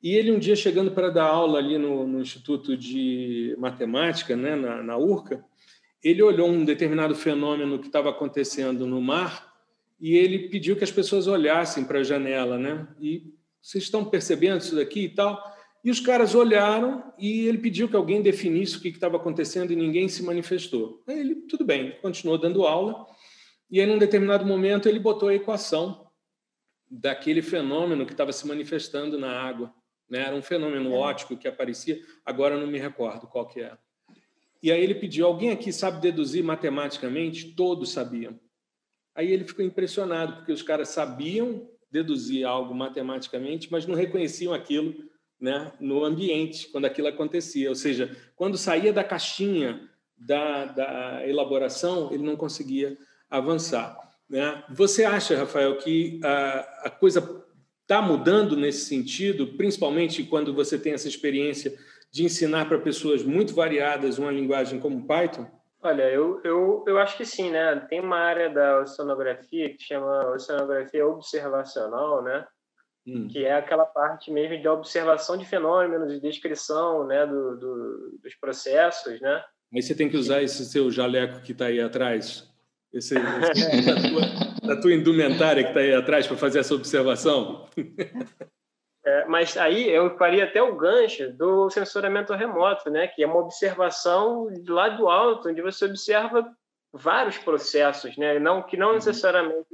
E 0.00 0.14
ele 0.14 0.30
um 0.30 0.38
dia 0.38 0.54
chegando 0.54 0.92
para 0.92 1.10
dar 1.10 1.24
aula 1.24 1.58
ali 1.58 1.76
no, 1.76 2.06
no 2.06 2.20
Instituto 2.20 2.76
de 2.76 3.56
Matemática, 3.58 4.36
né, 4.36 4.54
na, 4.54 4.80
na 4.80 4.96
URCA, 4.96 5.44
ele 6.02 6.22
olhou 6.22 6.48
um 6.48 6.64
determinado 6.64 7.14
fenômeno 7.14 7.78
que 7.78 7.86
estava 7.86 8.10
acontecendo 8.10 8.86
no 8.86 9.00
mar 9.00 9.52
e 10.00 10.16
ele 10.16 10.48
pediu 10.48 10.76
que 10.76 10.82
as 10.82 10.90
pessoas 10.90 11.26
olhassem 11.26 11.84
para 11.84 12.00
a 12.00 12.02
janela, 12.02 12.58
né? 12.58 12.88
E 13.00 13.32
vocês 13.60 13.84
estão 13.84 14.04
percebendo 14.04 14.60
isso 14.60 14.74
daqui 14.74 15.04
e 15.04 15.08
tal? 15.08 15.40
E 15.84 15.90
os 15.90 16.00
caras 16.00 16.34
olharam 16.34 17.12
e 17.18 17.46
ele 17.46 17.58
pediu 17.58 17.88
que 17.88 17.96
alguém 17.96 18.20
definisse 18.22 18.76
o 18.76 18.80
que 18.80 18.88
estava 18.88 19.16
acontecendo 19.16 19.72
e 19.72 19.76
ninguém 19.76 20.08
se 20.08 20.22
manifestou. 20.22 21.02
Aí 21.06 21.20
ele, 21.20 21.34
tudo 21.46 21.64
bem, 21.64 21.96
continuou 22.00 22.38
dando 22.38 22.66
aula. 22.66 23.06
E 23.70 23.80
aí, 23.80 23.86
num 23.86 23.98
determinado 23.98 24.44
momento, 24.44 24.88
ele 24.88 24.98
botou 24.98 25.28
a 25.28 25.34
equação 25.34 26.06
daquele 26.90 27.40
fenômeno 27.40 28.04
que 28.04 28.12
estava 28.12 28.32
se 28.32 28.46
manifestando 28.46 29.18
na 29.18 29.30
água. 29.30 29.72
Né? 30.08 30.20
Era 30.26 30.36
um 30.36 30.42
fenômeno 30.42 30.92
óptico 30.92 31.36
que 31.36 31.48
aparecia, 31.48 32.00
agora 32.24 32.58
não 32.58 32.66
me 32.66 32.78
recordo 32.78 33.26
qual 33.26 33.48
que 33.48 33.60
é. 33.60 33.76
E 34.62 34.70
aí 34.70 34.82
ele 34.82 34.94
pediu: 34.94 35.26
alguém 35.26 35.50
aqui 35.50 35.72
sabe 35.72 36.00
deduzir 36.00 36.44
matematicamente? 36.44 37.54
Todos 37.54 37.92
sabiam. 37.92 38.38
Aí 39.14 39.30
ele 39.30 39.44
ficou 39.44 39.64
impressionado, 39.64 40.36
porque 40.36 40.52
os 40.52 40.62
caras 40.62 40.88
sabiam 40.88 41.68
deduzir 41.90 42.46
algo 42.46 42.74
matematicamente, 42.74 43.70
mas 43.70 43.86
não 43.86 43.94
reconheciam 43.94 44.54
aquilo 44.54 44.94
né, 45.38 45.72
no 45.78 46.04
ambiente 46.04 46.68
quando 46.68 46.86
aquilo 46.86 47.08
acontecia. 47.08 47.68
Ou 47.68 47.74
seja, 47.74 48.16
quando 48.34 48.56
saía 48.56 48.92
da 48.92 49.04
caixinha 49.04 49.88
da, 50.16 50.64
da 50.66 51.28
elaboração, 51.28 52.10
ele 52.12 52.22
não 52.22 52.36
conseguia 52.36 52.96
avançar. 53.28 53.98
Né? 54.30 54.64
Você 54.70 55.04
acha, 55.04 55.36
Rafael, 55.36 55.76
que 55.76 56.20
a, 56.22 56.86
a 56.86 56.90
coisa 56.90 57.44
está 57.82 58.00
mudando 58.00 58.56
nesse 58.56 58.86
sentido, 58.86 59.48
principalmente 59.48 60.22
quando 60.22 60.54
você 60.54 60.78
tem 60.78 60.94
essa 60.94 61.08
experiência 61.08 61.76
de 62.12 62.24
ensinar 62.24 62.68
para 62.68 62.78
pessoas 62.78 63.22
muito 63.22 63.54
variadas 63.54 64.18
uma 64.18 64.30
linguagem 64.30 64.78
como 64.78 65.06
Python? 65.06 65.46
Olha, 65.82 66.04
eu, 66.10 66.40
eu, 66.44 66.84
eu 66.86 66.98
acho 66.98 67.16
que 67.16 67.24
sim, 67.24 67.50
né? 67.50 67.74
Tem 67.88 68.00
uma 68.00 68.18
área 68.18 68.48
da 68.48 68.80
oceanografia 68.80 69.74
que 69.74 69.82
chama 69.82 70.30
oceanografia 70.30 71.06
observacional, 71.06 72.22
né? 72.22 72.46
hum. 73.06 73.28
que 73.28 73.44
é 73.44 73.54
aquela 73.54 73.84
parte 73.84 74.30
mesmo 74.30 74.60
de 74.60 74.68
observação 74.68 75.36
de 75.36 75.44
fenômenos, 75.44 76.12
de 76.12 76.20
descrição 76.20 77.06
né, 77.06 77.26
do, 77.26 77.56
do, 77.56 78.18
dos 78.22 78.34
processos, 78.36 79.20
né? 79.20 79.42
Aí 79.74 79.82
você 79.82 79.94
tem 79.94 80.08
que 80.08 80.16
usar 80.16 80.42
esse 80.42 80.64
seu 80.66 80.90
jaleco 80.90 81.40
que 81.40 81.52
está 81.52 81.66
aí 81.66 81.80
atrás, 81.80 82.48
esse, 82.92 83.14
esse 83.56 83.86
da, 83.86 83.96
tua, 83.96 84.74
da 84.74 84.80
tua 84.80 84.92
indumentária 84.92 85.62
que 85.62 85.70
está 85.70 85.80
aí 85.80 85.94
atrás 85.94 86.26
para 86.26 86.36
fazer 86.36 86.58
essa 86.60 86.74
observação. 86.74 87.68
É, 89.04 89.24
mas 89.26 89.56
aí 89.56 89.90
eu 89.90 90.16
faria 90.16 90.44
até 90.44 90.62
o 90.62 90.76
gancho 90.76 91.32
do 91.32 91.68
sensoramento 91.70 92.32
remoto, 92.34 92.88
né? 92.88 93.08
que 93.08 93.22
é 93.22 93.26
uma 93.26 93.40
observação 93.40 94.46
de 94.52 94.70
lá 94.70 94.88
do 94.90 95.08
alto, 95.08 95.48
onde 95.48 95.60
você 95.60 95.86
observa 95.86 96.48
vários 96.92 97.36
processos, 97.38 98.16
né? 98.16 98.38
não, 98.38 98.62
que 98.62 98.76
não 98.76 98.88
uhum. 98.88 98.94
necessariamente 98.94 99.66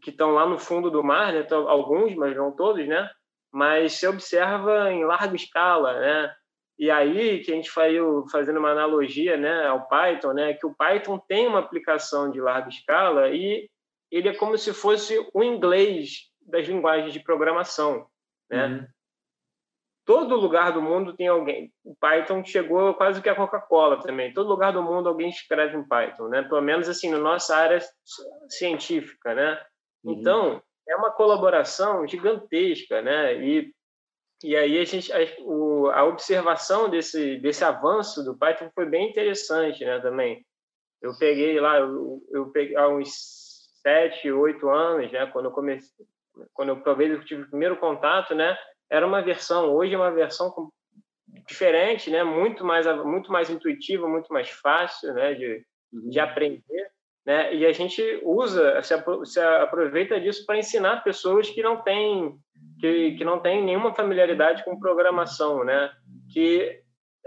que 0.00 0.10
estão 0.10 0.32
lá 0.32 0.46
no 0.46 0.58
fundo 0.58 0.90
do 0.90 1.04
mar, 1.04 1.32
né? 1.32 1.40
Então, 1.40 1.68
alguns, 1.68 2.14
mas 2.14 2.36
não 2.36 2.50
todos, 2.50 2.86
né? 2.86 3.08
Mas 3.52 3.92
se 3.92 4.06
observa 4.06 4.92
em 4.92 5.04
larga 5.04 5.36
escala, 5.36 6.00
né? 6.00 6.34
E 6.78 6.90
aí 6.90 7.40
que 7.40 7.52
a 7.52 7.54
gente 7.54 7.70
fazendo 7.70 8.26
fazendo 8.30 8.58
uma 8.58 8.70
analogia, 8.70 9.36
né, 9.36 9.66
ao 9.66 9.86
Python, 9.86 10.32
né, 10.32 10.54
que 10.54 10.66
o 10.66 10.74
Python 10.74 11.18
tem 11.18 11.46
uma 11.46 11.60
aplicação 11.60 12.30
de 12.30 12.40
larga 12.40 12.68
escala 12.68 13.30
e 13.30 13.70
ele 14.10 14.28
é 14.28 14.34
como 14.34 14.58
se 14.58 14.74
fosse 14.74 15.16
o 15.32 15.42
inglês 15.42 16.32
das 16.40 16.66
linguagens 16.66 17.12
de 17.12 17.20
programação, 17.20 18.06
né? 18.50 18.66
Uhum. 18.66 18.86
Todo 20.06 20.36
lugar 20.36 20.72
do 20.72 20.82
mundo 20.82 21.16
tem 21.16 21.28
alguém. 21.28 21.72
O 21.82 21.96
Python 21.96 22.44
chegou 22.44 22.92
quase 22.92 23.22
que 23.22 23.28
a 23.28 23.34
Coca-Cola 23.34 24.02
também. 24.02 24.34
Todo 24.34 24.50
lugar 24.50 24.72
do 24.72 24.82
mundo 24.82 25.08
alguém 25.08 25.30
escreve 25.30 25.76
em 25.78 25.88
Python, 25.88 26.28
né? 26.28 26.42
Pelo 26.42 26.60
menos 26.60 26.88
assim 26.88 27.10
na 27.10 27.18
nossa 27.18 27.56
área 27.56 27.78
científica, 28.48 29.34
né? 29.34 29.58
Uhum. 30.04 30.12
Então, 30.12 30.62
é 30.86 30.94
uma 30.94 31.10
colaboração 31.10 32.06
gigantesca, 32.06 33.00
né? 33.00 33.34
E, 33.42 33.72
e 34.42 34.54
aí 34.54 34.78
a, 34.78 34.84
gente, 34.84 35.10
a, 35.10 35.18
o, 35.40 35.88
a 35.88 36.04
observação 36.04 36.90
desse, 36.90 37.38
desse 37.38 37.64
avanço 37.64 38.22
do 38.22 38.36
Python 38.36 38.70
foi 38.74 38.84
bem 38.84 39.08
interessante, 39.08 39.82
né? 39.86 40.00
Também. 40.00 40.44
Eu 41.00 41.16
peguei 41.18 41.58
lá, 41.58 41.78
eu, 41.78 42.22
eu 42.30 42.50
peguei 42.50 42.76
há 42.76 42.88
uns 42.88 43.10
sete, 43.80 44.30
oito 44.30 44.68
anos, 44.68 45.10
né? 45.10 45.24
Quando 45.26 45.46
eu 45.46 45.52
comecei, 45.52 46.06
quando 46.52 46.70
eu 46.70 46.82
talvez 46.82 47.12
eu 47.12 47.24
tive 47.24 47.42
o 47.42 47.48
primeiro 47.48 47.76
contato, 47.76 48.34
né? 48.34 48.56
Era 48.90 49.06
uma 49.06 49.22
versão, 49.22 49.72
hoje 49.72 49.94
é 49.94 49.98
uma 49.98 50.10
versão 50.10 50.52
diferente, 51.46 52.10
né? 52.10 52.22
Muito 52.22 52.64
mais, 52.64 52.86
muito 53.04 53.32
mais 53.32 53.50
intuitiva, 53.50 54.08
muito 54.08 54.32
mais 54.32 54.50
fácil, 54.50 55.12
né? 55.14 55.34
De, 55.34 55.64
uhum. 55.92 56.10
de 56.10 56.20
aprender 56.20 56.94
né? 57.26 57.54
E 57.54 57.64
a 57.64 57.72
gente 57.72 58.20
usa, 58.22 58.82
se, 58.82 58.94
se 59.24 59.40
aproveita 59.40 60.20
disso 60.20 60.44
para 60.44 60.58
ensinar 60.58 61.02
pessoas 61.02 61.48
que 61.48 61.62
não 61.62 61.82
têm 61.82 62.36
que, 62.78 63.12
que 63.12 63.24
não 63.24 63.40
têm 63.40 63.62
nenhuma 63.62 63.94
familiaridade 63.94 64.64
com 64.64 64.78
programação, 64.78 65.64
né? 65.64 65.90
Que 66.32 66.80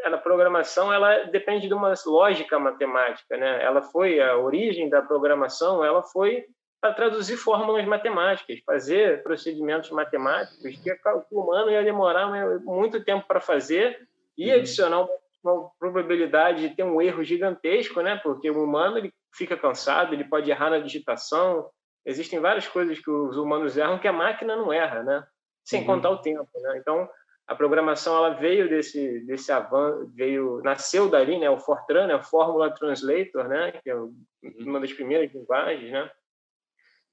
a 0.04 0.17
programação 0.17 0.93
ela 0.93 1.24
depende 1.24 1.67
de 1.67 1.74
uma 1.74 1.93
lógica 2.06 2.60
matemática, 2.60 3.36
né? 3.38 3.63
Ela 3.63 3.82
foi 3.82 4.22
a 4.22 4.38
origem 4.38 4.88
da 4.88 5.02
programação, 5.02 5.84
ela 5.84 6.04
foi 6.04 6.46
para 6.80 6.94
traduzir 6.94 7.38
fórmulas 7.38 7.86
matemáticas, 7.86 8.60
fazer 8.66 9.24
procedimentos 9.24 9.90
matemáticos 9.90 10.78
que 10.78 10.92
o 11.32 11.42
humano 11.42 11.72
ia 11.72 11.84
demorar 11.84 12.30
muito 12.62 13.04
tempo 13.04 13.26
para 13.28 13.42
fazer 13.42 14.08
e 14.38 14.50
uhum. 14.50 14.58
adicionar 14.58 15.08
uma 15.44 15.70
probabilidade 15.80 16.70
de 16.70 16.76
ter 16.76 16.84
um 16.84 17.02
erro 17.02 17.24
gigantesco, 17.24 18.02
né? 18.02 18.18
Porque 18.18 18.50
o 18.50 18.63
humano 18.63 18.98
ele 18.98 19.13
fica 19.34 19.58
cansado, 19.58 20.13
ele 20.13 20.24
pode 20.24 20.50
errar 20.50 20.70
na 20.70 20.80
digitação. 20.80 21.70
Existem 22.06 22.40
várias 22.40 22.68
coisas 22.68 23.00
que 23.00 23.10
os 23.10 23.38
humanos 23.38 23.78
erram 23.78 24.00
que 24.00 24.08
a 24.08 24.13
máquina 24.13 24.56
não 24.56 24.72
erra, 24.72 25.04
né? 25.04 25.28
Sem 25.63 25.82
uhum. 25.82 25.88
contar 25.88 26.10
o 26.12 26.22
tempo, 26.22 26.48
né? 26.62 26.78
Então, 26.78 27.10
a 27.48 27.56
programação 27.56 28.16
ela 28.18 28.32
veio 28.32 28.70
desse 28.70 29.22
desse 29.22 29.51
avanço, 29.51 30.12
veio 30.14 30.62
nasceu 30.64 31.10
dali, 31.10 31.39
né? 31.39 31.49
O 31.49 31.58
Fortran, 31.58 32.08
né? 32.08 32.16
o 32.16 32.24
Formula 32.24 32.74
Translator, 32.74 33.47
né? 33.47 33.72
Que 33.72 33.89
é 33.89 33.95
uhum. 33.95 34.14
uma 34.60 34.80
das 34.80 34.93
primeiras 34.93 35.34
linguagens, 35.34 35.91
né? 35.91 36.12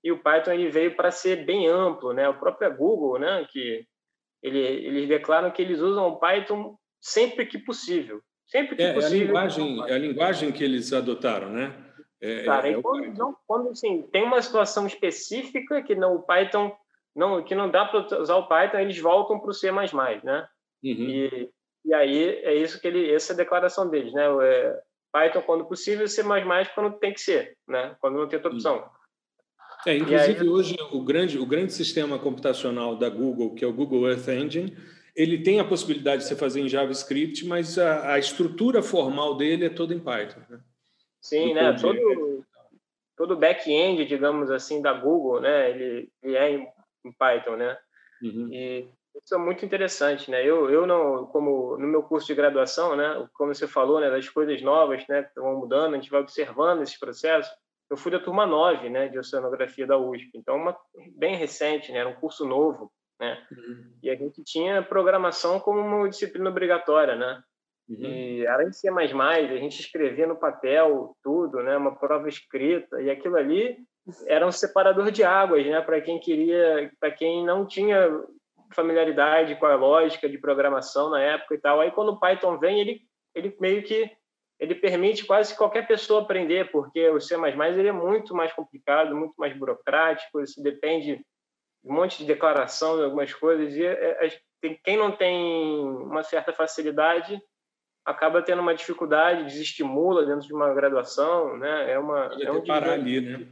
E 0.05 0.13
o 0.13 0.19
Python 0.19 0.53
ele 0.53 0.69
veio 0.69 0.95
para 0.95 1.11
ser 1.11 1.47
bem 1.47 1.67
amplo, 1.67 2.13
né? 2.13 2.29
O 2.29 2.39
próprio 2.39 2.77
Google, 2.77 3.19
né? 3.19 3.47
Que 3.51 3.87
ele, 4.43 4.59
eles 4.59 5.09
declaram 5.09 5.51
que 5.51 5.63
eles 5.63 5.81
usam 5.81 6.07
o 6.09 6.19
Python 6.19 6.77
sempre 7.01 7.47
que 7.47 7.59
possível. 7.59 8.21
Sempre 8.47 8.77
que 8.77 8.83
é, 8.83 8.93
possível. 8.93 9.19
É 9.19 9.23
a, 9.23 9.25
linguagem, 9.25 9.83
é 9.89 9.95
a 9.95 9.99
linguagem 9.99 10.53
que 10.53 10.63
eles 10.63 10.93
adotaram, 10.93 11.49
né? 11.49 11.75
É, 12.21 12.45
Cara, 12.45 12.69
é, 12.69 12.83
quando, 12.83 13.19
não, 13.19 13.37
quando 13.47 13.71
assim, 13.71 14.03
tem 14.13 14.25
uma 14.25 14.43
situação 14.43 14.87
específica 14.87 15.83
que 15.83 15.95
não, 15.95 16.17
o 16.17 16.23
Python 16.23 16.77
não, 17.17 17.43
que 17.43 17.55
não 17.55 17.71
dá 17.71 17.87
para 17.87 18.19
usar 18.21 18.37
o 18.37 18.47
Python, 18.47 18.79
eles 18.79 18.99
voltam 18.99 19.41
para 19.41 19.51
o 19.51 19.55
C++, 19.55 19.71
né? 19.71 20.49
Uhum. 20.83 21.09
E, 21.09 21.51
e 21.87 21.95
aí 21.95 22.29
é 22.45 22.55
isso 22.55 22.79
que 22.79 22.87
ele, 22.87 23.11
essa 23.11 23.33
é 23.33 23.35
a 23.35 23.37
declaração 23.39 23.89
deles, 23.89 24.13
né? 24.13 24.25
É, 24.43 24.83
Python 25.11 25.41
quando 25.43 25.65
possível, 25.65 26.07
C++ 26.07 26.23
quando 26.75 26.99
tem 26.99 27.15
que 27.15 27.21
ser, 27.21 27.57
né? 27.67 27.97
Quando 28.01 28.19
não 28.19 28.29
tem 28.29 28.37
outra 28.37 28.53
opção. 28.53 28.91
É, 29.87 29.97
inclusive 29.97 30.41
aí... 30.41 30.49
hoje 30.49 30.77
o 30.93 31.03
grande 31.03 31.39
o 31.39 31.47
grande 31.47 31.73
sistema 31.73 32.19
computacional 32.19 32.97
da 32.97 33.09
Google, 33.09 33.55
que 33.55 33.65
é 33.65 33.69
o 33.69 33.73
Google 33.73 34.09
Earth 34.09 34.29
Engine, 34.29 34.77
ele 35.15 35.43
tem 35.43 35.61
a 35.61 35.65
possibilidade 35.65 36.23
de 36.23 36.29
você 36.29 36.35
fazer 36.35 36.61
em 36.61 36.69
JavaScript, 36.69 37.47
mas 37.47 37.79
a, 37.79 38.15
a 38.15 38.19
estrutura 38.19 38.83
formal 38.83 39.37
dele 39.37 39.67
é 39.67 39.71
toda 39.71 39.95
em 39.95 40.01
Python. 40.01 40.41
Né? 40.49 40.61
Sim, 41.21 41.49
Do 41.49 41.55
né? 41.55 41.77
Todo, 41.81 42.45
todo 43.17 43.37
back-end, 43.37 44.05
digamos 44.05 44.51
assim, 44.51 44.83
da 44.83 44.93
Google, 44.93 45.41
né? 45.41 45.71
Ele, 45.71 46.09
ele 46.23 46.37
é 46.37 46.51
em, 46.51 46.69
em 47.05 47.13
Python, 47.13 47.57
né? 47.57 47.79
Uhum. 48.23 48.49
E 48.53 48.89
isso 49.23 49.35
é 49.35 49.39
muito 49.39 49.65
interessante, 49.65 50.31
né? 50.31 50.43
Eu, 50.45 50.69
eu 50.69 50.87
não, 50.87 51.27
como 51.27 51.77
no 51.79 51.87
meu 51.87 52.03
curso 52.03 52.27
de 52.27 52.35
graduação, 52.35 52.97
né? 52.97 53.29
Como 53.35 53.55
você 53.55 53.69
falou, 53.69 54.01
né? 54.01 54.11
Das 54.11 54.29
coisas 54.29 54.61
novas, 54.63 55.07
né? 55.07 55.23
Que 55.23 55.41
vão 55.41 55.57
mudando, 55.57 55.95
a 55.95 55.97
gente 55.97 56.11
vai 56.11 56.21
observando 56.21 56.83
esses 56.83 56.99
processos. 56.99 57.53
Eu 57.95 57.97
fui 57.97 58.11
da 58.11 58.19
turma 58.19 58.45
9, 58.45 58.91
né? 58.91 59.09
De 59.09 59.17
oceanografia 59.17 59.87
da 59.87 59.97
USP. 59.97 60.31
Então, 60.35 60.57
uma, 60.57 60.77
bem 61.17 61.37
recente, 61.37 61.93
né? 61.93 61.99
Era 61.99 62.09
um 62.09 62.17
curso 62.17 62.45
novo, 62.45 62.91
né? 63.21 63.41
Uhum. 63.53 63.93
E 64.03 64.11
a 64.11 64.17
gente 64.17 64.43
tinha 64.43 64.83
programação 64.83 65.61
como 65.61 65.79
uma 65.79 66.09
disciplina 66.09 66.51
obrigatória, 66.51 67.15
né? 67.15 67.41
Uhum. 67.89 68.05
E 68.05 68.45
era 68.47 68.65
em 68.65 68.73
C++, 68.73 68.89
a 68.91 69.57
gente 69.59 69.79
escrevia 69.79 70.27
no 70.27 70.35
papel 70.35 71.17
tudo, 71.23 71.63
né? 71.63 71.77
Uma 71.77 71.95
prova 71.95 72.29
escrita. 72.29 73.01
E 73.01 73.09
aquilo 73.09 73.37
ali 73.37 73.79
era 74.27 74.45
um 74.45 74.51
separador 74.51 75.13
de 75.13 75.23
águas, 75.23 75.65
né? 75.65 75.81
Para 75.81 76.01
quem 76.01 76.19
queria, 76.19 76.91
para 76.99 77.13
quem 77.13 77.47
não 77.47 77.65
tinha 77.65 78.11
familiaridade 78.75 79.55
com 79.55 79.67
a 79.67 79.77
lógica 79.77 80.29
de 80.29 80.37
programação 80.37 81.11
na 81.11 81.23
época 81.23 81.55
e 81.55 81.59
tal. 81.59 81.81
Aí 81.81 81.93
quando 81.93 82.09
o 82.09 82.19
Python 82.19 82.59
vem, 82.59 82.81
ele 82.81 83.01
ele 83.35 83.57
meio 83.61 83.83
que 83.83 84.11
ele 84.59 84.75
permite 84.75 85.25
quase 85.27 85.57
qualquer 85.57 85.87
pessoa 85.87 86.23
aprender, 86.23 86.71
porque 86.71 87.09
o 87.11 87.21
C++ 87.21 87.35
ele 87.35 87.89
é 87.89 87.93
muito 87.93 88.35
mais 88.35 88.53
complicado, 88.53 89.17
muito 89.17 89.35
mais 89.37 89.57
burocrático, 89.57 90.41
isso 90.41 90.63
depende 90.63 91.17
de 91.17 91.25
um 91.85 91.95
monte 91.95 92.19
de 92.19 92.25
declaração 92.25 92.97
de 92.97 93.05
algumas 93.05 93.33
coisas 93.35 93.75
e 93.75 93.85
é, 93.85 94.27
é, 94.27 94.41
quem 94.83 94.97
não 94.97 95.13
tem 95.13 95.85
uma 95.85 96.23
certa 96.23 96.53
facilidade 96.53 97.41
acaba 98.05 98.43
tendo 98.43 98.63
uma 98.63 98.75
dificuldade, 98.75 99.45
desestimula 99.45 100.27
dentro 100.27 100.47
de 100.47 100.55
uma 100.55 100.73
graduação, 100.75 101.57
né? 101.57 101.91
É 101.91 101.99
uma 101.99 102.31
é 102.41 102.51
um 102.51 102.65
parar 102.65 102.93
ali, 102.93 103.21
né? 103.21 103.47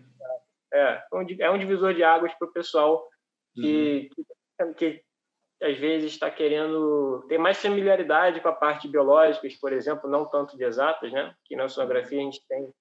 É, 0.73 1.03
é 1.41 1.51
um 1.51 1.59
divisor 1.59 1.95
de 1.95 2.03
águas 2.03 2.33
para 2.35 2.49
o 2.49 2.53
pessoal 2.53 3.07
que, 3.55 4.11
uhum. 4.59 4.75
que, 4.75 4.95
que 4.95 5.05
às 5.63 5.79
vezes 5.79 6.13
está 6.13 6.31
querendo 6.31 7.25
ter 7.29 7.39
mais 7.39 7.61
familiaridade 7.61 8.41
com 8.41 8.49
a 8.49 8.53
parte 8.53 8.89
biológica, 8.89 9.47
por 9.61 9.73
exemplo, 9.73 10.11
não 10.11 10.29
tanto 10.29 10.57
de 10.57 10.65
exatas, 10.65 11.13
né? 11.13 11.35
Que 11.45 11.57
na 11.57 11.69
sonografia 11.69 12.19
a 12.19 12.23
gente 12.23 12.45
tem 12.49 12.73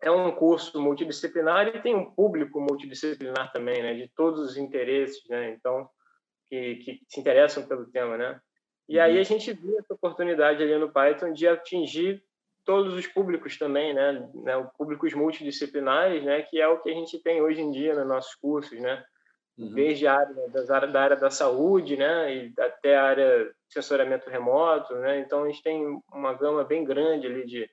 é 0.00 0.10
um 0.10 0.30
curso 0.30 0.80
multidisciplinar 0.80 1.66
e 1.68 1.82
tem 1.82 1.94
um 1.94 2.14
público 2.14 2.60
multidisciplinar 2.60 3.50
também, 3.52 3.82
né? 3.82 3.94
De 3.94 4.08
todos 4.14 4.40
os 4.40 4.56
interesses, 4.56 5.22
né? 5.28 5.50
Então 5.50 5.88
que, 6.48 6.76
que 6.76 7.00
se 7.08 7.20
interessam 7.20 7.66
pelo 7.66 7.86
tema, 7.86 8.16
né? 8.16 8.40
E 8.88 8.98
aí 8.98 9.14
uhum. 9.14 9.20
a 9.20 9.24
gente 9.24 9.52
viu 9.52 9.78
essa 9.78 9.94
oportunidade 9.94 10.62
ali 10.62 10.76
no 10.78 10.90
Python 10.90 11.32
de 11.32 11.46
atingir 11.46 12.22
todos 12.64 12.94
os 12.94 13.06
públicos 13.06 13.58
também, 13.58 13.94
né? 13.94 14.28
né? 14.34 14.70
Públicos 14.76 15.14
multidisciplinares, 15.14 16.24
né? 16.24 16.42
Que 16.42 16.60
é 16.60 16.68
o 16.68 16.80
que 16.80 16.90
a 16.90 16.94
gente 16.94 17.18
tem 17.22 17.40
hoje 17.40 17.60
em 17.60 17.70
dia 17.70 17.94
nos 17.94 18.06
nossos 18.06 18.34
cursos, 18.34 18.78
né? 18.80 19.04
Uhum. 19.58 19.72
desde 19.72 20.06
a 20.06 20.14
área, 20.14 20.88
da 20.88 21.00
área 21.00 21.16
da 21.16 21.30
saúde, 21.30 21.96
né, 21.96 22.34
e 22.34 22.52
até 22.58 22.96
a 22.96 23.04
área 23.04 23.44
de 23.44 23.72
sensoriamento 23.72 24.30
remoto, 24.30 24.94
né, 24.94 25.18
então 25.20 25.42
a 25.42 25.48
gente 25.48 25.62
tem 25.62 26.00
uma 26.12 26.32
gama 26.34 26.64
bem 26.64 26.84
grande 26.84 27.26
ali 27.26 27.44
de 27.44 27.70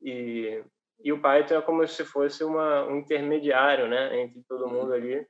e, 0.00 0.62
e 1.02 1.12
o 1.12 1.20
Python 1.20 1.56
é 1.56 1.62
como 1.62 1.86
se 1.86 2.04
fosse 2.04 2.44
uma, 2.44 2.84
um 2.86 2.96
intermediário, 2.96 3.88
né, 3.88 4.20
entre 4.20 4.42
todo 4.48 4.64
uhum. 4.64 4.72
mundo 4.72 4.92
ali, 4.92 5.26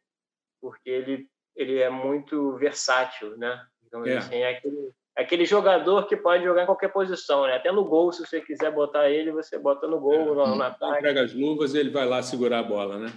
porque 0.60 0.88
ele 0.88 1.26
ele 1.56 1.80
é 1.80 1.90
muito 1.90 2.52
versátil, 2.52 3.36
né, 3.36 3.60
então 3.84 4.06
é. 4.06 4.16
Assim, 4.16 4.36
é 4.36 4.50
aquele 4.50 4.92
é 5.16 5.22
aquele 5.22 5.44
jogador 5.44 6.06
que 6.06 6.16
pode 6.16 6.44
jogar 6.44 6.62
em 6.62 6.66
qualquer 6.66 6.92
posição, 6.92 7.44
né? 7.44 7.56
Até 7.56 7.72
no 7.72 7.84
gol, 7.84 8.12
se 8.12 8.24
você 8.24 8.40
quiser 8.40 8.70
botar 8.70 9.10
ele, 9.10 9.32
você 9.32 9.58
bota 9.58 9.88
no 9.88 9.98
gol, 9.98 10.14
é, 10.14 10.24
no, 10.24 10.34
no 10.54 10.62
ataque. 10.62 11.02
Pega 11.02 11.24
as 11.24 11.34
luvas 11.34 11.74
e 11.74 11.78
ele 11.78 11.90
vai 11.90 12.06
lá 12.06 12.22
segurar 12.22 12.60
a 12.60 12.62
bola, 12.62 12.98
né? 12.98 13.12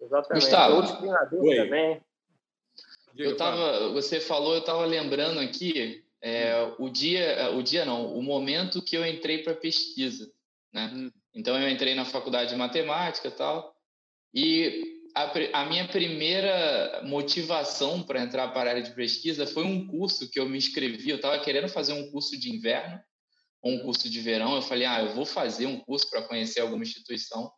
Exatamente. 0.00 0.44
Gustavo, 0.44 0.76
Outro 0.76 0.96
treinador 0.98 1.56
também. 1.56 2.00
Eu 3.16 3.36
tava, 3.36 3.90
você 3.90 4.20
falou, 4.20 4.54
eu 4.54 4.60
estava 4.60 4.84
lembrando 4.84 5.38
aqui 5.40 6.04
é, 6.20 6.64
hum. 6.64 6.86
o 6.86 6.88
dia, 6.88 7.50
o 7.50 7.62
dia 7.62 7.84
não, 7.84 8.16
o 8.16 8.22
momento 8.22 8.82
que 8.82 8.96
eu 8.96 9.06
entrei 9.06 9.38
para 9.38 9.54
pesquisa, 9.54 10.30
né? 10.72 10.90
Hum. 10.94 11.10
Então 11.34 11.58
eu 11.58 11.68
entrei 11.68 11.94
na 11.94 12.04
faculdade 12.04 12.50
de 12.50 12.56
matemática 12.56 13.28
e 13.28 13.32
tal, 13.32 13.74
e 14.34 15.02
a, 15.14 15.60
a 15.60 15.66
minha 15.66 15.86
primeira 15.86 17.02
motivação 17.04 18.02
para 18.02 18.22
entrar 18.22 18.48
para 18.48 18.70
a 18.70 18.72
área 18.74 18.82
de 18.82 18.94
pesquisa 18.94 19.46
foi 19.46 19.64
um 19.64 19.86
curso 19.86 20.30
que 20.30 20.40
eu 20.40 20.48
me 20.48 20.56
inscrevi. 20.56 21.10
Eu 21.10 21.16
estava 21.16 21.38
querendo 21.38 21.68
fazer 21.68 21.92
um 21.92 22.10
curso 22.10 22.38
de 22.38 22.50
inverno 22.50 23.00
ou 23.60 23.72
um 23.72 23.78
curso 23.80 24.08
de 24.08 24.20
verão. 24.20 24.54
Eu 24.54 24.62
falei, 24.62 24.86
ah, 24.86 25.02
eu 25.02 25.14
vou 25.14 25.26
fazer 25.26 25.66
um 25.66 25.78
curso 25.80 26.08
para 26.08 26.22
conhecer 26.22 26.60
alguma 26.60 26.82
instituição. 26.82 27.50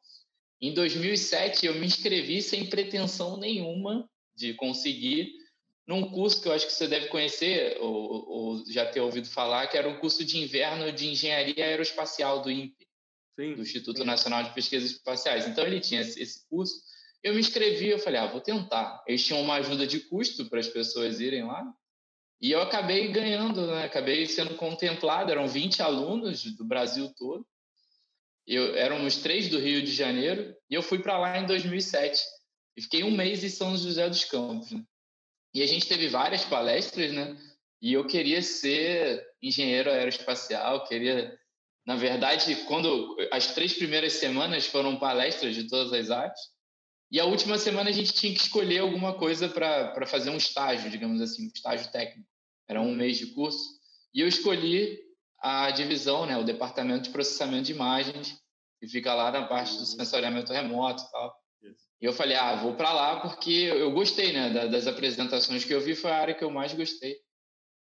Em 0.60 0.72
2007 0.74 1.66
eu 1.66 1.74
me 1.74 1.86
inscrevi 1.86 2.42
sem 2.42 2.66
pretensão 2.66 3.36
nenhuma 3.36 4.08
de 4.34 4.54
conseguir 4.54 5.32
num 5.86 6.10
curso 6.10 6.40
que 6.40 6.48
eu 6.48 6.52
acho 6.52 6.66
que 6.66 6.72
você 6.72 6.88
deve 6.88 7.08
conhecer 7.08 7.76
ou, 7.80 8.28
ou, 8.28 8.64
já 8.66 8.86
ter 8.86 9.00
ouvido 9.00 9.28
falar, 9.28 9.66
que 9.66 9.76
era 9.76 9.88
um 9.88 9.98
curso 9.98 10.24
de 10.24 10.38
inverno 10.38 10.90
de 10.90 11.08
engenharia 11.08 11.64
aeroespacial 11.64 12.40
do 12.40 12.50
INPE, 12.50 12.86
sim, 13.38 13.54
do 13.54 13.62
Instituto 13.62 13.98
sim. 13.98 14.04
Nacional 14.04 14.42
de 14.42 14.54
Pesquisas 14.54 14.90
Espaciais. 14.90 15.46
Então 15.46 15.66
ele 15.66 15.80
tinha 15.80 16.00
esse 16.00 16.48
curso. 16.48 16.74
Eu 17.22 17.34
me 17.34 17.40
inscrevi, 17.40 17.88
eu 17.88 17.98
falei, 17.98 18.20
ah, 18.20 18.26
vou 18.26 18.40
tentar. 18.40 19.02
Eles 19.06 19.24
tinham 19.24 19.40
uma 19.42 19.56
ajuda 19.56 19.86
de 19.86 20.00
custo 20.00 20.48
para 20.48 20.60
as 20.60 20.68
pessoas 20.68 21.20
irem 21.20 21.44
lá. 21.44 21.64
E 22.40 22.50
eu 22.50 22.60
acabei 22.60 23.08
ganhando, 23.08 23.66
né? 23.66 23.84
acabei 23.84 24.26
sendo 24.26 24.54
contemplado. 24.54 25.30
Eram 25.30 25.48
20 25.48 25.82
alunos 25.82 26.44
do 26.56 26.64
Brasil 26.64 27.12
todo. 27.16 27.46
Eu, 28.46 28.74
éramos 28.76 29.16
três 29.16 29.48
do 29.48 29.58
Rio 29.58 29.82
de 29.82 29.92
Janeiro. 29.92 30.54
E 30.68 30.74
eu 30.74 30.82
fui 30.82 30.98
para 30.98 31.18
lá 31.18 31.38
em 31.38 31.46
2007. 31.46 32.22
E 32.76 32.82
fiquei 32.82 33.04
um 33.04 33.10
mês 33.10 33.42
em 33.42 33.48
São 33.48 33.74
José 33.76 34.08
dos 34.08 34.24
Campos. 34.24 34.72
Né? 34.72 34.84
E 35.54 35.62
a 35.62 35.66
gente 35.66 35.86
teve 35.86 36.08
várias 36.08 36.44
palestras, 36.44 37.12
né? 37.12 37.36
E 37.80 37.92
eu 37.92 38.06
queria 38.06 38.42
ser 38.42 39.24
engenheiro 39.40 39.90
aeroespacial, 39.90 40.84
queria, 40.84 41.38
na 41.86 41.96
verdade, 41.96 42.56
quando 42.66 43.16
as 43.30 43.54
três 43.54 43.74
primeiras 43.74 44.14
semanas 44.14 44.66
foram 44.66 44.98
palestras 44.98 45.54
de 45.54 45.68
todas 45.68 45.92
as 45.92 46.10
artes, 46.10 46.42
e 47.10 47.20
a 47.20 47.24
última 47.24 47.58
semana 47.58 47.90
a 47.90 47.92
gente 47.92 48.12
tinha 48.12 48.34
que 48.34 48.40
escolher 48.40 48.80
alguma 48.80 49.14
coisa 49.14 49.48
para 49.48 50.06
fazer 50.06 50.30
um 50.30 50.36
estágio, 50.36 50.90
digamos 50.90 51.20
assim, 51.20 51.44
um 51.44 51.50
estágio 51.54 51.92
técnico. 51.92 52.28
Era 52.68 52.80
um 52.80 52.92
mês 52.92 53.18
de 53.18 53.26
curso. 53.26 53.78
E 54.12 54.20
eu 54.20 54.26
escolhi 54.26 54.98
a 55.38 55.70
divisão, 55.70 56.26
né, 56.26 56.36
o 56.36 56.42
departamento 56.42 57.04
de 57.04 57.10
processamento 57.10 57.64
de 57.64 57.72
imagens, 57.72 58.36
que 58.80 58.88
fica 58.88 59.14
lá 59.14 59.30
na 59.30 59.46
parte 59.46 59.76
do 59.76 59.84
sensoriamento 59.84 60.52
remoto 60.52 61.04
e 61.04 61.10
tal. 61.12 61.43
E 62.00 62.04
eu 62.04 62.12
falei, 62.12 62.36
ah, 62.36 62.56
vou 62.56 62.74
para 62.74 62.92
lá 62.92 63.20
porque 63.20 63.50
eu 63.50 63.90
gostei, 63.92 64.32
né? 64.32 64.68
Das 64.68 64.86
apresentações 64.86 65.64
que 65.64 65.72
eu 65.72 65.80
vi, 65.80 65.94
foi 65.94 66.10
a 66.10 66.18
área 66.18 66.34
que 66.34 66.44
eu 66.44 66.50
mais 66.50 66.72
gostei. 66.74 67.16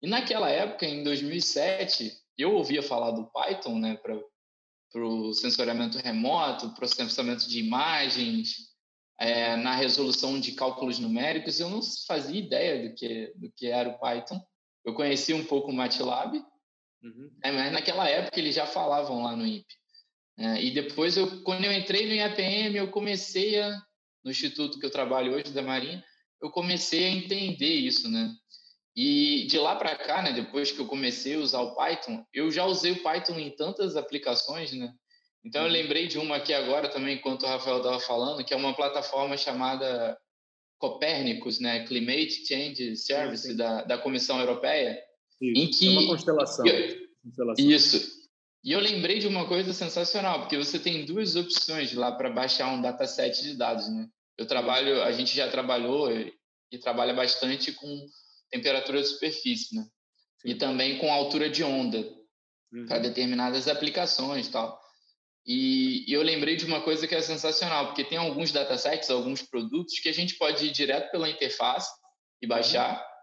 E 0.02 0.08
naquela 0.08 0.48
época, 0.50 0.86
em 0.86 1.02
2007, 1.02 2.12
eu 2.38 2.54
ouvia 2.54 2.82
falar 2.82 3.10
do 3.10 3.30
Python, 3.30 3.78
né? 3.78 3.96
Para 3.96 5.04
o 5.04 5.32
sensoriamento 5.34 5.98
remoto, 5.98 6.74
processamento 6.74 7.48
de 7.48 7.58
imagens, 7.58 8.74
é, 9.18 9.56
na 9.56 9.74
resolução 9.74 10.38
de 10.40 10.52
cálculos 10.52 10.98
numéricos. 10.98 11.60
Eu 11.60 11.70
não 11.70 11.80
fazia 12.06 12.38
ideia 12.38 12.88
do 12.88 12.94
que, 12.94 13.32
do 13.36 13.52
que 13.52 13.66
era 13.66 13.88
o 13.88 13.98
Python. 13.98 14.40
Eu 14.84 14.94
conhecia 14.94 15.36
um 15.36 15.44
pouco 15.44 15.70
o 15.70 15.74
MATLAB, 15.74 16.36
uhum. 17.02 17.30
é, 17.42 17.50
mas 17.50 17.72
naquela 17.72 18.08
época 18.08 18.38
eles 18.38 18.54
já 18.54 18.66
falavam 18.66 19.22
lá 19.22 19.34
no 19.34 19.46
INPE. 19.46 19.83
É, 20.36 20.62
e 20.62 20.70
depois, 20.72 21.16
eu, 21.16 21.42
quando 21.42 21.64
eu 21.64 21.72
entrei 21.72 22.06
no 22.06 22.14
IAPM, 22.14 22.76
eu 22.76 22.90
comecei 22.90 23.60
a 23.60 23.80
no 24.24 24.30
instituto 24.30 24.78
que 24.78 24.86
eu 24.86 24.90
trabalho 24.90 25.34
hoje 25.34 25.52
da 25.52 25.62
Marinha, 25.62 26.02
eu 26.42 26.50
comecei 26.50 27.04
a 27.04 27.10
entender 27.10 27.74
isso, 27.74 28.10
né? 28.10 28.34
E 28.96 29.46
de 29.48 29.58
lá 29.58 29.76
para 29.76 29.94
cá, 29.96 30.22
né, 30.22 30.32
depois 30.32 30.72
que 30.72 30.78
eu 30.78 30.86
comecei 30.86 31.34
a 31.34 31.40
usar 31.40 31.60
o 31.60 31.74
Python, 31.74 32.24
eu 32.32 32.50
já 32.50 32.64
usei 32.64 32.92
o 32.92 33.02
Python 33.02 33.38
em 33.38 33.50
tantas 33.50 33.96
aplicações, 33.96 34.72
né? 34.72 34.92
Então 35.44 35.62
eu 35.62 35.66
uhum. 35.66 35.72
lembrei 35.72 36.06
de 36.06 36.18
uma 36.18 36.36
aqui 36.36 36.54
agora 36.54 36.88
também, 36.88 37.16
enquanto 37.16 37.42
o 37.42 37.46
Rafael 37.46 37.78
estava 37.78 38.00
falando, 38.00 38.44
que 38.44 38.54
é 38.54 38.56
uma 38.56 38.74
plataforma 38.74 39.36
chamada 39.36 40.16
Copernicus, 40.78 41.60
né, 41.60 41.84
Climate 41.86 42.46
Change 42.46 42.96
Service 42.96 43.54
da, 43.54 43.82
da 43.82 43.98
Comissão 43.98 44.38
Europeia, 44.40 44.98
isso. 45.40 45.60
em 45.60 45.70
que 45.70 45.86
é 45.86 45.90
uma 45.90 46.06
constelação. 46.06 46.66
Eu, 46.66 46.96
constelação. 47.22 47.70
Isso. 47.70 48.23
E 48.64 48.72
eu 48.72 48.80
lembrei 48.80 49.18
de 49.18 49.28
uma 49.28 49.46
coisa 49.46 49.74
sensacional, 49.74 50.40
porque 50.40 50.56
você 50.56 50.78
tem 50.78 51.04
duas 51.04 51.36
opções 51.36 51.92
lá 51.92 52.10
para 52.10 52.30
baixar 52.30 52.72
um 52.72 52.80
dataset 52.80 53.42
de 53.42 53.54
dados, 53.54 53.92
né? 53.92 54.08
Eu 54.38 54.46
trabalho, 54.46 55.02
a 55.02 55.12
gente 55.12 55.36
já 55.36 55.50
trabalhou 55.50 56.10
e, 56.10 56.32
trabalha 56.80 57.14
bastante 57.14 57.70
com 57.72 58.06
temperatura 58.50 59.00
de 59.00 59.06
superfície, 59.06 59.76
né? 59.76 59.86
Sim. 60.40 60.48
E 60.48 60.54
também 60.56 60.98
com 60.98 61.12
altura 61.12 61.48
de 61.48 61.62
onda 61.62 61.98
uhum. 62.72 62.86
para 62.86 62.98
determinadas 62.98 63.68
aplicações, 63.68 64.48
tal. 64.48 64.80
E, 65.46 66.10
e 66.10 66.12
eu 66.12 66.22
lembrei 66.22 66.56
de 66.56 66.64
uma 66.64 66.80
coisa 66.80 67.06
que 67.06 67.14
é 67.14 67.20
sensacional, 67.20 67.88
porque 67.88 68.02
tem 68.02 68.18
alguns 68.18 68.50
datasets, 68.50 69.10
alguns 69.10 69.42
produtos 69.42 70.00
que 70.00 70.08
a 70.08 70.12
gente 70.12 70.36
pode 70.36 70.66
ir 70.66 70.72
direto 70.72 71.10
pela 71.12 71.28
interface 71.28 71.90
e 72.42 72.46
baixar. 72.46 72.96
Uhum. 72.96 73.13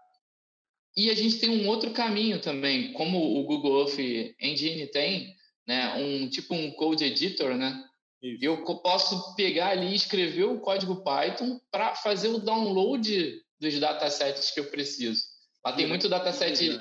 E 0.96 1.10
a 1.10 1.14
gente 1.14 1.38
tem 1.38 1.50
um 1.50 1.68
outro 1.68 1.90
caminho 1.92 2.40
também, 2.40 2.92
como 2.92 3.38
o 3.38 3.44
Google 3.44 3.80
Earth 3.80 3.98
Engine 4.40 4.86
tem, 4.88 5.34
né, 5.66 5.94
um 5.94 6.28
tipo 6.28 6.54
um 6.54 6.70
code 6.72 7.04
editor, 7.04 7.56
né? 7.56 7.82
Isso. 8.22 8.44
Eu 8.44 8.64
posso 8.64 9.34
pegar 9.34 9.68
ali 9.68 9.88
e 9.88 9.96
escrever 9.96 10.44
o 10.44 10.60
código 10.60 11.02
Python 11.02 11.60
para 11.70 11.96
fazer 11.96 12.28
o 12.28 12.38
download 12.38 13.42
dos 13.60 13.80
datasets 13.80 14.52
que 14.52 14.60
eu 14.60 14.70
preciso. 14.70 15.22
Lá 15.64 15.72
tem 15.72 15.86
muito 15.86 16.08
dataset. 16.08 16.78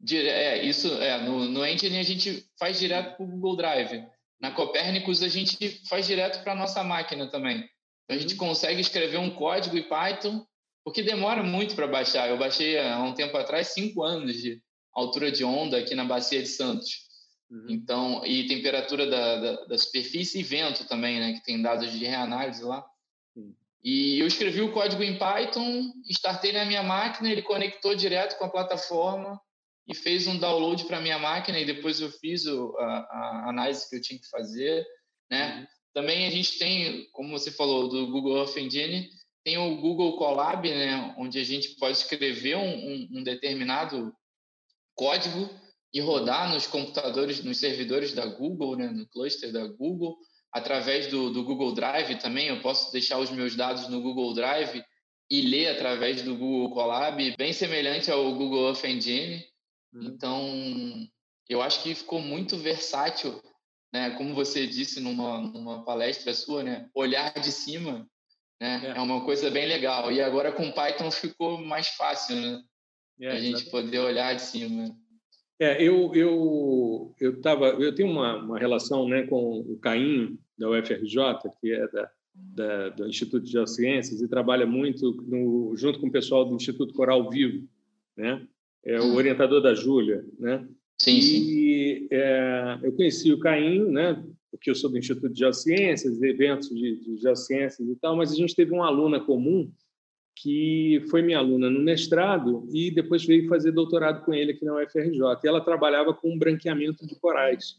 Dire... 0.00 0.28
É, 0.28 0.64
isso 0.64 0.88
é, 0.94 1.20
no, 1.22 1.44
no 1.44 1.66
Engine 1.66 1.98
a 1.98 2.02
gente 2.02 2.46
faz 2.58 2.78
direto 2.78 3.16
para 3.16 3.24
o 3.24 3.28
Google 3.28 3.56
Drive. 3.56 4.06
Na 4.40 4.50
Copernicus 4.50 5.22
a 5.22 5.28
gente 5.28 5.68
faz 5.86 6.06
direto 6.06 6.42
para 6.42 6.52
a 6.52 6.56
nossa 6.56 6.82
máquina 6.82 7.28
também. 7.30 7.58
Então 8.04 8.16
a 8.16 8.18
gente 8.18 8.32
uhum. 8.32 8.38
consegue 8.38 8.80
escrever 8.80 9.18
um 9.18 9.30
código 9.30 9.76
em 9.76 9.82
Python, 9.82 10.46
porque 10.90 11.04
demora 11.04 11.40
muito 11.40 11.76
para 11.76 11.86
baixar. 11.86 12.28
Eu 12.28 12.36
baixei 12.36 12.76
há 12.76 13.00
um 13.00 13.14
tempo 13.14 13.36
atrás 13.36 13.68
cinco 13.68 14.02
anos 14.02 14.34
de 14.34 14.60
altura 14.92 15.30
de 15.30 15.44
onda 15.44 15.78
aqui 15.78 15.94
na 15.94 16.04
Bacia 16.04 16.42
de 16.42 16.48
Santos. 16.48 17.08
Uhum. 17.48 17.66
Então, 17.68 18.26
e 18.26 18.48
temperatura 18.48 19.06
da, 19.06 19.36
da, 19.36 19.64
da, 19.66 19.78
superfície 19.78 20.40
e 20.40 20.42
vento 20.42 20.84
também, 20.88 21.20
né? 21.20 21.34
Que 21.34 21.44
tem 21.44 21.62
dados 21.62 21.92
de 21.92 22.04
reanálise 22.04 22.64
lá. 22.64 22.84
Uhum. 23.36 23.54
E 23.84 24.18
eu 24.18 24.26
escrevi 24.26 24.62
o 24.62 24.72
código 24.72 25.00
em 25.04 25.16
Python, 25.16 25.92
startei 26.08 26.52
na 26.52 26.64
minha 26.64 26.82
máquina, 26.82 27.30
ele 27.30 27.42
conectou 27.42 27.94
direto 27.94 28.36
com 28.36 28.44
a 28.46 28.50
plataforma 28.50 29.40
e 29.86 29.94
fez 29.94 30.26
um 30.26 30.38
download 30.38 30.84
para 30.86 31.00
minha 31.00 31.20
máquina 31.20 31.60
e 31.60 31.64
depois 31.64 32.00
eu 32.00 32.10
fiz 32.10 32.46
o, 32.46 32.76
a, 32.78 32.84
a, 32.84 33.48
análise 33.48 33.88
que 33.88 33.94
eu 33.94 34.02
tinha 34.02 34.18
que 34.18 34.28
fazer, 34.28 34.84
né? 35.30 35.60
Uhum. 35.60 35.66
Também 35.94 36.26
a 36.26 36.30
gente 36.30 36.58
tem, 36.58 37.08
como 37.12 37.30
você 37.30 37.52
falou, 37.52 37.88
do 37.88 38.08
Google 38.08 38.38
Earth 38.38 38.56
Engine, 38.56 39.08
tem 39.44 39.58
o 39.58 39.76
Google 39.80 40.16
Colab, 40.16 40.68
né? 40.68 41.14
Onde 41.18 41.38
a 41.38 41.44
gente 41.44 41.76
pode 41.76 41.98
escrever 41.98 42.56
um, 42.56 42.62
um, 42.62 43.08
um 43.14 43.22
determinado 43.22 44.12
código 44.94 45.48
e 45.92 46.00
rodar 46.00 46.52
nos 46.52 46.66
computadores, 46.66 47.42
nos 47.42 47.58
servidores 47.58 48.12
da 48.12 48.26
Google, 48.26 48.76
né, 48.76 48.88
no 48.88 49.06
cluster 49.08 49.52
da 49.52 49.66
Google, 49.66 50.16
através 50.52 51.08
do, 51.08 51.30
do 51.30 51.42
Google 51.44 51.72
Drive 51.72 52.18
também. 52.18 52.48
Eu 52.48 52.60
posso 52.60 52.92
deixar 52.92 53.18
os 53.18 53.30
meus 53.30 53.56
dados 53.56 53.88
no 53.88 54.00
Google 54.00 54.32
Drive 54.34 54.84
e 55.30 55.42
ler 55.42 55.68
através 55.68 56.22
do 56.22 56.36
Google 56.36 56.70
Colab, 56.70 57.36
bem 57.36 57.52
semelhante 57.52 58.10
ao 58.10 58.34
Google 58.34 58.68
Earth 58.68 58.84
Engine. 58.84 59.44
Hum. 59.94 60.00
Então, 60.02 61.08
eu 61.48 61.62
acho 61.62 61.82
que 61.82 61.94
ficou 61.94 62.20
muito 62.20 62.56
versátil, 62.56 63.40
né? 63.92 64.10
Como 64.10 64.34
você 64.34 64.66
disse 64.66 65.00
numa, 65.00 65.40
numa 65.40 65.84
palestra 65.84 66.34
sua, 66.34 66.62
né? 66.62 66.88
Olhar 66.94 67.32
de 67.34 67.50
cima, 67.50 68.08
né? 68.60 68.92
É. 68.94 68.98
é 68.98 69.00
uma 69.00 69.24
coisa 69.24 69.50
bem 69.50 69.66
legal. 69.66 70.12
E 70.12 70.20
agora 70.20 70.52
com 70.52 70.70
Python 70.70 71.10
ficou 71.10 71.58
mais 71.58 71.88
fácil, 71.88 72.36
né? 72.36 72.62
É, 73.20 73.28
a 73.28 73.40
gente 73.40 73.70
poder 73.70 73.98
olhar 73.98 74.34
de 74.34 74.42
cima. 74.42 74.96
É, 75.58 75.82
eu 75.82 76.10
eu 76.14 77.14
eu 77.20 77.40
tava 77.40 77.66
eu 77.68 77.94
tenho 77.94 78.10
uma, 78.10 78.36
uma 78.42 78.58
relação 78.58 79.06
né 79.06 79.26
com 79.26 79.60
o 79.60 79.78
Caim 79.78 80.38
da 80.56 80.70
UFRJ 80.70 81.16
que 81.60 81.70
é 81.70 81.86
da, 81.88 82.10
da 82.34 82.88
do 82.88 83.06
Instituto 83.06 83.44
de 83.44 83.52
Geociências 83.52 84.22
e 84.22 84.28
trabalha 84.28 84.66
muito 84.66 85.12
no, 85.28 85.74
junto 85.76 86.00
com 86.00 86.06
o 86.06 86.12
pessoal 86.12 86.46
do 86.46 86.54
Instituto 86.54 86.94
Coral 86.94 87.28
Vivo, 87.28 87.68
né? 88.16 88.46
É 88.82 88.98
o 88.98 89.14
orientador 89.14 89.60
da 89.60 89.74
Júlia, 89.74 90.24
né? 90.38 90.66
Sim, 90.98 91.18
e, 91.18 91.22
sim. 91.22 92.08
É, 92.10 92.78
eu 92.82 92.92
conheci 92.92 93.30
o 93.30 93.38
Caim, 93.38 93.84
né? 93.90 94.24
Porque 94.50 94.70
eu 94.70 94.74
sou 94.74 94.90
do 94.90 94.98
Instituto 94.98 95.32
de 95.32 95.38
Geociências, 95.38 96.20
eventos 96.22 96.68
de, 96.68 96.96
de 96.96 97.92
e 97.92 97.96
tal, 97.96 98.16
mas 98.16 98.32
a 98.32 98.36
gente 98.36 98.54
teve 98.54 98.72
uma 98.72 98.86
aluna 98.86 99.20
comum 99.20 99.70
que 100.42 101.04
foi 101.10 101.20
minha 101.20 101.38
aluna 101.38 101.68
no 101.68 101.80
mestrado 101.80 102.66
e 102.72 102.90
depois 102.90 103.24
veio 103.24 103.46
fazer 103.48 103.72
doutorado 103.72 104.24
com 104.24 104.32
ele 104.32 104.52
aqui 104.52 104.64
na 104.64 104.74
UFRJ. 104.74 105.20
E 105.44 105.48
ela 105.48 105.60
trabalhava 105.60 106.14
com 106.14 106.38
branqueamento 106.38 107.06
de 107.06 107.14
corais. 107.16 107.76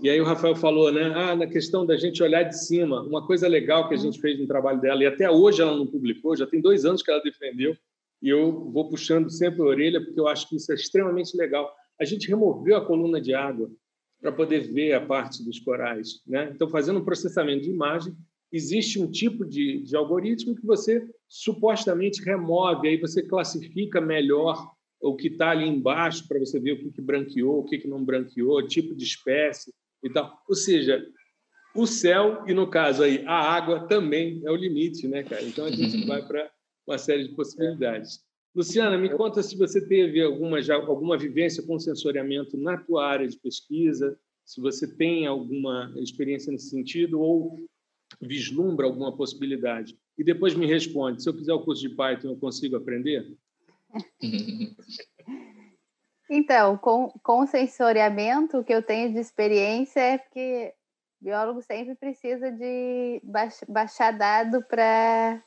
E 0.00 0.08
aí 0.08 0.20
o 0.20 0.24
Rafael 0.24 0.54
falou, 0.54 0.92
né? 0.92 1.12
Ah, 1.14 1.34
na 1.34 1.46
questão 1.46 1.84
da 1.84 1.96
gente 1.96 2.22
olhar 2.22 2.44
de 2.44 2.56
cima, 2.56 3.02
uma 3.02 3.26
coisa 3.26 3.48
legal 3.48 3.88
que 3.88 3.94
a 3.94 3.98
gente 3.98 4.20
fez 4.20 4.38
no 4.38 4.46
trabalho 4.46 4.80
dela, 4.80 5.02
e 5.02 5.06
até 5.06 5.28
hoje 5.28 5.60
ela 5.60 5.76
não 5.76 5.86
publicou, 5.86 6.36
já 6.36 6.46
tem 6.46 6.60
dois 6.60 6.84
anos 6.84 7.02
que 7.02 7.10
ela 7.10 7.20
defendeu, 7.20 7.76
e 8.22 8.28
eu 8.28 8.70
vou 8.70 8.88
puxando 8.88 9.28
sempre 9.28 9.60
a 9.60 9.64
orelha, 9.64 10.00
porque 10.00 10.20
eu 10.20 10.28
acho 10.28 10.48
que 10.48 10.56
isso 10.56 10.70
é 10.70 10.76
extremamente 10.76 11.36
legal. 11.36 11.72
A 12.00 12.04
gente 12.04 12.28
removeu 12.28 12.76
a 12.76 12.84
coluna 12.84 13.20
de 13.20 13.34
água 13.34 13.68
para 14.20 14.32
poder 14.32 14.72
ver 14.72 14.92
a 14.94 15.04
parte 15.04 15.44
dos 15.44 15.60
corais. 15.60 16.22
Né? 16.26 16.50
Então, 16.54 16.68
fazendo 16.68 16.98
um 16.98 17.04
processamento 17.04 17.62
de 17.62 17.70
imagem, 17.70 18.16
existe 18.52 19.00
um 19.00 19.10
tipo 19.10 19.44
de, 19.44 19.82
de 19.82 19.96
algoritmo 19.96 20.54
que 20.54 20.66
você 20.66 21.08
supostamente 21.28 22.22
remove, 22.22 22.88
aí 22.88 22.96
você 22.96 23.22
classifica 23.22 24.00
melhor 24.00 24.72
o 25.00 25.14
que 25.14 25.28
está 25.28 25.50
ali 25.50 25.68
embaixo 25.68 26.26
para 26.26 26.38
você 26.38 26.58
ver 26.58 26.72
o 26.72 26.78
que, 26.78 26.90
que 26.90 27.00
branqueou, 27.00 27.60
o 27.60 27.64
que, 27.64 27.78
que 27.78 27.86
não 27.86 28.04
branqueou, 28.04 28.66
tipo 28.66 28.94
de 28.94 29.04
espécie 29.04 29.72
e 30.02 30.10
tal. 30.10 30.36
Ou 30.48 30.54
seja, 30.56 31.06
o 31.74 31.86
céu 31.86 32.44
e, 32.46 32.54
no 32.54 32.68
caso 32.68 33.02
aí, 33.02 33.24
a 33.26 33.38
água 33.38 33.86
também 33.86 34.40
é 34.44 34.50
o 34.50 34.56
limite, 34.56 35.06
né, 35.06 35.22
cara? 35.22 35.42
Então, 35.44 35.66
a 35.66 35.70
gente 35.70 36.04
vai 36.06 36.26
para 36.26 36.50
uma 36.86 36.98
série 36.98 37.28
de 37.28 37.34
possibilidades. 37.34 38.20
Luciana, 38.54 38.96
me 38.96 39.08
conta 39.10 39.42
se 39.42 39.56
você 39.56 39.80
teve 39.86 40.22
alguma, 40.22 40.60
já, 40.60 40.74
alguma 40.74 41.16
vivência 41.16 41.62
com 41.62 41.78
sensoriamento 41.78 42.56
na 42.56 42.76
tua 42.76 43.06
área 43.06 43.28
de 43.28 43.38
pesquisa, 43.38 44.18
se 44.44 44.60
você 44.60 44.86
tem 44.86 45.26
alguma 45.26 45.92
experiência 45.96 46.50
nesse 46.50 46.70
sentido 46.70 47.20
ou 47.20 47.68
vislumbra 48.20 48.86
alguma 48.86 49.14
possibilidade. 49.16 49.96
E 50.16 50.24
depois 50.24 50.54
me 50.54 50.66
responde: 50.66 51.22
se 51.22 51.28
eu 51.28 51.34
fizer 51.34 51.52
o 51.52 51.62
curso 51.62 51.82
de 51.82 51.94
Python, 51.94 52.28
eu 52.28 52.36
consigo 52.36 52.76
aprender? 52.76 53.36
Então, 56.30 56.76
com, 56.76 57.08
com 57.22 57.46
sensoriamento, 57.46 58.58
o 58.58 58.64
que 58.64 58.74
eu 58.74 58.82
tenho 58.82 59.10
de 59.10 59.18
experiência 59.18 59.98
é 59.98 60.18
que 60.18 60.74
biólogo 61.20 61.62
sempre 61.62 61.94
precisa 61.94 62.50
de 62.52 63.22
baixar 63.66 64.12
dado 64.12 64.62
para 64.64 65.42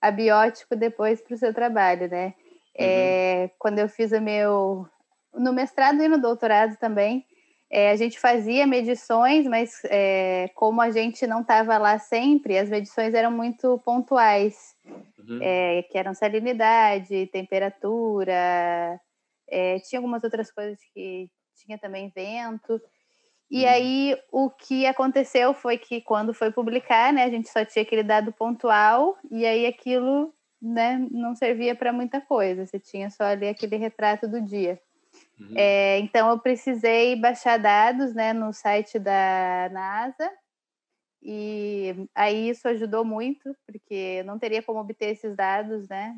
abiótico 0.00 0.74
depois 0.74 1.20
para 1.20 1.34
o 1.34 1.38
seu 1.38 1.52
trabalho, 1.52 2.08
né? 2.08 2.26
Uhum. 2.26 2.86
É, 2.86 3.50
quando 3.58 3.78
eu 3.78 3.88
fiz 3.88 4.12
o 4.12 4.20
meu. 4.20 4.88
No 5.32 5.52
mestrado 5.52 6.02
e 6.02 6.08
no 6.08 6.20
doutorado 6.20 6.76
também, 6.76 7.24
é, 7.70 7.92
a 7.92 7.96
gente 7.96 8.18
fazia 8.18 8.66
medições, 8.66 9.46
mas 9.46 9.80
é, 9.84 10.50
como 10.56 10.80
a 10.80 10.90
gente 10.90 11.24
não 11.24 11.42
estava 11.42 11.78
lá 11.78 12.00
sempre, 12.00 12.58
as 12.58 12.68
medições 12.68 13.14
eram 13.14 13.30
muito 13.30 13.78
pontuais, 13.84 14.74
uhum. 15.18 15.38
é, 15.40 15.84
que 15.84 15.96
eram 15.96 16.12
salinidade, 16.12 17.28
temperatura, 17.28 19.00
é, 19.48 19.78
tinha 19.80 20.00
algumas 20.00 20.24
outras 20.24 20.50
coisas 20.50 20.78
que 20.92 21.30
tinha 21.54 21.78
também 21.78 22.10
vento. 22.12 22.80
E 23.50 23.64
uhum. 23.64 23.68
aí 23.68 24.18
o 24.30 24.48
que 24.48 24.86
aconteceu 24.86 25.52
foi 25.52 25.76
que 25.76 26.00
quando 26.00 26.32
foi 26.32 26.52
publicar, 26.52 27.12
né, 27.12 27.24
a 27.24 27.30
gente 27.30 27.48
só 27.48 27.64
tinha 27.64 27.82
aquele 27.82 28.02
dado 28.02 28.32
pontual 28.32 29.18
e 29.30 29.44
aí 29.44 29.66
aquilo, 29.66 30.32
né, 30.62 31.04
não 31.10 31.34
servia 31.34 31.74
para 31.74 31.92
muita 31.92 32.20
coisa. 32.20 32.64
Você 32.64 32.78
tinha 32.78 33.10
só 33.10 33.24
ali 33.24 33.48
aquele 33.48 33.76
retrato 33.76 34.28
do 34.28 34.40
dia. 34.40 34.80
Uhum. 35.40 35.54
É, 35.56 35.98
então, 35.98 36.28
eu 36.30 36.38
precisei 36.38 37.16
baixar 37.16 37.58
dados 37.58 38.14
né, 38.14 38.32
no 38.32 38.52
site 38.52 38.98
da 38.98 39.68
NASA, 39.72 40.30
e 41.22 42.08
aí 42.14 42.48
isso 42.48 42.66
ajudou 42.68 43.04
muito, 43.04 43.54
porque 43.66 44.22
não 44.24 44.38
teria 44.38 44.62
como 44.62 44.80
obter 44.80 45.10
esses 45.10 45.34
dados 45.36 45.88
né, 45.88 46.16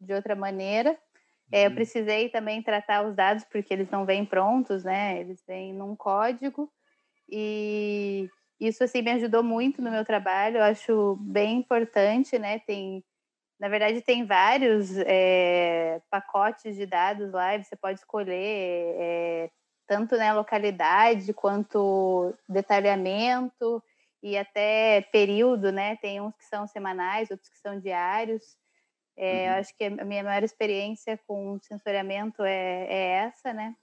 de 0.00 0.12
outra 0.12 0.34
maneira. 0.34 0.98
É, 1.52 1.66
eu 1.66 1.68
uhum. 1.68 1.74
precisei 1.74 2.28
também 2.28 2.62
tratar 2.62 3.04
os 3.06 3.14
dados, 3.14 3.44
porque 3.44 3.72
eles 3.74 3.90
não 3.90 4.06
vêm 4.06 4.24
prontos, 4.24 4.84
né? 4.84 5.20
Eles 5.20 5.42
vêm 5.46 5.72
num 5.72 5.96
código, 5.96 6.70
e 7.28 8.28
isso 8.60 8.84
assim 8.84 9.02
me 9.02 9.12
ajudou 9.12 9.42
muito 9.42 9.80
no 9.82 9.90
meu 9.90 10.04
trabalho, 10.04 10.58
eu 10.58 10.64
acho 10.64 11.16
bem 11.20 11.58
importante, 11.58 12.38
né? 12.38 12.58
Tem 12.60 13.04
na 13.60 13.68
verdade, 13.68 14.00
tem 14.00 14.24
vários 14.24 14.96
é, 15.00 16.00
pacotes 16.10 16.74
de 16.76 16.86
dados 16.86 17.30
lá 17.30 17.54
e 17.54 17.62
você 17.62 17.76
pode 17.76 17.98
escolher 17.98 18.94
é, 18.98 19.50
tanto 19.86 20.16
né, 20.16 20.32
localidade 20.32 21.34
quanto 21.34 22.34
detalhamento 22.48 23.82
e 24.22 24.38
até 24.38 25.02
período, 25.12 25.70
né? 25.70 25.96
Tem 25.96 26.22
uns 26.22 26.34
que 26.36 26.44
são 26.46 26.66
semanais, 26.66 27.30
outros 27.30 27.50
que 27.50 27.58
são 27.58 27.78
diários. 27.78 28.56
É, 29.22 29.32
uhum. 29.32 29.46
Eu 29.46 29.60
acho 29.60 29.76
que 29.76 29.84
a 29.84 30.04
minha 30.04 30.24
maior 30.24 30.42
experiência 30.42 31.18
com 31.26 31.58
sensoriamento 31.60 32.42
é, 32.42 32.86
é 32.88 33.08
essa, 33.26 33.52
né? 33.52 33.76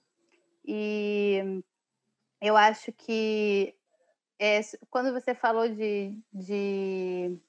E 0.64 1.62
eu 2.40 2.56
acho 2.56 2.92
que 2.92 3.74
é, 4.38 4.60
quando 4.90 5.12
você 5.12 5.34
falou 5.34 5.68
de, 5.68 6.18
de 6.32 7.40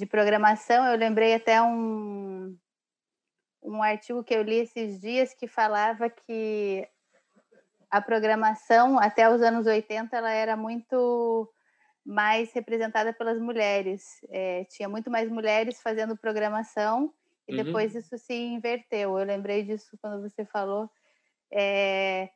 de 0.00 0.06
programação, 0.06 0.86
eu 0.86 0.96
lembrei 0.96 1.34
até 1.34 1.60
um, 1.60 2.56
um 3.62 3.82
artigo 3.82 4.24
que 4.24 4.34
eu 4.34 4.42
li 4.42 4.56
esses 4.56 4.98
dias 4.98 5.34
que 5.34 5.46
falava 5.46 6.08
que 6.08 6.88
a 7.90 8.00
programação, 8.00 8.98
até 8.98 9.28
os 9.28 9.42
anos 9.42 9.66
80, 9.66 10.16
ela 10.16 10.30
era 10.30 10.56
muito 10.56 11.52
mais 12.04 12.52
representada 12.52 13.12
pelas 13.12 13.40
mulheres. 13.40 14.04
É, 14.30 14.64
tinha 14.70 14.88
muito 14.88 15.10
mais 15.10 15.30
mulheres 15.30 15.80
fazendo 15.80 16.16
programação, 16.16 17.12
e 17.48 17.56
uhum. 17.56 17.64
depois 17.64 17.94
isso 17.94 18.16
se 18.18 18.34
inverteu. 18.34 19.18
Eu 19.18 19.26
lembrei 19.26 19.62
disso 19.62 19.98
quando 20.00 20.22
você 20.22 20.44
falou. 20.44 20.88
É, 21.52 22.30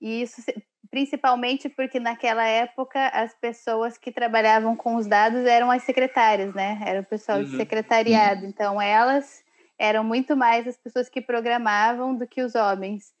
e 0.00 0.22
isso 0.22 0.42
principalmente 0.90 1.68
porque 1.68 2.00
naquela 2.00 2.44
época 2.44 3.08
as 3.08 3.32
pessoas 3.34 3.96
que 3.96 4.10
trabalhavam 4.10 4.74
com 4.74 4.96
os 4.96 5.06
dados 5.06 5.44
eram 5.46 5.70
as 5.70 5.84
secretárias, 5.84 6.52
né? 6.52 6.80
Era 6.84 7.00
o 7.00 7.04
pessoal 7.04 7.38
uhum. 7.38 7.44
de 7.44 7.56
secretariado. 7.56 8.44
Então 8.44 8.82
elas 8.82 9.44
eram 9.78 10.02
muito 10.02 10.36
mais 10.36 10.66
as 10.66 10.76
pessoas 10.76 11.08
que 11.08 11.20
programavam 11.20 12.14
do 12.14 12.26
que 12.26 12.42
os 12.42 12.54
homens. 12.54 13.14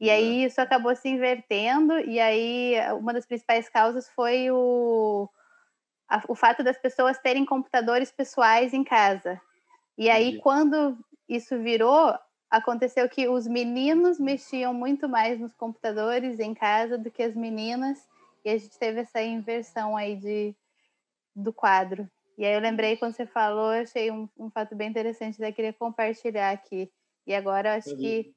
E 0.00 0.10
aí 0.10 0.44
isso 0.44 0.60
acabou 0.60 0.94
se 0.94 1.08
invertendo, 1.08 1.98
e 2.00 2.20
aí 2.20 2.74
uma 3.00 3.12
das 3.12 3.24
principais 3.24 3.68
causas 3.68 4.08
foi 4.10 4.50
o, 4.50 5.28
a, 6.08 6.22
o 6.28 6.34
fato 6.34 6.62
das 6.62 6.78
pessoas 6.78 7.18
terem 7.18 7.44
computadores 7.44 8.10
pessoais 8.10 8.72
em 8.72 8.84
casa. 8.84 9.40
E 9.96 10.10
aí, 10.10 10.28
Entendi. 10.28 10.42
quando 10.42 10.98
isso 11.28 11.58
virou, 11.58 12.14
aconteceu 12.50 13.08
que 13.08 13.28
os 13.28 13.46
meninos 13.46 14.18
mexiam 14.18 14.74
muito 14.74 15.08
mais 15.08 15.40
nos 15.40 15.54
computadores 15.54 16.38
em 16.38 16.54
casa 16.54 16.98
do 16.98 17.10
que 17.10 17.22
as 17.22 17.34
meninas, 17.34 17.98
e 18.44 18.50
a 18.50 18.58
gente 18.58 18.78
teve 18.78 19.00
essa 19.00 19.22
inversão 19.22 19.96
aí 19.96 20.16
de, 20.16 20.54
do 21.34 21.52
quadro. 21.52 22.08
E 22.36 22.44
aí 22.44 22.54
eu 22.54 22.60
lembrei 22.60 22.96
quando 22.96 23.14
você 23.14 23.26
falou, 23.26 23.72
eu 23.72 23.82
achei 23.82 24.10
um, 24.10 24.28
um 24.38 24.50
fato 24.50 24.74
bem 24.74 24.88
interessante, 24.88 25.40
eu 25.40 25.52
queria 25.52 25.72
compartilhar 25.72 26.50
aqui. 26.50 26.90
E 27.26 27.34
agora 27.34 27.70
eu 27.70 27.72
acho 27.74 27.96
que 27.96 28.34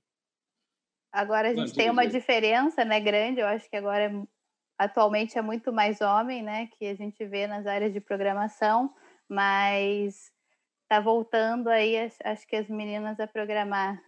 agora 1.12 1.50
a 1.50 1.54
gente 1.54 1.74
tem 1.74 1.90
uma 1.90 2.08
diferença, 2.08 2.86
né, 2.86 3.00
grande. 3.00 3.42
Eu 3.42 3.48
acho 3.48 3.70
que 3.70 3.76
agora 3.76 4.04
é, 4.04 4.10
atualmente 4.78 5.38
é 5.38 5.42
muito 5.42 5.74
mais 5.74 6.02
homem, 6.02 6.44
né, 6.44 6.68
que 6.78 6.86
a 6.86 6.96
gente 6.96 7.26
vê 7.26 7.48
nas 7.48 7.66
áreas 7.66 7.94
de 7.94 8.00
programação, 8.00 8.94
mas 9.28 10.32
está 10.84 11.00
voltando 11.02 11.68
aí, 11.68 11.98
acho 12.24 12.48
que 12.48 12.56
as 12.56 12.70
meninas 12.70 13.20
a 13.20 13.28
programar. 13.28 14.02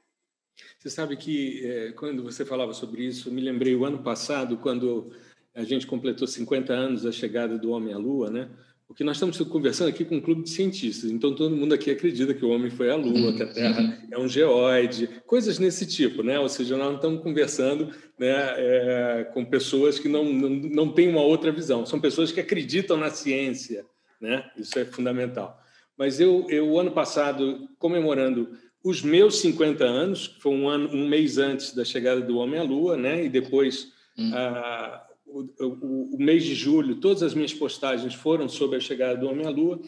Você 0.78 0.90
sabe 0.90 1.18
que 1.18 1.66
é, 1.66 1.92
quando 1.94 2.24
você 2.24 2.46
falava 2.46 2.74
sobre 2.74 3.04
isso, 3.04 3.32
me 3.32 3.42
lembrei 3.42 3.76
o 3.76 3.86
ano 3.86 4.04
passado, 4.04 4.58
quando 4.58 5.12
a 5.54 5.64
gente 5.64 5.88
completou 5.88 6.28
50 6.28 6.72
anos 6.72 7.04
da 7.04 7.12
chegada 7.12 7.58
do 7.58 7.72
homem 7.72 7.94
à 7.94 7.98
Lua, 7.98 8.30
né? 8.30 8.50
Porque 8.90 9.04
nós 9.04 9.18
estamos 9.18 9.38
conversando 9.38 9.88
aqui 9.88 10.04
com 10.04 10.16
um 10.16 10.20
clube 10.20 10.42
de 10.42 10.50
cientistas, 10.50 11.12
então 11.12 11.36
todo 11.36 11.56
mundo 11.56 11.76
aqui 11.76 11.92
acredita 11.92 12.34
que 12.34 12.44
o 12.44 12.50
homem 12.50 12.72
foi 12.72 12.90
à 12.90 12.96
Lua, 12.96 13.32
que 13.34 13.44
a 13.44 13.46
Terra 13.46 14.04
é 14.10 14.18
um 14.18 14.28
geóide, 14.28 15.08
coisas 15.28 15.60
nesse 15.60 15.86
tipo, 15.86 16.24
né? 16.24 16.40
Ou 16.40 16.50
seja, 16.50 16.76
nós 16.76 16.88
não 16.88 16.96
estamos 16.96 17.22
conversando 17.22 17.92
né, 18.18 18.34
é, 18.58 19.30
com 19.32 19.46
pessoas 19.46 20.00
que 20.00 20.10
não, 20.10 20.26
não, 20.26 20.50
não 20.50 20.92
têm 20.92 21.08
uma 21.08 21.22
outra 21.22 21.52
visão, 21.52 21.86
são 21.86 22.00
pessoas 22.00 22.32
que 22.32 22.40
acreditam 22.40 22.98
na 22.98 23.12
ciência, 23.12 23.86
né? 24.20 24.50
Isso 24.58 24.80
é 24.80 24.86
fundamental. 24.86 25.62
Mas 25.96 26.20
eu, 26.20 26.48
eu 26.50 26.80
ano 26.80 26.92
passado, 26.92 27.70
comemorando 27.78 28.58
os 28.84 29.04
meus 29.04 29.40
50 29.40 29.84
anos, 29.84 30.30
que 30.30 30.42
foi 30.42 30.52
um, 30.52 30.68
ano, 30.68 30.90
um 30.92 31.08
mês 31.08 31.38
antes 31.38 31.76
da 31.76 31.86
chegada 31.86 32.22
do 32.22 32.38
Homem 32.38 32.60
à 32.60 32.64
Lua, 32.64 32.98
né? 32.98 33.24
e 33.24 33.30
depois 33.30 33.92
hum. 34.18 34.32
ah, 34.34 35.06
o, 35.32 35.66
o, 35.66 36.16
o, 36.16 36.18
mês 36.20 36.44
de 36.44 36.54
julho, 36.54 37.00
todas 37.00 37.24
as 37.24 37.34
minhas 37.34 37.54
postagens 37.54 38.14
foram 38.14 38.48
sobre 38.48 38.78
a 38.78 38.80
chegada 38.80 39.18
do 39.18 39.28
Homem 39.28 39.46
à 39.46 39.50
Lua, 39.50 39.80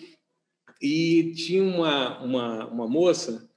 e 0.82 1.34
tinha 1.36 1.64
uma, 1.64 2.20
uma, 2.24 2.68
uma 2.68 2.88
moça 2.88 3.50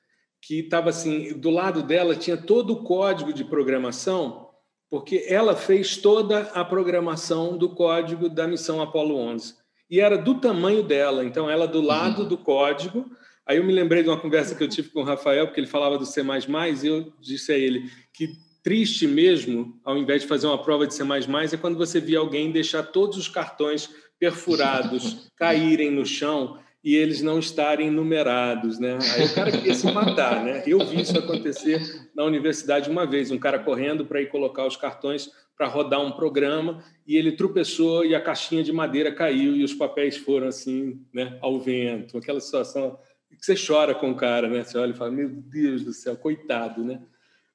que 0.43 0.61
estava 0.61 0.91
assim, 0.91 1.39
do 1.39 1.51
lado 1.51 1.83
dela 1.83 2.15
tinha 2.15 2.37
todo 2.37 2.75
o 2.75 2.83
código 2.85 3.33
de 3.33 3.45
programação, 3.45 4.51
porque 4.91 5.25
ela 5.27 5.57
fez 5.57 5.97
toda 5.97 6.41
a 6.51 6.65
programação 6.65 7.57
do 7.57 7.75
código 7.75 8.29
da 8.29 8.47
missão 8.47 8.83
Apollo 8.83 9.17
11 9.17 9.65
e 9.91 10.01
era 10.01 10.17
do 10.17 10.41
tamanho 10.41 10.83
dela. 10.83 11.25
Então, 11.25 11.49
ela 11.49 11.67
do 11.67 11.81
lado 11.81 12.23
uhum. 12.23 12.29
do 12.29 12.39
código. 12.39 13.11
Aí 13.47 13.59
eu 13.59 13.65
me 13.65 13.73
lembrei 13.73 14.03
de 14.03 14.09
uma 14.09 14.21
conversa 14.21 14.55
que 14.55 14.65
eu 14.65 14.69
tive 14.69 14.89
com 14.91 15.01
o 15.01 15.05
Rafael, 15.05 15.47
porque 15.47 15.61
ele 15.61 15.67
falava 15.67 15.99
do 15.99 16.07
C++, 16.07 16.23
e 16.23 16.87
eu 16.87 17.13
disse 17.21 17.53
a 17.53 17.59
ele 17.59 17.91
que 18.13 18.33
triste 18.65 19.07
mesmo, 19.07 19.79
ao 19.85 19.97
invés 19.99 20.23
de 20.23 20.29
fazer 20.29 20.47
uma 20.47 20.61
prova 20.61 20.87
de 20.87 20.95
C++, 20.95 21.05
é 21.05 21.57
quando 21.59 21.77
você 21.77 22.01
via 22.01 22.19
alguém 22.19 22.51
deixar 22.51 22.83
todos 22.83 23.19
os 23.19 23.29
cartões 23.29 23.91
perfurados 24.19 25.31
caírem 25.37 25.91
no 25.91 26.07
chão 26.07 26.59
e 26.83 26.97
eles 26.97 27.21
não 27.21 27.39
estarem 27.39 27.91
numerados, 27.91 28.79
né? 28.79 28.99
Aí 29.15 29.27
o 29.27 29.35
cara 29.35 29.51
queria 29.51 29.75
se 29.75 29.91
matar, 29.91 30.43
né? 30.43 30.63
Eu 30.67 30.85
vi 30.87 31.01
isso 31.01 31.19
acontecer 31.19 32.09
na 32.15 32.25
universidade 32.25 32.91
uma 32.91 33.07
vez, 33.07 33.31
um 33.31 33.39
cara 33.39 33.59
correndo 33.59 34.05
para 34.07 34.21
ir 34.21 34.31
colocar 34.31 34.67
os 34.67 34.77
cartões 34.77 35.31
para 35.57 35.69
rodar 35.69 36.01
um 36.01 36.13
programa 36.13 36.83
e 37.07 37.17
ele 37.17 37.33
tropeçou 37.33 38.05
e 38.05 38.15
a 38.15 38.21
caixinha 38.21 38.63
de 38.63 38.73
madeira 38.73 39.15
caiu 39.15 39.55
e 39.55 39.63
os 39.63 39.73
papéis 39.73 40.17
foram 40.17 40.49
assim, 40.49 41.01
né, 41.13 41.39
ao 41.41 41.61
vento. 41.61 42.19
Aquela 42.19 42.41
situação 42.41 42.99
que 43.31 43.45
você 43.45 43.55
chora 43.55 43.95
com 43.95 44.11
o 44.11 44.17
cara, 44.17 44.49
né? 44.49 44.63
Você 44.63 44.77
olha 44.79 44.93
e 44.93 44.97
fala, 44.97 45.11
meu 45.11 45.29
Deus 45.29 45.85
do 45.85 45.93
céu, 45.93 46.17
coitado, 46.17 46.83
né? 46.85 47.01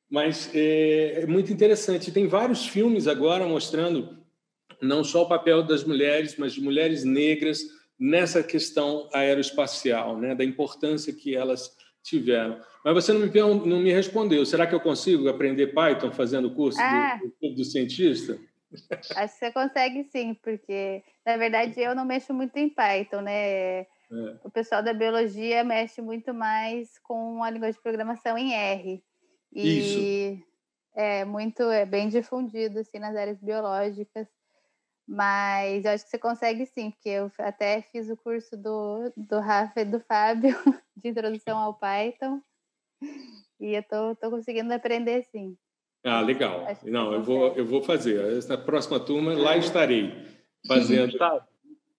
Mas 0.10 0.50
é, 0.54 1.22
é 1.22 1.26
muito 1.28 1.54
interessante. 1.54 2.12
Tem 2.12 2.28
vários 2.28 2.68
filmes 2.68 3.08
agora 3.08 3.46
mostrando 3.46 4.18
não 4.82 5.04
só 5.04 5.24
o 5.24 5.28
papel 5.28 5.62
das 5.64 5.84
mulheres, 5.84 6.36
mas 6.38 6.54
de 6.54 6.62
mulheres 6.62 7.04
negras 7.04 7.60
nessa 8.00 8.42
questão 8.42 9.10
aeroespacial, 9.14 10.18
né? 10.18 10.34
Da 10.34 10.44
importância 10.44 11.14
que 11.14 11.36
elas 11.36 11.76
tiveram. 12.02 12.60
Mas 12.84 12.94
você 12.94 13.14
não 13.14 13.20
me, 13.20 13.30
não 13.68 13.80
me 13.82 13.92
respondeu. 13.92 14.46
Será 14.46 14.66
que 14.66 14.74
eu 14.74 14.80
consigo 14.80 15.28
aprender 15.28 15.68
Python 15.68 16.12
fazendo 16.12 16.48
o 16.48 16.56
curso 16.56 16.80
ah, 16.80 17.20
do, 17.42 17.56
do 17.56 17.64
cientista? 17.66 18.40
Acho 19.16 19.34
que 19.34 19.40
você 19.40 19.52
consegue 19.52 20.04
sim, 20.06 20.34
porque 20.36 21.04
na 21.26 21.38
verdade 21.38 21.80
eu 21.80 21.94
não 21.94 22.06
mexo 22.06 22.34
muito 22.34 22.56
em 22.58 22.70
Python, 22.70 23.22
né? 23.22 23.82
É. 23.82 23.86
O 24.44 24.50
pessoal 24.50 24.82
da 24.82 24.94
biologia 24.94 25.64
mexe 25.64 26.02
muito 26.02 26.34
mais 26.34 26.98
com 27.00 27.44
a 27.44 27.50
língua 27.50 27.72
de 27.72 27.80
programação 27.82 28.38
em 28.38 28.54
R. 28.54 29.04
E 29.54 29.80
Isso. 29.80 30.44
é 30.96 31.26
muito, 31.26 31.64
é 31.64 31.86
bem 31.86 32.10
difundido 32.10 32.80
assim 32.80 33.00
nas 33.00 33.16
áreas 33.16 33.40
biológicas. 33.40 34.28
Mas 35.08 35.86
eu 35.86 35.92
acho 35.92 36.04
que 36.04 36.12
você 36.12 36.20
consegue 36.20 36.66
sim, 36.68 36.92
porque 36.92 37.10
eu 37.10 37.32
até 37.40 37.82
fiz 37.82 38.10
o 38.10 38.18
curso 38.18 38.56
do, 38.56 39.12
do 39.18 39.40
Rafa 39.40 39.82
e 39.82 39.86
do 39.86 40.00
Fábio 40.00 40.56
de 40.96 41.10
introdução 41.10 41.58
ao 41.58 41.74
Python. 41.74 42.40
E 43.60 43.74
eu 43.74 43.84
tô, 43.84 44.16
tô 44.16 44.30
conseguindo 44.30 44.72
aprender 44.72 45.24
sim. 45.32 45.58
Ah, 46.04 46.22
legal. 46.22 46.66
Não, 46.84 47.12
eu 47.12 47.24
vou, 47.24 47.48
eu 47.56 47.66
vou 47.66 47.82
fazer. 47.82 48.38
Essa 48.38 48.58
próxima 48.58 49.00
turma, 49.00 49.34
lá 49.34 49.58
estarei 49.58 50.14
fazendo. 50.68 51.12
Gustavo, 51.12 51.46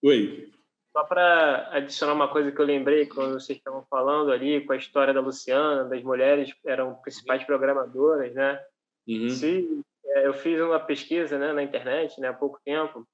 Oi. 0.02 0.50
Só 0.92 1.04
para 1.04 1.68
adicionar 1.72 2.14
uma 2.14 2.28
coisa 2.28 2.50
que 2.50 2.60
eu 2.60 2.64
lembrei 2.64 3.06
quando 3.06 3.34
vocês 3.34 3.58
estavam 3.58 3.84
falando 3.88 4.32
ali 4.32 4.64
com 4.66 4.72
a 4.72 4.76
história 4.76 5.14
da 5.14 5.20
Luciana, 5.20 5.84
das 5.84 6.02
mulheres 6.02 6.52
eram 6.66 6.96
principais 6.96 7.44
programadoras, 7.44 8.34
né? 8.34 8.60
Uhum. 9.06 9.28
Se 9.28 9.82
é, 10.04 10.26
eu 10.26 10.34
fiz 10.34 10.60
uma 10.60 10.80
pesquisa 10.80 11.38
né, 11.38 11.52
na 11.52 11.62
internet 11.62 12.20
né, 12.20 12.28
há 12.28 12.34
pouco 12.34 12.60
tempo 12.64 13.06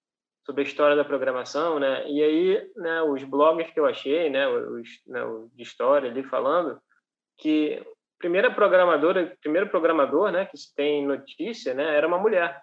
sobre 0.45 0.63
a 0.63 0.67
história 0.67 0.97
da 0.97 1.05
programação, 1.05 1.79
né? 1.79 2.09
E 2.09 2.23
aí, 2.23 2.71
né, 2.77 3.03
os 3.03 3.23
blogs 3.25 3.71
que 3.71 3.81
eu 3.81 3.85
achei, 3.85 4.31
né, 4.31 4.49
os, 4.49 4.89
né, 5.07 5.21
de 5.53 5.63
história 5.63 6.09
ali 6.09 6.23
falando 6.23 6.81
que 7.39 7.75
a 7.75 8.19
primeira 8.19 8.55
programadora, 8.55 9.37
primeiro 9.43 9.69
programador, 9.69 10.31
né, 10.31 10.47
que 10.47 10.57
se 10.57 10.75
tem 10.75 11.07
notícia, 11.07 11.75
né, 11.75 11.95
era 11.95 12.07
uma 12.07 12.19
mulher. 12.19 12.63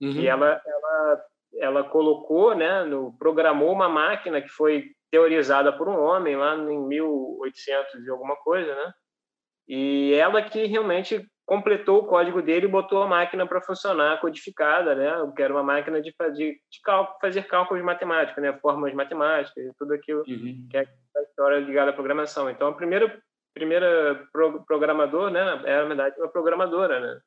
Uhum. 0.00 0.12
E 0.12 0.26
ela, 0.26 0.60
ela, 0.64 1.24
ela 1.58 1.84
colocou, 1.84 2.54
né, 2.54 2.84
no, 2.84 3.16
programou 3.18 3.72
uma 3.72 3.88
máquina 3.88 4.40
que 4.40 4.48
foi 4.48 4.90
teorizada 5.10 5.72
por 5.72 5.88
um 5.88 5.98
homem 5.98 6.36
lá 6.36 6.54
em 6.56 6.78
1800 6.86 8.06
e 8.06 8.10
alguma 8.10 8.36
coisa, 8.36 8.74
né? 8.74 8.92
E 9.68 10.14
ela 10.14 10.42
que 10.42 10.66
realmente 10.66 11.24
completou 11.46 12.00
o 12.00 12.06
código 12.06 12.42
dele 12.42 12.66
e 12.66 12.70
botou 12.70 13.02
a 13.02 13.06
máquina 13.06 13.46
para 13.46 13.62
funcionar 13.62 14.20
codificada, 14.20 14.94
né? 14.94 15.32
Que 15.34 15.42
era 15.42 15.54
uma 15.54 15.62
máquina 15.62 16.00
de, 16.02 16.12
de, 16.34 16.52
de 16.52 16.80
cálculo, 16.82 17.18
fazer 17.20 17.46
cálculos 17.46 17.82
matemáticos, 17.84 18.42
né? 18.42 18.52
Formas 18.60 18.92
matemáticas 18.92 19.64
e 19.64 19.72
tudo 19.78 19.94
aquilo 19.94 20.24
uhum. 20.26 20.66
que 20.68 20.76
é 20.76 20.80
a 21.16 21.22
história 21.22 21.58
ligada 21.58 21.90
à 21.90 21.94
programação. 21.94 22.50
Então, 22.50 22.68
a 22.68 22.74
primeira 22.74 23.20
primeira 23.54 24.28
pro, 24.32 24.64
programador, 24.66 25.30
né? 25.30 25.40
Era 25.64 25.82
na 25.82 25.88
verdade 25.88 26.16
uma 26.18 26.28
programadora, 26.28 27.00
né? 27.00 27.20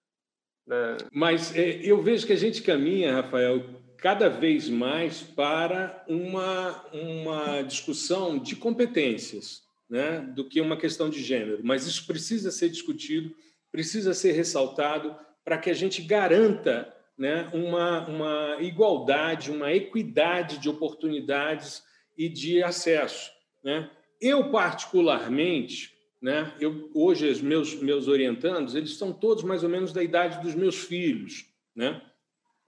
Mas 1.11 1.55
é, 1.55 1.79
eu 1.81 1.99
vejo 2.01 2.27
que 2.27 2.33
a 2.33 2.37
gente 2.37 2.61
caminha, 2.61 3.15
Rafael, 3.15 3.63
cada 4.01 4.29
vez 4.29 4.69
mais 4.69 5.21
para 5.21 6.03
uma 6.07 6.85
uma 6.93 7.61
discussão 7.61 8.37
de 8.37 8.55
competências, 8.55 9.63
né? 9.89 10.21
Do 10.35 10.45
que 10.45 10.61
uma 10.61 10.77
questão 10.77 11.09
de 11.09 11.21
gênero. 11.21 11.59
Mas 11.63 11.85
isso 11.85 12.05
precisa 12.05 12.51
ser 12.51 12.69
discutido 12.69 13.35
precisa 13.71 14.13
ser 14.13 14.33
ressaltado 14.33 15.15
para 15.43 15.57
que 15.57 15.69
a 15.69 15.73
gente 15.73 16.01
garanta 16.01 16.93
né, 17.17 17.49
uma, 17.53 18.07
uma 18.07 18.57
igualdade, 18.61 19.51
uma 19.51 19.73
equidade 19.73 20.57
de 20.57 20.69
oportunidades 20.69 21.83
e 22.17 22.29
de 22.29 22.63
acesso. 22.63 23.31
Né? 23.63 23.89
Eu, 24.21 24.49
particularmente, 24.51 25.93
né, 26.21 26.53
eu, 26.59 26.89
hoje 26.93 27.27
os 27.27 27.41
meus, 27.41 27.75
meus 27.75 28.07
orientandos, 28.07 28.75
eles 28.75 28.97
são 28.97 29.11
todos 29.11 29.43
mais 29.43 29.63
ou 29.63 29.69
menos 29.69 29.91
da 29.91 30.03
idade 30.03 30.41
dos 30.41 30.55
meus 30.55 30.75
filhos. 30.75 31.45
Né? 31.75 32.01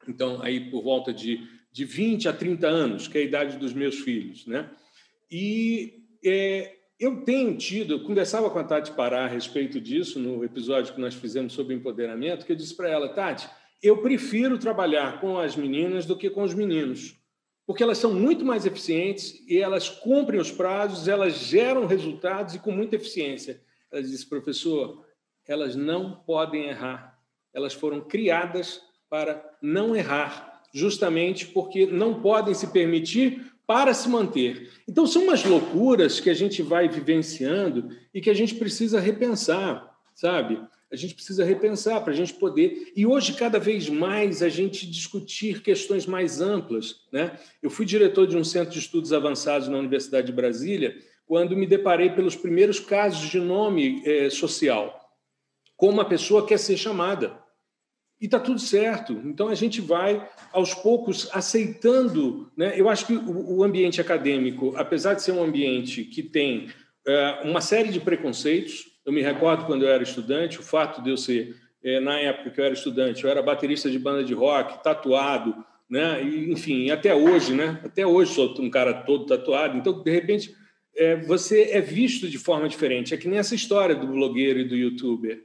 Então, 0.07 0.41
aí 0.41 0.69
por 0.69 0.83
volta 0.83 1.13
de, 1.13 1.47
de 1.71 1.85
20 1.85 2.27
a 2.27 2.33
30 2.33 2.67
anos, 2.67 3.07
que 3.07 3.17
é 3.17 3.21
a 3.21 3.25
idade 3.25 3.57
dos 3.57 3.73
meus 3.73 3.99
filhos. 3.99 4.45
Né? 4.45 4.69
E 5.29 6.03
é, 6.23 6.75
eu 6.99 7.23
tenho 7.23 7.57
tido, 7.57 7.95
eu 7.95 8.03
conversava 8.03 8.49
com 8.49 8.59
a 8.59 8.63
Tati 8.63 8.91
Pará 8.91 9.25
a 9.25 9.27
respeito 9.27 9.79
disso 9.79 10.19
no 10.19 10.43
episódio 10.43 10.93
que 10.93 11.01
nós 11.01 11.15
fizemos 11.15 11.53
sobre 11.53 11.73
empoderamento, 11.73 12.45
que 12.45 12.51
eu 12.51 12.55
disse 12.55 12.75
para 12.75 12.89
ela, 12.89 13.09
Tati, 13.09 13.49
eu 13.81 14.01
prefiro 14.01 14.59
trabalhar 14.59 15.19
com 15.19 15.39
as 15.39 15.55
meninas 15.55 16.05
do 16.05 16.15
que 16.15 16.29
com 16.29 16.43
os 16.43 16.53
meninos, 16.53 17.15
porque 17.65 17.81
elas 17.81 17.97
são 17.97 18.13
muito 18.13 18.45
mais 18.45 18.65
eficientes 18.65 19.43
e 19.47 19.57
elas 19.57 19.89
cumprem 19.89 20.39
os 20.39 20.51
prazos, 20.51 21.07
elas 21.07 21.33
geram 21.33 21.87
resultados 21.87 22.53
e 22.53 22.59
com 22.59 22.71
muita 22.71 22.95
eficiência. 22.95 23.61
Ela 23.91 24.03
disse, 24.03 24.27
professor, 24.27 25.03
elas 25.47 25.75
não 25.75 26.15
podem 26.15 26.65
errar. 26.65 27.19
Elas 27.53 27.73
foram 27.73 28.01
criadas 28.01 28.81
para 29.11 29.43
não 29.61 29.93
errar, 29.93 30.63
justamente 30.73 31.45
porque 31.45 31.85
não 31.85 32.21
podem 32.21 32.53
se 32.53 32.67
permitir 32.67 33.51
para 33.67 33.93
se 33.93 34.07
manter. 34.07 34.71
Então, 34.87 35.05
são 35.05 35.23
umas 35.23 35.43
loucuras 35.43 36.21
que 36.21 36.29
a 36.29 36.33
gente 36.33 36.61
vai 36.61 36.87
vivenciando 36.87 37.89
e 38.13 38.21
que 38.21 38.29
a 38.29 38.33
gente 38.33 38.55
precisa 38.55 39.01
repensar, 39.01 39.97
sabe? 40.15 40.61
A 40.89 40.95
gente 40.95 41.13
precisa 41.13 41.43
repensar 41.43 42.01
para 42.01 42.13
a 42.13 42.15
gente 42.15 42.33
poder. 42.35 42.93
E 42.95 43.05
hoje, 43.05 43.33
cada 43.33 43.59
vez 43.59 43.89
mais, 43.89 44.41
a 44.41 44.47
gente 44.47 44.89
discutir 44.89 45.61
questões 45.61 46.05
mais 46.05 46.39
amplas. 46.39 47.01
Né? 47.11 47.37
Eu 47.61 47.69
fui 47.69 47.85
diretor 47.85 48.25
de 48.25 48.37
um 48.37 48.45
centro 48.45 48.71
de 48.71 48.79
estudos 48.79 49.11
avançados 49.11 49.67
na 49.67 49.77
Universidade 49.77 50.27
de 50.27 50.33
Brasília 50.33 50.97
quando 51.25 51.55
me 51.55 51.67
deparei 51.67 52.11
pelos 52.11 52.35
primeiros 52.35 52.79
casos 52.79 53.29
de 53.29 53.39
nome 53.39 54.01
é, 54.05 54.29
social. 54.29 54.97
Como 55.75 55.93
uma 55.93 56.05
pessoa 56.05 56.47
quer 56.47 56.59
ser 56.59 56.77
chamada 56.77 57.40
e 58.21 58.25
está 58.25 58.39
tudo 58.39 58.59
certo. 58.59 59.19
Então 59.25 59.47
a 59.49 59.55
gente 59.55 59.81
vai 59.81 60.29
aos 60.53 60.75
poucos 60.75 61.27
aceitando. 61.33 62.51
Né? 62.55 62.73
Eu 62.75 62.87
acho 62.87 63.07
que 63.07 63.13
o 63.17 63.63
ambiente 63.63 63.99
acadêmico, 63.99 64.73
apesar 64.77 65.15
de 65.15 65.23
ser 65.23 65.31
um 65.31 65.43
ambiente 65.43 66.03
que 66.03 66.21
tem 66.21 66.69
é, 67.05 67.41
uma 67.43 67.59
série 67.59 67.89
de 67.89 67.99
preconceitos, 67.99 68.91
eu 69.03 69.11
me 69.11 69.21
recordo 69.21 69.65
quando 69.65 69.83
eu 69.83 69.89
era 69.89 70.03
estudante, 70.03 70.59
o 70.59 70.63
fato 70.63 71.01
de 71.01 71.09
eu 71.09 71.17
ser, 71.17 71.55
é, 71.83 71.99
na 71.99 72.19
época 72.19 72.51
que 72.51 72.61
eu 72.61 72.65
era 72.65 72.73
estudante, 72.75 73.23
eu 73.23 73.29
era 73.29 73.41
baterista 73.41 73.89
de 73.89 73.97
banda 73.97 74.23
de 74.23 74.35
rock, 74.35 74.83
tatuado, 74.83 75.55
né? 75.89 76.23
E, 76.23 76.51
enfim, 76.51 76.91
até 76.91 77.15
hoje, 77.15 77.53
né? 77.53 77.81
Até 77.83 78.05
hoje 78.05 78.33
sou 78.33 78.53
um 78.61 78.69
cara 78.69 78.93
todo 78.93 79.25
tatuado. 79.25 79.77
Então, 79.77 80.03
de 80.03 80.11
repente, 80.11 80.55
é, 80.95 81.15
você 81.15 81.71
é 81.71 81.81
visto 81.81 82.29
de 82.29 82.37
forma 82.37 82.69
diferente. 82.69 83.13
É 83.13 83.17
que 83.17 83.27
nem 83.27 83.39
essa 83.39 83.55
história 83.55 83.95
do 83.95 84.05
blogueiro 84.05 84.59
e 84.59 84.63
do 84.63 84.75
youtuber. 84.75 85.43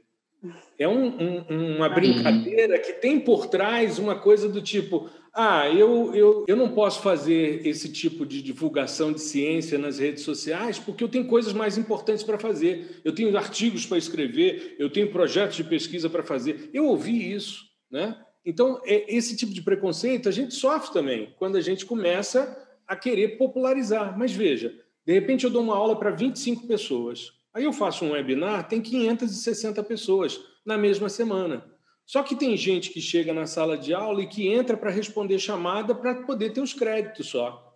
É 0.77 0.87
um, 0.87 1.07
um, 1.49 1.75
uma 1.77 1.89
brincadeira 1.89 2.77
que 2.79 2.93
tem 2.93 3.19
por 3.19 3.47
trás 3.47 3.97
uma 3.97 4.15
coisa 4.15 4.47
do 4.47 4.61
tipo: 4.61 5.09
ah, 5.33 5.69
eu, 5.69 6.15
eu, 6.15 6.45
eu 6.47 6.55
não 6.55 6.69
posso 6.69 7.01
fazer 7.01 7.65
esse 7.65 7.91
tipo 7.91 8.25
de 8.25 8.41
divulgação 8.41 9.11
de 9.11 9.21
ciência 9.21 9.77
nas 9.77 9.99
redes 9.99 10.23
sociais 10.23 10.79
porque 10.79 11.03
eu 11.03 11.09
tenho 11.09 11.25
coisas 11.25 11.53
mais 11.53 11.77
importantes 11.77 12.23
para 12.23 12.37
fazer. 12.37 13.01
Eu 13.03 13.13
tenho 13.13 13.35
artigos 13.37 13.85
para 13.85 13.97
escrever, 13.97 14.75
eu 14.79 14.89
tenho 14.89 15.11
projetos 15.11 15.55
de 15.55 15.63
pesquisa 15.63 16.09
para 16.09 16.23
fazer. 16.23 16.69
Eu 16.73 16.85
ouvi 16.85 17.33
isso, 17.33 17.65
né? 17.89 18.19
Então, 18.45 18.81
é, 18.85 19.13
esse 19.13 19.35
tipo 19.35 19.53
de 19.53 19.61
preconceito 19.61 20.29
a 20.29 20.31
gente 20.31 20.55
sofre 20.55 20.93
também 20.93 21.35
quando 21.37 21.57
a 21.57 21.61
gente 21.61 21.85
começa 21.85 22.57
a 22.87 22.95
querer 22.95 23.37
popularizar. 23.37 24.17
Mas 24.17 24.31
veja, 24.31 24.73
de 25.05 25.13
repente 25.13 25.43
eu 25.43 25.49
dou 25.49 25.61
uma 25.61 25.75
aula 25.75 25.99
para 25.99 26.11
25 26.11 26.65
pessoas. 26.65 27.36
Aí 27.57 27.63
eu 27.63 27.73
faço 27.73 28.05
um 28.05 28.11
webinar, 28.11 28.67
tem 28.67 28.79
560 28.79 29.81
pessoas 29.81 30.39
na 30.63 30.77
mesma 30.77 31.09
semana. 31.09 31.65
Só 32.05 32.21
que 32.21 32.35
tem 32.35 32.55
gente 32.55 32.91
que 32.91 33.01
chega 33.01 33.33
na 33.33 33.47
sala 33.47 33.75
de 33.75 33.95
aula 33.95 34.21
e 34.21 34.27
que 34.27 34.47
entra 34.47 34.77
para 34.77 34.91
responder 34.91 35.39
chamada 35.39 35.95
para 35.95 36.21
poder 36.21 36.51
ter 36.51 36.61
os 36.61 36.71
créditos 36.71 37.25
só. 37.25 37.75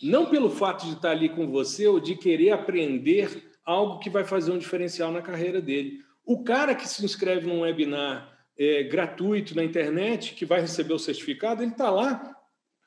Não 0.00 0.26
pelo 0.26 0.48
fato 0.48 0.86
de 0.86 0.92
estar 0.92 1.10
ali 1.10 1.28
com 1.28 1.50
você 1.50 1.88
ou 1.88 1.98
de 1.98 2.14
querer 2.14 2.50
aprender 2.52 3.50
algo 3.64 3.98
que 3.98 4.08
vai 4.08 4.22
fazer 4.22 4.52
um 4.52 4.58
diferencial 4.58 5.10
na 5.10 5.20
carreira 5.20 5.60
dele. 5.60 5.98
O 6.24 6.44
cara 6.44 6.72
que 6.72 6.88
se 6.88 7.04
inscreve 7.04 7.48
num 7.48 7.62
webinar 7.62 8.32
é, 8.56 8.84
gratuito 8.84 9.56
na 9.56 9.64
internet, 9.64 10.34
que 10.34 10.46
vai 10.46 10.60
receber 10.60 10.94
o 10.94 11.00
certificado, 11.00 11.64
ele 11.64 11.72
está 11.72 11.90
lá 11.90 12.32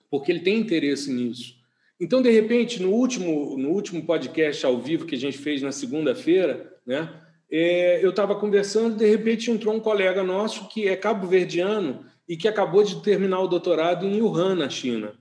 porque 0.09 0.31
ele 0.31 0.39
tem 0.39 0.57
interesse 0.57 1.11
nisso. 1.11 1.58
Então, 1.99 2.21
de 2.21 2.29
repente, 2.31 2.81
no 2.81 2.91
último, 2.91 3.57
no 3.57 3.69
último 3.69 4.05
podcast 4.05 4.65
ao 4.65 4.77
vivo 4.77 5.05
que 5.05 5.15
a 5.15 5.17
gente 5.17 5.37
fez 5.37 5.61
na 5.61 5.71
segunda-feira, 5.71 6.77
né, 6.85 7.13
é, 7.51 8.03
eu 8.03 8.11
estava 8.11 8.35
conversando, 8.35 8.95
de 8.95 9.05
repente 9.05 9.51
entrou 9.51 9.75
um 9.75 9.79
colega 9.79 10.23
nosso 10.23 10.69
que 10.69 10.87
é 10.87 10.95
cabo-verdiano 10.95 12.05
e 12.27 12.37
que 12.37 12.47
acabou 12.47 12.83
de 12.83 13.01
terminar 13.01 13.41
o 13.41 13.47
doutorado 13.47 14.05
em 14.05 14.21
Wuhan, 14.21 14.55
na 14.55 14.69
China. 14.69 15.13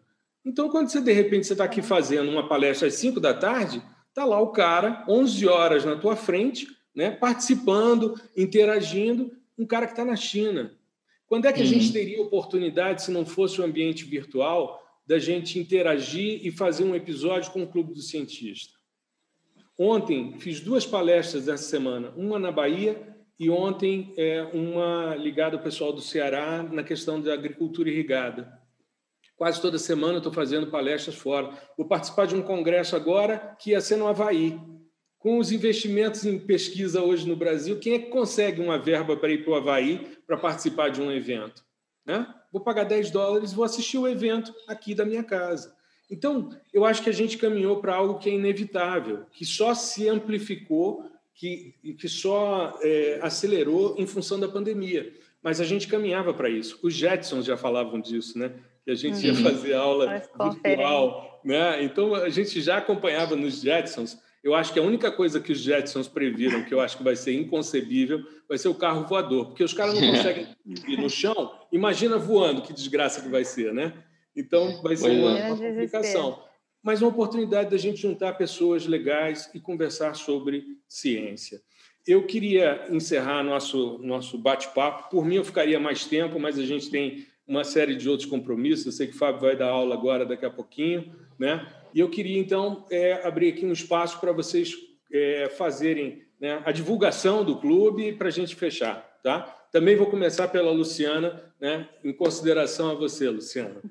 Então, 0.45 0.69
quando 0.69 0.89
você, 0.89 1.01
de 1.01 1.13
repente, 1.13 1.47
você 1.47 1.55
está 1.55 1.65
aqui 1.65 1.83
fazendo 1.83 2.31
uma 2.31 2.47
palestra 2.47 2.87
às 2.87 2.95
5 2.95 3.19
da 3.19 3.35
tarde, 3.35 3.83
está 4.09 4.25
lá 4.25 4.41
o 4.41 4.53
cara, 4.53 5.05
11 5.09 5.49
horas 5.49 5.85
na 5.85 5.97
tua 5.97 6.15
frente, 6.15 6.69
né, 6.95 7.11
participando, 7.11 8.15
interagindo, 8.37 9.33
um 9.59 9.67
cara 9.67 9.87
que 9.87 9.93
está 9.93 10.05
na 10.05 10.17
China. 10.17 10.73
Quando 11.27 11.47
é 11.47 11.53
que 11.53 11.61
a 11.61 11.65
uhum. 11.65 11.71
gente 11.71 11.93
teria 11.93 12.23
oportunidade, 12.23 13.03
se 13.03 13.11
não 13.11 13.27
fosse 13.27 13.61
o 13.61 13.65
um 13.65 13.67
ambiente 13.67 14.05
virtual, 14.05 14.88
da 15.09 15.19
gente 15.19 15.59
interagir 15.59 16.47
e 16.47 16.51
fazer 16.51 16.85
um 16.85 16.95
episódio 16.95 17.51
com 17.51 17.63
o 17.63 17.67
Clube 17.67 17.95
do 17.95 18.03
Cientista. 18.03 18.75
Ontem 19.79 20.39
fiz 20.39 20.61
duas 20.61 20.85
palestras 20.85 21.49
essa 21.49 21.65
semana, 21.65 22.13
uma 22.15 22.39
na 22.39 22.53
Bahia 22.53 23.17
e 23.41 23.49
ontem 23.49 24.13
é, 24.19 24.43
uma 24.53 25.15
ligada 25.15 25.57
ao 25.57 25.63
pessoal 25.63 25.95
do 25.95 26.03
Ceará 26.03 26.63
na 26.63 26.83
questão 26.83 27.19
da 27.23 27.33
agricultura 27.33 27.89
irrigada. 27.89 28.53
Quase 29.35 29.63
toda 29.63 29.79
semana 29.79 30.19
estou 30.19 30.33
fazendo 30.33 30.71
palestras 30.71 31.17
fora. 31.17 31.57
Vou 31.77 31.87
participar 31.89 32.27
de 32.27 32.35
um 32.35 32.43
congresso 32.43 32.95
agora 32.95 33.57
que 33.59 33.71
ia 33.71 33.81
ser 33.81 33.97
no 33.97 34.09
Havaí. 34.09 34.61
Com 35.17 35.39
os 35.39 35.51
investimentos 35.53 36.27
em 36.27 36.39
pesquisa 36.39 37.01
hoje 37.01 37.27
no 37.27 37.37
Brasil, 37.37 37.79
quem 37.79 37.95
é 37.95 37.99
que 37.99 38.11
consegue 38.11 38.61
uma 38.61 38.79
verba 38.79 39.17
para 39.17 39.31
ir 39.33 39.43
para 39.43 39.53
o 39.53 39.57
Havaí 39.57 40.19
para 40.27 40.37
participar 40.37 40.91
de 40.91 41.01
um 41.01 41.11
evento? 41.11 41.65
Né? 42.05 42.27
Vou 42.53 42.63
pagar 42.63 42.85
10 42.85 43.11
dólares, 43.11 43.53
vou 43.53 43.65
assistir 43.65 43.99
o 43.99 44.09
evento 44.09 44.55
aqui 44.67 44.95
da 44.95 45.05
minha 45.05 45.23
casa. 45.23 45.77
Então, 46.11 46.49
eu 46.73 46.85
acho 46.85 47.03
que 47.03 47.11
a 47.11 47.13
gente 47.15 47.37
caminhou 47.37 47.81
para 47.81 47.95
algo 47.95 48.19
que 48.19 48.31
é 48.31 48.33
inevitável, 48.33 49.27
que 49.31 49.45
só 49.45 49.75
se 49.75 50.09
amplificou, 50.09 51.05
que, 51.35 51.75
que 51.99 52.09
só 52.09 52.79
é, 52.83 53.19
acelerou 53.23 53.95
em 53.99 54.07
função 54.07 54.41
da 54.41 54.49
pandemia. 54.49 55.13
Mas 55.43 55.61
a 55.61 55.65
gente 55.65 55.87
caminhava 55.87 56.33
para 56.33 56.49
isso. 56.49 56.79
Os 56.83 56.95
Jetsons 56.95 57.45
já 57.45 57.57
falavam 57.57 58.01
disso, 58.01 58.39
né? 58.39 58.53
Que 58.85 58.91
a 58.91 58.95
gente 58.95 59.25
ia 59.25 59.35
uhum. 59.35 59.43
fazer 59.43 59.75
aula 59.75 60.23
virtual, 60.63 61.41
né? 61.45 61.85
Então 61.85 62.15
a 62.15 62.29
gente 62.31 62.61
já 62.61 62.79
acompanhava 62.79 63.37
nos 63.37 63.61
Jetsons 63.61 64.19
eu 64.43 64.55
acho 64.55 64.73
que 64.73 64.79
a 64.79 64.83
única 64.83 65.11
coisa 65.11 65.41
que 65.41 65.53
os 65.53 65.59
Jetsons 65.59 66.09
previram, 66.09 66.65
que 66.65 66.73
eu 66.73 66.81
acho 66.81 66.97
que 66.97 67.03
vai 67.03 67.17
ser 67.17 67.33
inconcebível, 67.33 68.25
vai 68.49 68.57
ser 68.57 68.69
o 68.69 68.75
carro 68.75 69.07
voador, 69.07 69.47
porque 69.47 69.65
os 69.65 69.73
caras 69.73 69.95
não 69.95 70.01
conseguem 70.13 70.49
ir 70.67 70.97
no 70.97 71.11
chão. 71.11 71.53
Imagina 71.73 72.17
voando, 72.17 72.63
que 72.63 72.73
desgraça 72.73 73.21
que 73.21 73.29
vai 73.29 73.45
ser, 73.45 73.73
né? 73.75 73.93
Então, 74.35 74.81
vai 74.83 74.97
ser 74.97 75.11
uma, 75.11 75.35
uma 75.35 75.57
complicação. 75.57 76.43
Mas 76.83 77.03
uma 77.03 77.11
oportunidade 77.11 77.71
da 77.71 77.77
gente 77.77 78.01
juntar 78.01 78.35
pessoas 78.35 78.87
legais 78.87 79.51
e 79.53 79.59
conversar 79.59 80.15
sobre 80.15 80.65
ciência. 80.89 81.61
Eu 82.07 82.25
queria 82.25 82.87
encerrar 82.89 83.43
nosso, 83.43 83.99
nosso 83.99 84.39
bate-papo. 84.39 85.11
Por 85.11 85.25
mim, 85.25 85.35
eu 85.35 85.45
ficaria 85.45 85.79
mais 85.81 86.07
tempo, 86.07 86.39
mas 86.39 86.59
a 86.59 86.65
gente 86.65 86.89
tem 86.89 87.27
uma 87.47 87.65
série 87.65 87.97
de 87.97 88.09
outros 88.09 88.29
compromissos. 88.29 88.87
Eu 88.87 88.93
sei 88.93 89.09
que 89.09 89.15
o 89.15 89.19
Fábio 89.19 89.41
vai 89.41 89.57
dar 89.57 89.71
aula 89.71 89.95
agora, 89.95 90.25
daqui 90.25 90.47
a 90.47 90.51
pouquinho, 90.51 91.13
né? 91.39 91.67
E 91.95 92.01
eu 92.01 92.09
queria, 92.09 92.39
então, 92.39 92.87
é, 92.91 93.27
abrir 93.27 93.53
aqui 93.53 93.65
um 93.65 93.73
espaço 93.73 94.21
para 94.21 94.33
vocês 94.33 94.75
é, 95.13 95.49
fazerem 95.57 96.23
né, 96.41 96.63
a 96.65 96.73
divulgação 96.73 97.45
do 97.45 97.59
clube 97.59 98.13
para 98.13 98.29
a 98.29 98.33
gente 98.33 98.55
fechar. 98.55 99.19
Tá? 99.23 99.43
Também 99.73 99.97
vou 99.97 100.09
começar 100.09 100.49
pela 100.49 100.71
Luciana, 100.71 101.53
né, 101.61 101.89
em 102.05 102.13
consideração 102.13 102.91
a 102.91 102.95
você, 102.95 103.29
Luciana. 103.29 103.83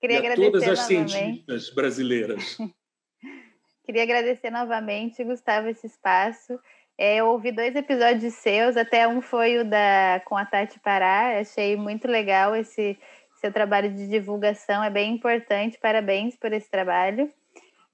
Queria 0.00 0.20
e 0.20 0.26
a 0.26 0.34
todas 0.34 0.62
as 0.62 0.78
novamente. 0.80 1.12
cientistas 1.12 1.70
brasileiras. 1.70 2.58
Queria 3.84 4.02
agradecer 4.02 4.50
novamente, 4.50 5.22
Gustavo, 5.22 5.68
esse 5.68 5.86
espaço. 5.86 6.58
É, 6.98 7.16
eu 7.16 7.26
ouvi 7.26 7.52
dois 7.52 7.76
episódios 7.76 8.34
seus, 8.34 8.76
até 8.76 9.06
um 9.06 9.20
foi 9.20 9.58
o 9.58 9.64
da 9.64 10.20
com 10.24 10.36
a 10.36 10.46
Tati 10.46 10.80
Pará, 10.80 11.38
achei 11.38 11.76
muito 11.76 12.08
legal 12.08 12.56
esse 12.56 12.98
seu 13.40 13.52
trabalho 13.52 13.92
de 13.92 14.08
divulgação 14.08 14.82
é 14.82 14.90
bem 14.90 15.14
importante. 15.14 15.78
Parabéns 15.78 16.36
por 16.36 16.52
esse 16.52 16.70
trabalho. 16.70 17.30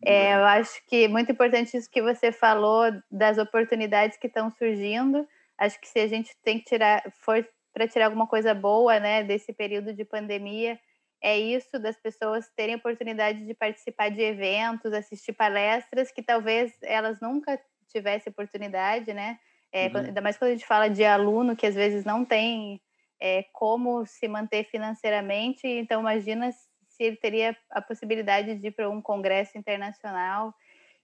É, 0.05 0.35
eu 0.35 0.45
acho 0.45 0.85
que 0.89 1.05
é 1.05 1.09
muito 1.09 1.31
importante 1.31 1.77
isso 1.77 1.89
que 1.89 2.03
você 2.03 2.33
falou 2.33 2.91
das 3.11 3.39
oportunidades 3.39 4.17
que 4.19 4.27
estão 4.27 4.51
surgindo. 4.51 5.27
Acho 5.57 5.81
que 5.81 5.89
se 5.89 6.01
a 6.01 6.09
gente 6.09 6.37
tem 6.43 6.59
que 6.59 6.65
tirar, 6.65 7.03
for 7.21 7.47
para 7.73 7.87
tirar 7.87 8.07
alguma 8.07 8.27
coisa 8.27 8.53
boa, 8.53 8.99
né, 8.99 9.23
desse 9.23 9.53
período 9.53 9.95
de 9.95 10.05
pandemia, 10.05 10.79
é 11.23 11.39
isso 11.39 11.79
das 11.79 11.97
pessoas 11.97 12.51
terem 12.57 12.75
oportunidade 12.75 13.47
de 13.47 13.55
participar 13.55 14.11
de 14.11 14.21
eventos, 14.21 14.93
assistir 14.93 15.33
palestras 15.33 16.11
que 16.11 16.23
talvez 16.23 16.73
elas 16.83 17.21
nunca 17.21 17.59
tivessem 17.89 18.31
oportunidade, 18.31 19.15
né? 19.15 19.39
É, 19.73 19.87
uhum. 19.87 19.99
Ainda 19.99 20.21
mais 20.21 20.37
quando 20.37 20.51
a 20.51 20.53
gente 20.55 20.67
fala 20.67 20.89
de 20.91 21.05
aluno 21.05 21.57
que 21.57 21.65
às 21.65 21.75
vezes 21.75 22.05
não 22.05 22.25
tem 22.25 22.81
é, 23.25 23.45
como 23.53 24.05
se 24.05 24.27
manter 24.27 24.65
financeiramente. 24.65 25.65
Então, 25.65 26.01
imagina 26.01 26.51
se 26.51 27.05
ele 27.05 27.17
teria 27.17 27.57
a 27.71 27.81
possibilidade 27.81 28.57
de 28.57 28.67
ir 28.67 28.73
para 28.73 28.91
um 28.91 29.01
congresso 29.01 29.57
internacional. 29.57 30.47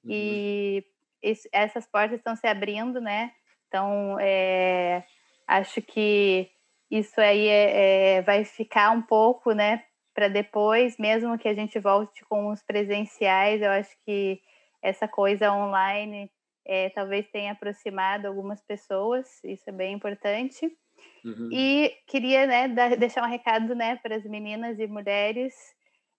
Uhum. 0.03 0.11
E 0.11 0.85
isso, 1.23 1.49
essas 1.53 1.87
portas 1.87 2.19
estão 2.19 2.35
se 2.35 2.49
abrindo, 2.49 3.01
né? 3.01 3.31
Então, 3.69 4.19
é, 4.19 5.05
acho 5.47 5.81
que 5.81 6.51
isso 6.91 7.21
aí 7.21 7.47
é, 7.47 8.17
é, 8.17 8.23
vai 8.23 8.45
ficar 8.45 8.91
um 8.91 9.03
pouco, 9.03 9.53
né, 9.53 9.85
para 10.13 10.27
depois, 10.27 10.97
mesmo 10.99 11.39
que 11.39 11.47
a 11.47 11.55
gente 11.55 11.79
volte 11.79 12.25
com 12.25 12.49
os 12.49 12.63
presenciais, 12.63 13.63
eu 13.63 13.71
acho 13.71 13.95
que 14.05 14.41
essa 14.83 15.07
coisa 15.07 15.53
online 15.53 16.31
é, 16.67 16.89
talvez 16.91 17.29
tenha 17.29 17.53
aproximado 17.53 18.27
algumas 18.27 18.61
pessoas, 18.63 19.29
isso 19.45 19.69
é 19.69 19.73
bem 19.73 19.95
importante. 19.95 20.77
Uhum. 21.25 21.51
E 21.53 21.93
queria 22.07 22.47
né, 22.47 22.69
dar, 22.69 22.97
deixar 22.97 23.25
um 23.25 23.31
recado 23.31 23.75
né, 23.75 23.97
para 23.97 24.17
as 24.17 24.25
meninas 24.25 24.79
e 24.79 24.87
mulheres 24.87 25.55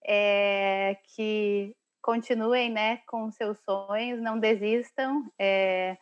é, 0.06 0.98
que 1.16 1.76
continuem 2.02 2.70
né, 2.70 3.02
com 3.08 3.32
seus 3.32 3.58
sonhos, 3.60 4.22
não 4.22 4.40
desistam. 4.40 5.24
É, 5.38 5.98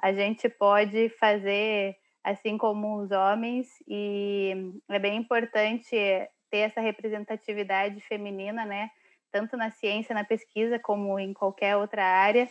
a 0.00 0.12
gente 0.12 0.48
pode 0.48 1.08
fazer 1.10 1.96
assim 2.24 2.56
como 2.56 3.02
os 3.02 3.10
homens, 3.10 3.68
e 3.86 4.52
é 4.88 4.98
bem 4.98 5.16
importante 5.16 5.90
ter 5.90 6.58
essa 6.58 6.80
representatividade 6.80 8.00
feminina, 8.02 8.64
né? 8.64 8.90
Tanto 9.32 9.56
na 9.56 9.70
ciência, 9.70 10.14
na 10.14 10.24
pesquisa, 10.24 10.78
como 10.78 11.18
em 11.18 11.32
qualquer 11.32 11.76
outra 11.76 12.04
área. 12.04 12.48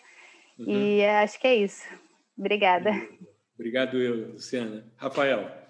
Uhum. 0.58 0.66
E 0.68 1.06
acho 1.06 1.40
que 1.40 1.48
é 1.48 1.56
isso. 1.56 1.88
Obrigada. 2.38 2.90
Obrigado, 3.56 4.02
eu, 4.02 4.32
Luciana. 4.32 4.84
Rafael. 4.98 5.61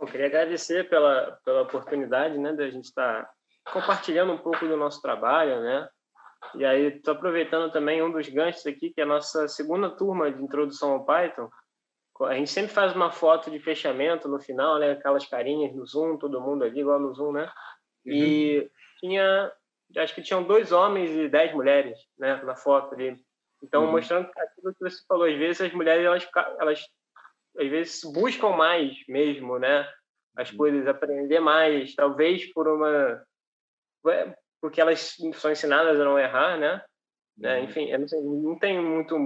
Eu 0.00 0.06
queria 0.06 0.26
agradecer 0.26 0.88
pela, 0.88 1.38
pela 1.44 1.62
oportunidade 1.62 2.38
né, 2.38 2.52
da 2.52 2.68
gente 2.68 2.84
estar 2.84 3.24
tá 3.24 3.72
compartilhando 3.72 4.32
um 4.32 4.38
pouco 4.38 4.66
do 4.66 4.76
nosso 4.76 5.00
trabalho, 5.00 5.60
né? 5.60 5.88
E 6.54 6.64
aí, 6.64 6.96
estou 6.96 7.14
aproveitando 7.14 7.72
também 7.72 8.02
um 8.02 8.10
dos 8.10 8.28
ganchos 8.28 8.66
aqui, 8.66 8.90
que 8.90 9.00
é 9.00 9.04
a 9.04 9.06
nossa 9.06 9.48
segunda 9.48 9.90
turma 9.90 10.30
de 10.30 10.42
introdução 10.42 10.92
ao 10.92 11.04
Python. 11.04 11.48
A 12.22 12.34
gente 12.34 12.50
sempre 12.50 12.72
faz 12.72 12.94
uma 12.94 13.10
foto 13.10 13.50
de 13.50 13.58
fechamento 13.58 14.28
no 14.28 14.38
final, 14.38 14.78
né? 14.78 14.92
Aquelas 14.92 15.26
carinhas 15.26 15.74
no 15.74 15.86
Zoom, 15.86 16.16
todo 16.18 16.40
mundo 16.40 16.64
ali, 16.64 16.80
igual 16.80 17.00
no 17.00 17.14
Zoom, 17.14 17.32
né? 17.32 17.50
Uhum. 18.06 18.12
E 18.12 18.70
tinha, 19.00 19.52
acho 19.96 20.14
que 20.14 20.22
tinham 20.22 20.42
dois 20.42 20.72
homens 20.72 21.10
e 21.10 21.28
dez 21.28 21.52
mulheres, 21.52 21.98
né? 22.18 22.40
Na 22.44 22.54
foto 22.54 22.94
ali. 22.94 23.16
Então, 23.62 23.84
uhum. 23.84 23.92
mostrando 23.92 24.30
aquilo 24.36 24.74
que 24.74 24.80
você 24.80 25.04
falou, 25.08 25.26
às 25.26 25.36
vezes 25.36 25.60
as 25.60 25.72
mulheres, 25.72 26.04
elas, 26.04 26.28
elas 26.60 26.86
às 27.58 27.68
vezes 27.68 28.00
buscam 28.12 28.50
mais 28.50 28.96
mesmo, 29.08 29.58
né? 29.58 29.88
As 30.36 30.50
uhum. 30.50 30.58
coisas, 30.58 30.86
aprender 30.86 31.40
mais, 31.40 31.94
talvez 31.94 32.52
por 32.52 32.68
uma 32.68 33.22
porque 34.60 34.80
elas 34.80 35.16
são 35.34 35.50
ensinadas 35.50 36.00
a 36.00 36.04
não 36.04 36.18
errar, 36.18 36.56
né? 36.56 36.80
né? 37.36 37.60
Enfim, 37.60 37.92
não, 37.96 38.08
sei, 38.08 38.20
não 38.22 38.58
tem 38.58 38.80
muito 38.80 39.16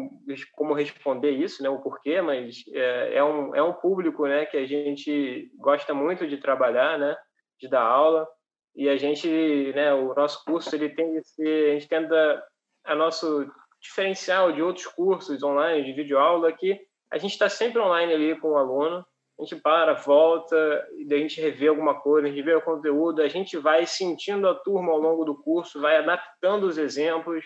como 0.52 0.74
responder 0.74 1.30
isso, 1.30 1.62
né? 1.62 1.68
O 1.68 1.80
porquê, 1.80 2.20
mas 2.20 2.64
é, 2.72 3.16
é, 3.16 3.24
um, 3.24 3.54
é 3.54 3.62
um 3.62 3.72
público, 3.72 4.26
né? 4.26 4.46
Que 4.46 4.56
a 4.56 4.66
gente 4.66 5.50
gosta 5.56 5.94
muito 5.94 6.26
de 6.26 6.38
trabalhar, 6.38 6.98
né? 6.98 7.16
De 7.60 7.68
dar 7.68 7.82
aula 7.82 8.26
e 8.74 8.88
a 8.88 8.96
gente, 8.96 9.28
né? 9.74 9.92
O 9.94 10.14
nosso 10.14 10.44
curso 10.44 10.74
ele 10.74 10.88
tem 10.88 11.22
ser, 11.22 11.70
a 11.70 11.74
gente 11.74 11.88
tenta 11.88 12.44
a 12.84 12.94
nosso 12.94 13.50
diferencial 13.80 14.52
de 14.52 14.62
outros 14.62 14.86
cursos 14.86 15.42
online 15.42 15.84
de 15.84 15.92
videoaula 15.92 16.52
que 16.52 16.80
a 17.10 17.18
gente 17.18 17.32
está 17.32 17.48
sempre 17.48 17.80
online 17.80 18.12
ali 18.12 18.38
com 18.38 18.52
o 18.52 18.56
aluno 18.56 19.04
a 19.40 19.44
gente 19.44 19.56
para, 19.56 19.94
volta, 19.94 20.86
e 20.92 21.12
a 21.12 21.16
gente 21.16 21.40
revê 21.40 21.68
alguma 21.68 21.98
coisa, 21.98 22.28
a 22.28 22.30
gente 22.30 22.42
vê 22.42 22.54
o 22.54 22.60
conteúdo, 22.60 23.22
a 23.22 23.28
gente 23.28 23.56
vai 23.56 23.86
sentindo 23.86 24.46
a 24.46 24.54
turma 24.54 24.92
ao 24.92 24.98
longo 24.98 25.24
do 25.24 25.34
curso, 25.34 25.80
vai 25.80 25.96
adaptando 25.96 26.64
os 26.64 26.76
exemplos, 26.76 27.44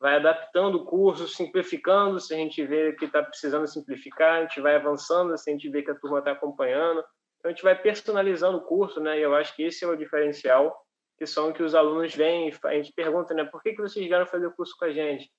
vai 0.00 0.16
adaptando 0.16 0.76
o 0.76 0.84
curso, 0.84 1.28
simplificando 1.28 2.18
se 2.18 2.34
a 2.34 2.36
gente 2.36 2.64
vê 2.64 2.92
que 2.94 3.04
está 3.04 3.22
precisando 3.22 3.66
simplificar, 3.68 4.38
a 4.38 4.40
gente 4.42 4.60
vai 4.60 4.74
avançando 4.74 5.36
se 5.38 5.48
a 5.48 5.52
gente 5.52 5.68
vê 5.68 5.82
que 5.82 5.90
a 5.90 5.94
turma 5.94 6.18
está 6.18 6.32
acompanhando. 6.32 6.98
Então, 7.38 7.50
a 7.50 7.54
gente 7.54 7.62
vai 7.62 7.80
personalizando 7.80 8.58
o 8.58 8.62
curso, 8.62 9.00
né? 9.00 9.18
E 9.18 9.22
eu 9.22 9.34
acho 9.34 9.54
que 9.54 9.62
esse 9.62 9.84
é 9.84 9.88
o 9.88 9.96
diferencial, 9.96 10.76
que 11.16 11.26
são 11.26 11.52
que 11.52 11.62
os 11.62 11.74
alunos 11.74 12.14
vêm, 12.14 12.52
a 12.64 12.74
gente 12.74 12.92
pergunta, 12.92 13.32
né? 13.34 13.44
Por 13.44 13.62
que, 13.62 13.72
que 13.72 13.80
vocês 13.80 14.04
vieram 14.04 14.26
fazer 14.26 14.46
o 14.46 14.52
curso 14.52 14.74
com 14.76 14.84
a 14.84 14.90
gente? 14.90 15.30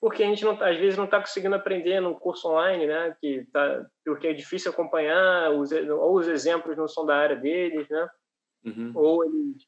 Porque 0.00 0.22
a 0.22 0.26
gente 0.26 0.44
não, 0.44 0.52
às 0.62 0.76
vezes 0.78 0.96
não 0.96 1.04
está 1.04 1.20
conseguindo 1.20 1.54
aprender 1.54 2.00
no 2.00 2.18
curso 2.18 2.48
online, 2.48 2.86
né? 2.86 3.14
Que 3.20 3.46
tá, 3.52 3.84
porque 4.04 4.28
é 4.28 4.32
difícil 4.32 4.70
acompanhar, 4.70 5.50
os, 5.50 5.70
ou 5.72 6.14
os 6.14 6.26
exemplos 6.26 6.76
não 6.76 6.88
são 6.88 7.04
da 7.04 7.16
área 7.16 7.36
deles, 7.36 7.88
né? 7.88 8.08
Uhum. 8.64 8.92
Ou 8.94 9.24
eles 9.24 9.66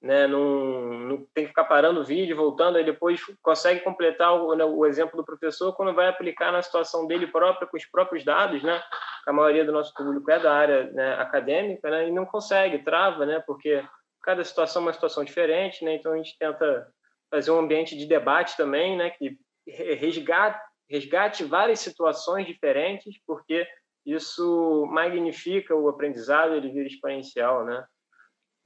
né, 0.00 0.26
não, 0.26 0.84
não 1.08 1.16
tem 1.34 1.44
que 1.44 1.48
ficar 1.48 1.64
parando 1.64 2.00
o 2.00 2.04
vídeo, 2.04 2.36
voltando, 2.36 2.76
aí 2.76 2.84
depois 2.84 3.20
consegue 3.42 3.80
completar 3.80 4.34
o, 4.34 4.54
né, 4.54 4.64
o 4.64 4.86
exemplo 4.86 5.16
do 5.16 5.24
professor 5.24 5.74
quando 5.74 5.94
vai 5.94 6.06
aplicar 6.08 6.52
na 6.52 6.62
situação 6.62 7.06
dele 7.06 7.26
própria, 7.26 7.66
com 7.66 7.76
os 7.76 7.86
próprios 7.86 8.24
dados, 8.24 8.62
né? 8.62 8.82
A 9.26 9.32
maioria 9.32 9.64
do 9.64 9.72
nosso 9.72 9.92
público 9.92 10.30
é 10.30 10.38
da 10.38 10.54
área 10.54 10.84
né, 10.92 11.14
acadêmica, 11.14 11.90
né? 11.90 12.08
E 12.08 12.12
não 12.12 12.24
consegue, 12.24 12.78
trava, 12.78 13.26
né? 13.26 13.42
Porque 13.46 13.84
cada 14.22 14.42
situação 14.44 14.82
é 14.82 14.86
uma 14.86 14.92
situação 14.92 15.24
diferente, 15.24 15.84
né? 15.84 15.96
Então 15.96 16.12
a 16.12 16.16
gente 16.16 16.36
tenta 16.38 16.88
fazer 17.30 17.50
um 17.50 17.58
ambiente 17.58 17.96
de 17.96 18.06
debate 18.06 18.56
também, 18.56 18.96
né? 18.96 19.10
Que 19.10 19.38
resgate, 19.66 20.60
resgate 20.88 21.44
várias 21.44 21.80
situações 21.80 22.46
diferentes, 22.46 23.14
porque 23.26 23.66
isso 24.04 24.86
magnifica 24.90 25.74
o 25.74 25.88
aprendizado, 25.88 26.54
ele 26.54 26.70
vira 26.70 26.86
exponencial, 26.86 27.64
né? 27.64 27.84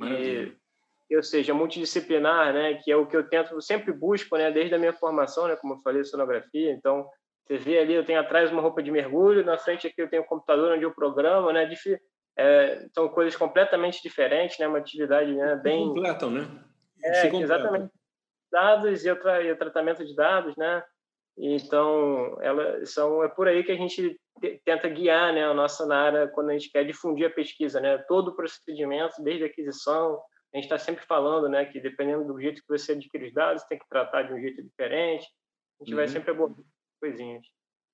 E, 0.02 1.16
ou 1.16 1.22
seja, 1.22 1.54
multidisciplinar, 1.54 2.52
né? 2.52 2.74
Que 2.74 2.92
é 2.92 2.96
o 2.96 3.06
que 3.06 3.16
eu 3.16 3.28
tento, 3.28 3.54
eu 3.54 3.60
sempre 3.60 3.92
busco, 3.92 4.36
né? 4.36 4.50
Desde 4.50 4.74
a 4.74 4.78
minha 4.78 4.92
formação, 4.92 5.48
né? 5.48 5.56
Como 5.56 5.74
eu 5.74 5.78
falei, 5.78 6.04
sonografia. 6.04 6.70
Então, 6.72 7.08
você 7.46 7.56
vê 7.56 7.78
ali, 7.78 7.94
eu 7.94 8.04
tenho 8.04 8.20
atrás 8.20 8.52
uma 8.52 8.62
roupa 8.62 8.82
de 8.82 8.90
mergulho, 8.90 9.44
na 9.44 9.58
frente 9.58 9.86
aqui 9.86 10.00
eu 10.00 10.08
tenho 10.08 10.22
um 10.22 10.26
computador 10.26 10.72
onde 10.72 10.84
eu 10.84 10.94
programo, 10.94 11.50
né? 11.50 11.68
É, 12.36 12.86
são 12.94 13.08
coisas 13.08 13.34
completamente 13.34 14.02
diferentes, 14.02 14.58
né? 14.58 14.68
Uma 14.68 14.78
atividade 14.78 15.34
né? 15.34 15.56
bem... 15.56 15.88
Completam, 15.88 16.30
né? 16.30 16.46
É, 17.02 17.34
exatamente 17.34 17.90
dados 18.50 19.04
e, 19.04 19.10
outra, 19.10 19.42
e 19.42 19.52
o 19.52 19.56
tratamento 19.56 20.04
de 20.04 20.14
dados, 20.14 20.56
né? 20.56 20.82
Então, 21.38 22.36
ela, 22.42 22.84
são, 22.84 23.24
é 23.24 23.28
por 23.28 23.48
aí 23.48 23.64
que 23.64 23.72
a 23.72 23.76
gente 23.76 24.18
tenta 24.64 24.88
guiar 24.88 25.32
né, 25.32 25.44
a 25.44 25.54
nossa 25.54 25.90
área 25.92 26.28
quando 26.28 26.50
a 26.50 26.52
gente 26.52 26.70
quer 26.70 26.84
difundir 26.84 27.26
a 27.26 27.30
pesquisa, 27.30 27.80
né? 27.80 27.98
Todo 28.08 28.28
o 28.28 28.36
procedimento, 28.36 29.22
desde 29.22 29.44
a 29.44 29.46
aquisição, 29.46 30.20
a 30.52 30.56
gente 30.56 30.64
está 30.64 30.76
sempre 30.76 31.04
falando 31.06 31.48
né, 31.48 31.64
que 31.64 31.80
dependendo 31.80 32.24
do 32.24 32.40
jeito 32.40 32.60
que 32.60 32.68
você 32.68 32.92
adquire 32.92 33.26
os 33.26 33.32
dados, 33.32 33.62
tem 33.64 33.78
que 33.78 33.88
tratar 33.88 34.22
de 34.22 34.34
um 34.34 34.40
jeito 34.40 34.62
diferente. 34.62 35.26
A 35.80 35.84
gente 35.84 35.92
uhum. 35.92 35.96
vai 35.96 36.08
sempre 36.08 36.30
abordando 36.30 36.66
coisinhas. 37.00 37.46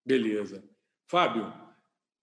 Beleza. 0.05 0.65
Fábio, 1.09 1.53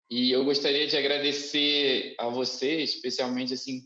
E 0.09 0.31
eu 0.31 0.43
gostaria 0.43 0.87
de 0.87 0.97
agradecer 0.97 2.15
a 2.17 2.27
você, 2.29 2.81
especialmente 2.81 3.53
assim, 3.53 3.83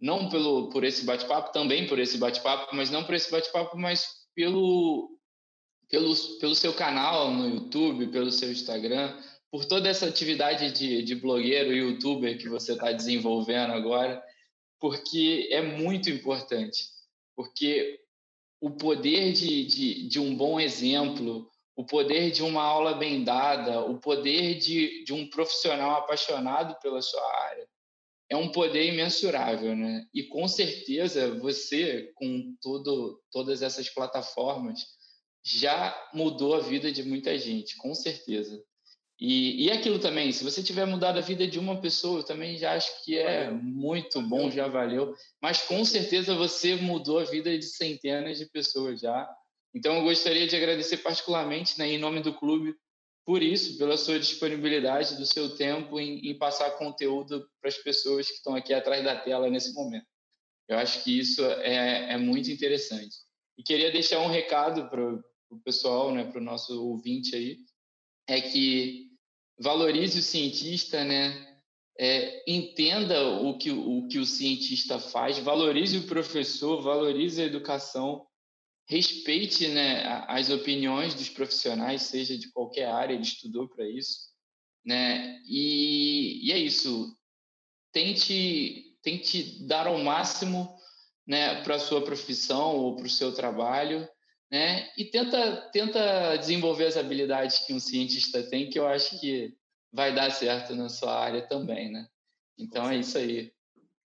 não 0.00 0.28
pelo 0.28 0.70
por 0.70 0.84
esse 0.84 1.04
bate-papo, 1.04 1.52
também 1.52 1.86
por 1.86 1.98
esse 1.98 2.16
bate-papo, 2.16 2.74
mas 2.74 2.90
não 2.90 3.04
por 3.04 3.14
esse 3.14 3.30
bate-papo, 3.30 3.76
mas 3.76 4.06
pelo, 4.34 5.18
pelo 5.88 6.14
pelo 6.38 6.54
seu 6.54 6.72
canal 6.72 7.32
no 7.32 7.48
YouTube, 7.48 8.12
pelo 8.12 8.30
seu 8.30 8.50
Instagram, 8.50 9.20
por 9.50 9.64
toda 9.64 9.88
essa 9.88 10.06
atividade 10.06 10.70
de, 10.70 11.02
de 11.02 11.14
blogueiro 11.16 11.72
e 11.72 11.78
youtuber 11.78 12.38
que 12.38 12.48
você 12.48 12.72
está 12.72 12.92
desenvolvendo 12.92 13.72
agora, 13.72 14.22
porque 14.78 15.48
é 15.50 15.60
muito 15.60 16.08
importante, 16.08 16.84
porque 17.34 17.98
o 18.60 18.70
poder 18.70 19.32
de, 19.32 19.64
de, 19.64 20.08
de 20.08 20.20
um 20.20 20.36
bom 20.36 20.60
exemplo, 20.60 21.49
o 21.80 21.84
poder 21.84 22.30
de 22.30 22.42
uma 22.42 22.62
aula 22.62 22.92
bem 22.92 23.24
dada, 23.24 23.80
o 23.80 23.98
poder 23.98 24.56
de, 24.56 25.02
de 25.02 25.14
um 25.14 25.26
profissional 25.30 25.92
apaixonado 25.96 26.78
pela 26.82 27.00
sua 27.00 27.26
área, 27.44 27.66
é 28.28 28.36
um 28.36 28.52
poder 28.52 28.92
imensurável, 28.92 29.74
né? 29.74 30.04
E 30.12 30.24
com 30.24 30.46
certeza 30.46 31.34
você, 31.38 32.12
com 32.16 32.54
tudo, 32.60 33.18
todas 33.32 33.62
essas 33.62 33.88
plataformas, 33.88 34.78
já 35.42 35.96
mudou 36.12 36.54
a 36.54 36.60
vida 36.60 36.92
de 36.92 37.02
muita 37.02 37.38
gente, 37.38 37.74
com 37.78 37.94
certeza. 37.94 38.62
E, 39.18 39.64
e 39.64 39.70
aquilo 39.70 39.98
também, 39.98 40.32
se 40.32 40.44
você 40.44 40.62
tiver 40.62 40.84
mudado 40.84 41.16
a 41.16 41.22
vida 41.22 41.46
de 41.46 41.58
uma 41.58 41.80
pessoa, 41.80 42.20
eu 42.20 42.24
também 42.24 42.58
já 42.58 42.74
acho 42.74 43.02
que 43.06 43.16
é 43.16 43.50
muito 43.50 44.20
bom, 44.20 44.50
já 44.50 44.68
valeu. 44.68 45.14
Mas 45.40 45.62
com 45.62 45.82
certeza 45.82 46.34
você 46.34 46.76
mudou 46.76 47.18
a 47.18 47.24
vida 47.24 47.58
de 47.58 47.64
centenas 47.64 48.36
de 48.36 48.44
pessoas 48.44 49.00
já. 49.00 49.26
Então, 49.74 49.96
eu 49.96 50.04
gostaria 50.04 50.46
de 50.46 50.56
agradecer 50.56 50.98
particularmente, 50.98 51.78
né, 51.78 51.88
em 51.88 51.98
nome 51.98 52.20
do 52.20 52.34
clube, 52.34 52.74
por 53.24 53.42
isso, 53.42 53.78
pela 53.78 53.96
sua 53.96 54.18
disponibilidade, 54.18 55.16
do 55.16 55.26
seu 55.26 55.54
tempo 55.56 56.00
em, 56.00 56.30
em 56.30 56.36
passar 56.36 56.70
conteúdo 56.72 57.48
para 57.60 57.68
as 57.68 57.78
pessoas 57.78 58.26
que 58.28 58.34
estão 58.34 58.54
aqui 58.54 58.74
atrás 58.74 59.04
da 59.04 59.14
tela 59.14 59.48
nesse 59.48 59.72
momento. 59.72 60.06
Eu 60.68 60.78
acho 60.78 61.04
que 61.04 61.18
isso 61.18 61.44
é, 61.44 62.12
é 62.12 62.16
muito 62.16 62.50
interessante. 62.50 63.14
E 63.58 63.62
queria 63.62 63.92
deixar 63.92 64.20
um 64.20 64.28
recado 64.28 64.88
para 64.88 65.14
o 65.50 65.60
pessoal, 65.64 66.12
né, 66.14 66.24
para 66.24 66.40
o 66.40 66.44
nosso 66.44 66.82
ouvinte 66.82 67.36
aí, 67.36 67.58
é 68.28 68.40
que 68.40 69.10
valorize 69.58 70.18
o 70.18 70.22
cientista, 70.22 71.04
né? 71.04 71.46
É, 71.98 72.50
entenda 72.50 73.28
o 73.28 73.58
que, 73.58 73.70
o 73.70 74.08
que 74.08 74.18
o 74.18 74.24
cientista 74.24 74.98
faz, 74.98 75.38
valorize 75.38 75.98
o 75.98 76.06
professor, 76.06 76.80
valorize 76.80 77.42
a 77.42 77.44
educação, 77.44 78.26
respeite 78.90 79.68
né, 79.68 80.02
as 80.26 80.50
opiniões 80.50 81.14
dos 81.14 81.28
profissionais, 81.28 82.02
seja 82.02 82.36
de 82.36 82.50
qualquer 82.50 82.86
área, 82.86 83.14
ele 83.14 83.22
estudou 83.22 83.68
para 83.68 83.88
isso, 83.88 84.30
né? 84.84 85.40
E, 85.46 86.48
e, 86.48 86.52
é 86.52 86.58
isso. 86.58 87.16
Tente, 87.92 88.96
tente 89.00 89.64
dar 89.64 89.86
ao 89.86 89.96
máximo 89.98 90.76
né, 91.24 91.62
para 91.62 91.76
a 91.76 91.78
sua 91.78 92.02
profissão 92.02 92.76
ou 92.78 92.96
para 92.96 93.06
o 93.06 93.10
seu 93.10 93.32
trabalho, 93.32 94.08
né? 94.50 94.90
E 94.98 95.04
tenta, 95.04 95.70
tenta 95.72 96.36
desenvolver 96.36 96.86
as 96.86 96.96
habilidades 96.96 97.60
que 97.60 97.72
um 97.72 97.78
cientista 97.78 98.42
tem, 98.42 98.68
que 98.68 98.78
eu 98.78 98.88
acho 98.88 99.20
que 99.20 99.54
vai 99.92 100.12
dar 100.12 100.32
certo 100.32 100.74
na 100.74 100.88
sua 100.88 101.16
área 101.16 101.46
também, 101.46 101.92
né? 101.92 102.08
Então 102.58 102.90
é 102.90 102.96
isso 102.96 103.16
aí. 103.16 103.52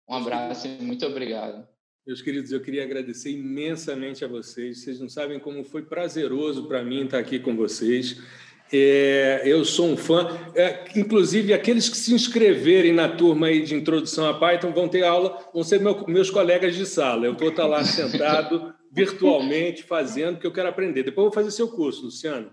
Um 0.08 0.14
abraço 0.14 0.66
e 0.66 0.82
muito 0.82 1.06
obrigado. 1.06 1.71
Meus 2.05 2.20
queridos, 2.20 2.50
eu 2.50 2.61
queria 2.61 2.82
agradecer 2.82 3.30
imensamente 3.30 4.24
a 4.24 4.28
vocês. 4.28 4.82
Vocês 4.82 4.98
não 4.98 5.09
sabem 5.09 5.38
como 5.38 5.62
foi 5.62 5.82
prazeroso 5.82 6.66
para 6.66 6.82
mim 6.82 7.05
estar 7.05 7.18
aqui 7.18 7.38
com 7.38 7.55
vocês. 7.55 8.20
É, 8.72 9.42
eu 9.44 9.64
sou 9.64 9.86
um 9.86 9.96
fã. 9.96 10.26
É, 10.53 10.84
inclusive, 10.96 11.55
aqueles 11.55 11.88
que 11.88 11.96
se 11.96 12.12
inscreverem 12.12 12.92
na 12.92 13.09
turma 13.09 13.46
aí 13.46 13.62
de 13.62 13.76
introdução 13.76 14.28
a 14.28 14.34
Python 14.34 14.72
vão 14.72 14.88
ter 14.88 15.05
aula, 15.05 15.48
vão 15.55 15.62
ser 15.62 15.80
meu, 15.80 16.05
meus 16.09 16.28
colegas 16.28 16.74
de 16.74 16.84
sala. 16.86 17.24
Eu 17.24 17.36
vou 17.36 17.50
estar 17.50 17.66
lá 17.66 17.84
sentado 17.84 18.74
virtualmente 18.90 19.84
fazendo, 19.84 20.34
porque 20.34 20.46
eu 20.48 20.53
quero 20.53 20.70
aprender. 20.70 21.05
Depois 21.05 21.26
eu 21.26 21.30
vou 21.30 21.32
fazer 21.32 21.53
seu 21.53 21.68
curso, 21.68 22.07
Luciano. 22.07 22.50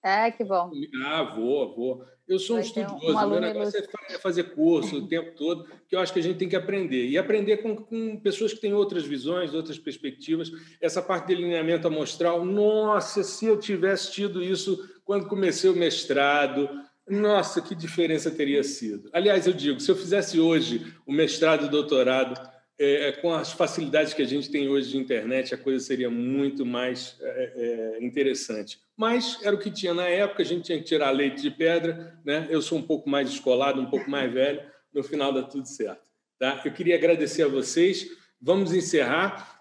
Ah, 0.00 0.30
que 0.30 0.44
bom. 0.44 0.70
Ah, 1.04 1.24
vou, 1.24 1.74
vou. 1.74 2.04
Eu 2.28 2.40
sou 2.40 2.56
um 2.56 2.60
estudioso, 2.60 3.16
um 3.16 3.30
meu 3.30 3.40
negócio 3.40 3.78
é 4.10 4.18
fazer 4.18 4.44
curso 4.54 4.96
o 4.96 5.06
tempo 5.06 5.36
todo, 5.36 5.64
que 5.88 5.94
eu 5.94 6.00
acho 6.00 6.12
que 6.12 6.18
a 6.18 6.22
gente 6.22 6.38
tem 6.38 6.48
que 6.48 6.56
aprender. 6.56 7.06
E 7.06 7.16
aprender 7.16 7.58
com, 7.58 7.76
com 7.76 8.16
pessoas 8.18 8.52
que 8.52 8.60
têm 8.60 8.74
outras 8.74 9.04
visões, 9.04 9.54
outras 9.54 9.78
perspectivas. 9.78 10.50
Essa 10.80 11.00
parte 11.00 11.28
de 11.28 11.36
delineamento 11.36 11.86
amostral, 11.86 12.44
nossa, 12.44 13.22
se 13.22 13.46
eu 13.46 13.58
tivesse 13.58 14.10
tido 14.10 14.42
isso 14.42 14.88
quando 15.04 15.28
comecei 15.28 15.70
o 15.70 15.76
mestrado, 15.76 16.68
nossa, 17.08 17.60
que 17.60 17.74
diferença 17.74 18.28
teria 18.28 18.64
sido. 18.64 19.08
Aliás, 19.12 19.46
eu 19.46 19.52
digo, 19.52 19.78
se 19.78 19.88
eu 19.88 19.94
fizesse 19.94 20.40
hoje 20.40 20.92
o 21.06 21.12
mestrado 21.12 21.64
e 21.64 21.68
o 21.68 21.70
doutorado 21.70 22.55
é, 22.78 23.08
é, 23.08 23.12
com 23.12 23.32
as 23.32 23.52
facilidades 23.52 24.12
que 24.12 24.20
a 24.20 24.26
gente 24.26 24.50
tem 24.50 24.68
hoje 24.68 24.90
de 24.90 24.98
internet, 24.98 25.54
a 25.54 25.58
coisa 25.58 25.82
seria 25.82 26.10
muito 26.10 26.66
mais 26.66 27.16
é, 27.20 27.52
é, 27.98 28.04
interessante. 28.04 28.78
Mas 28.94 29.38
era 29.42 29.56
o 29.56 29.58
que 29.58 29.70
tinha 29.70 29.94
na 29.94 30.06
época, 30.06 30.42
a 30.42 30.46
gente 30.46 30.64
tinha 30.64 30.78
que 30.78 30.84
tirar 30.84 31.10
leite 31.10 31.40
de 31.40 31.50
pedra. 31.50 32.18
Né? 32.24 32.46
Eu 32.50 32.60
sou 32.60 32.78
um 32.78 32.82
pouco 32.82 33.08
mais 33.08 33.30
descolado, 33.30 33.80
um 33.80 33.88
pouco 33.88 34.10
mais 34.10 34.30
velho, 34.30 34.60
no 34.92 35.02
final 35.02 35.32
dá 35.32 35.42
tudo 35.42 35.66
certo. 35.66 36.02
Tá? 36.38 36.60
Eu 36.64 36.72
queria 36.72 36.96
agradecer 36.96 37.44
a 37.44 37.48
vocês. 37.48 38.06
Vamos 38.40 38.74
encerrar. 38.74 39.58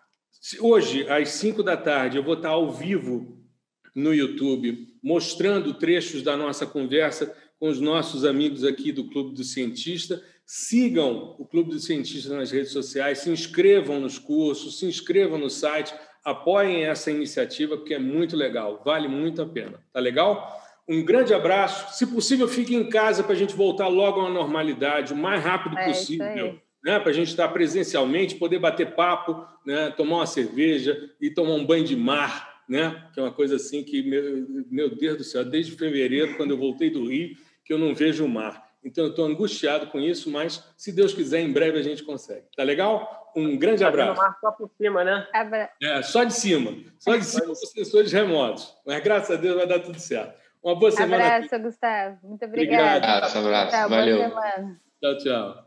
Hoje, 0.60 1.10
às 1.10 1.30
5 1.30 1.64
da 1.64 1.78
tarde, 1.78 2.18
eu 2.18 2.24
vou 2.24 2.34
estar 2.36 2.50
ao 2.50 2.70
vivo 2.70 3.42
no 3.96 4.14
YouTube, 4.14 4.90
mostrando 5.02 5.74
trechos 5.74 6.22
da 6.22 6.36
nossa 6.36 6.66
conversa 6.66 7.34
com 7.58 7.70
os 7.70 7.80
nossos 7.80 8.26
amigos 8.26 8.66
aqui 8.66 8.92
do 8.92 9.06
Clube 9.06 9.34
do 9.34 9.44
Cientista 9.46 10.22
Sigam 10.46 11.36
o 11.40 11.46
Clube 11.46 11.72
dos 11.72 11.86
Cientistas 11.86 12.32
nas 12.32 12.52
redes 12.52 12.72
sociais, 12.72 13.20
se 13.20 13.30
inscrevam 13.32 14.00
nos 14.00 14.20
cursos, 14.20 14.80
se 14.80 14.86
inscrevam 14.86 15.40
no 15.40 15.50
site, 15.50 15.94
apoiem 16.24 16.86
essa 16.86 17.10
iniciativa, 17.10 17.78
porque 17.78 17.96
é 17.96 18.00
muito 18.00 18.36
legal, 18.36 18.82
vale 18.86 19.08
muito 19.08 19.42
a 19.42 19.46
pena. 19.46 19.84
Tá 19.92 20.00
legal? 20.00 20.64
Um 20.88 21.04
grande 21.04 21.34
abraço. 21.34 21.98
Se 21.98 22.06
possível, 22.06 22.48
fique 22.48 22.76
em 22.76 22.88
casa 22.90 23.24
para 23.24 23.34
a 23.34 23.38
gente 23.38 23.56
voltar 23.56 23.88
logo 23.88 24.22
à 24.22 24.30
normalidade, 24.30 25.14
o 25.14 25.18
mais 25.18 25.44
rápido 25.44 25.78
é 25.78 25.88
possível. 25.88 26.60
Né, 26.84 27.00
para 27.00 27.10
a 27.10 27.14
gente 27.14 27.30
estar 27.30 27.48
presencialmente, 27.48 28.36
poder 28.36 28.60
bater 28.60 28.94
papo, 28.94 29.44
né, 29.66 29.90
tomar 29.98 30.18
uma 30.18 30.28
cerveja 30.28 31.10
e 31.20 31.32
tomar 31.32 31.56
um 31.56 31.66
banho 31.66 31.84
de 31.84 31.96
mar, 31.96 32.62
né, 32.70 33.10
que 33.12 33.20
é 33.20 33.24
uma 33.24 33.32
coisa 33.32 33.56
assim 33.56 33.84
que, 33.84 34.04
meu, 34.04 34.66
meu 34.70 34.96
Deus 34.96 35.18
do 35.18 35.24
céu, 35.24 35.44
desde 35.44 35.72
fevereiro, 35.72 36.38
quando 36.38 36.52
eu 36.52 36.58
voltei 36.58 36.92
do 36.92 37.08
Rio, 37.10 37.36
que 37.64 37.74
eu 37.74 37.80
não 37.80 37.96
vejo 37.96 38.24
o 38.24 38.30
mar. 38.30 38.65
Então, 38.86 39.06
eu 39.06 39.10
estou 39.10 39.26
angustiado 39.26 39.88
com 39.88 40.00
isso, 40.00 40.30
mas 40.30 40.64
se 40.78 40.92
Deus 40.92 41.14
quiser, 41.14 41.42
em 41.42 41.52
breve 41.52 41.80
a 41.80 41.82
gente 41.82 42.04
consegue. 42.04 42.46
Tá 42.56 42.64
legal? 42.64 43.32
Um 43.36 43.58
grande 43.58 43.82
tá 43.82 43.88
abraço. 43.88 44.22
Só 44.40 44.52
por 44.52 44.70
cima, 44.78 45.04
né? 45.04 45.28
É, 45.82 46.02
só 46.04 46.24
de 46.24 46.34
cima. 46.34 46.72
Só 47.00 47.16
de 47.16 47.26
cima 47.26 47.52
os 47.52 47.60
sensores 47.72 48.12
remotos. 48.12 48.74
Mas 48.86 49.04
graças 49.04 49.36
a 49.36 49.42
Deus 49.42 49.56
vai 49.56 49.68
dar 49.68 49.80
tudo 49.80 50.00
certo. 50.00 50.40
Uma 50.64 50.76
boa 50.76 50.92
semana. 50.92 51.24
Abraço, 51.24 51.56
aqui. 51.56 51.64
Gustavo. 51.64 52.18
Muito 52.24 52.46
obrigada. 52.46 52.98
Obrigado. 52.98 53.16
Abraço, 53.16 53.38
abraço. 53.38 53.72
Tchau, 53.72 53.90
Valeu. 53.90 54.32
Tchau, 55.02 55.18
tchau. 55.18 55.65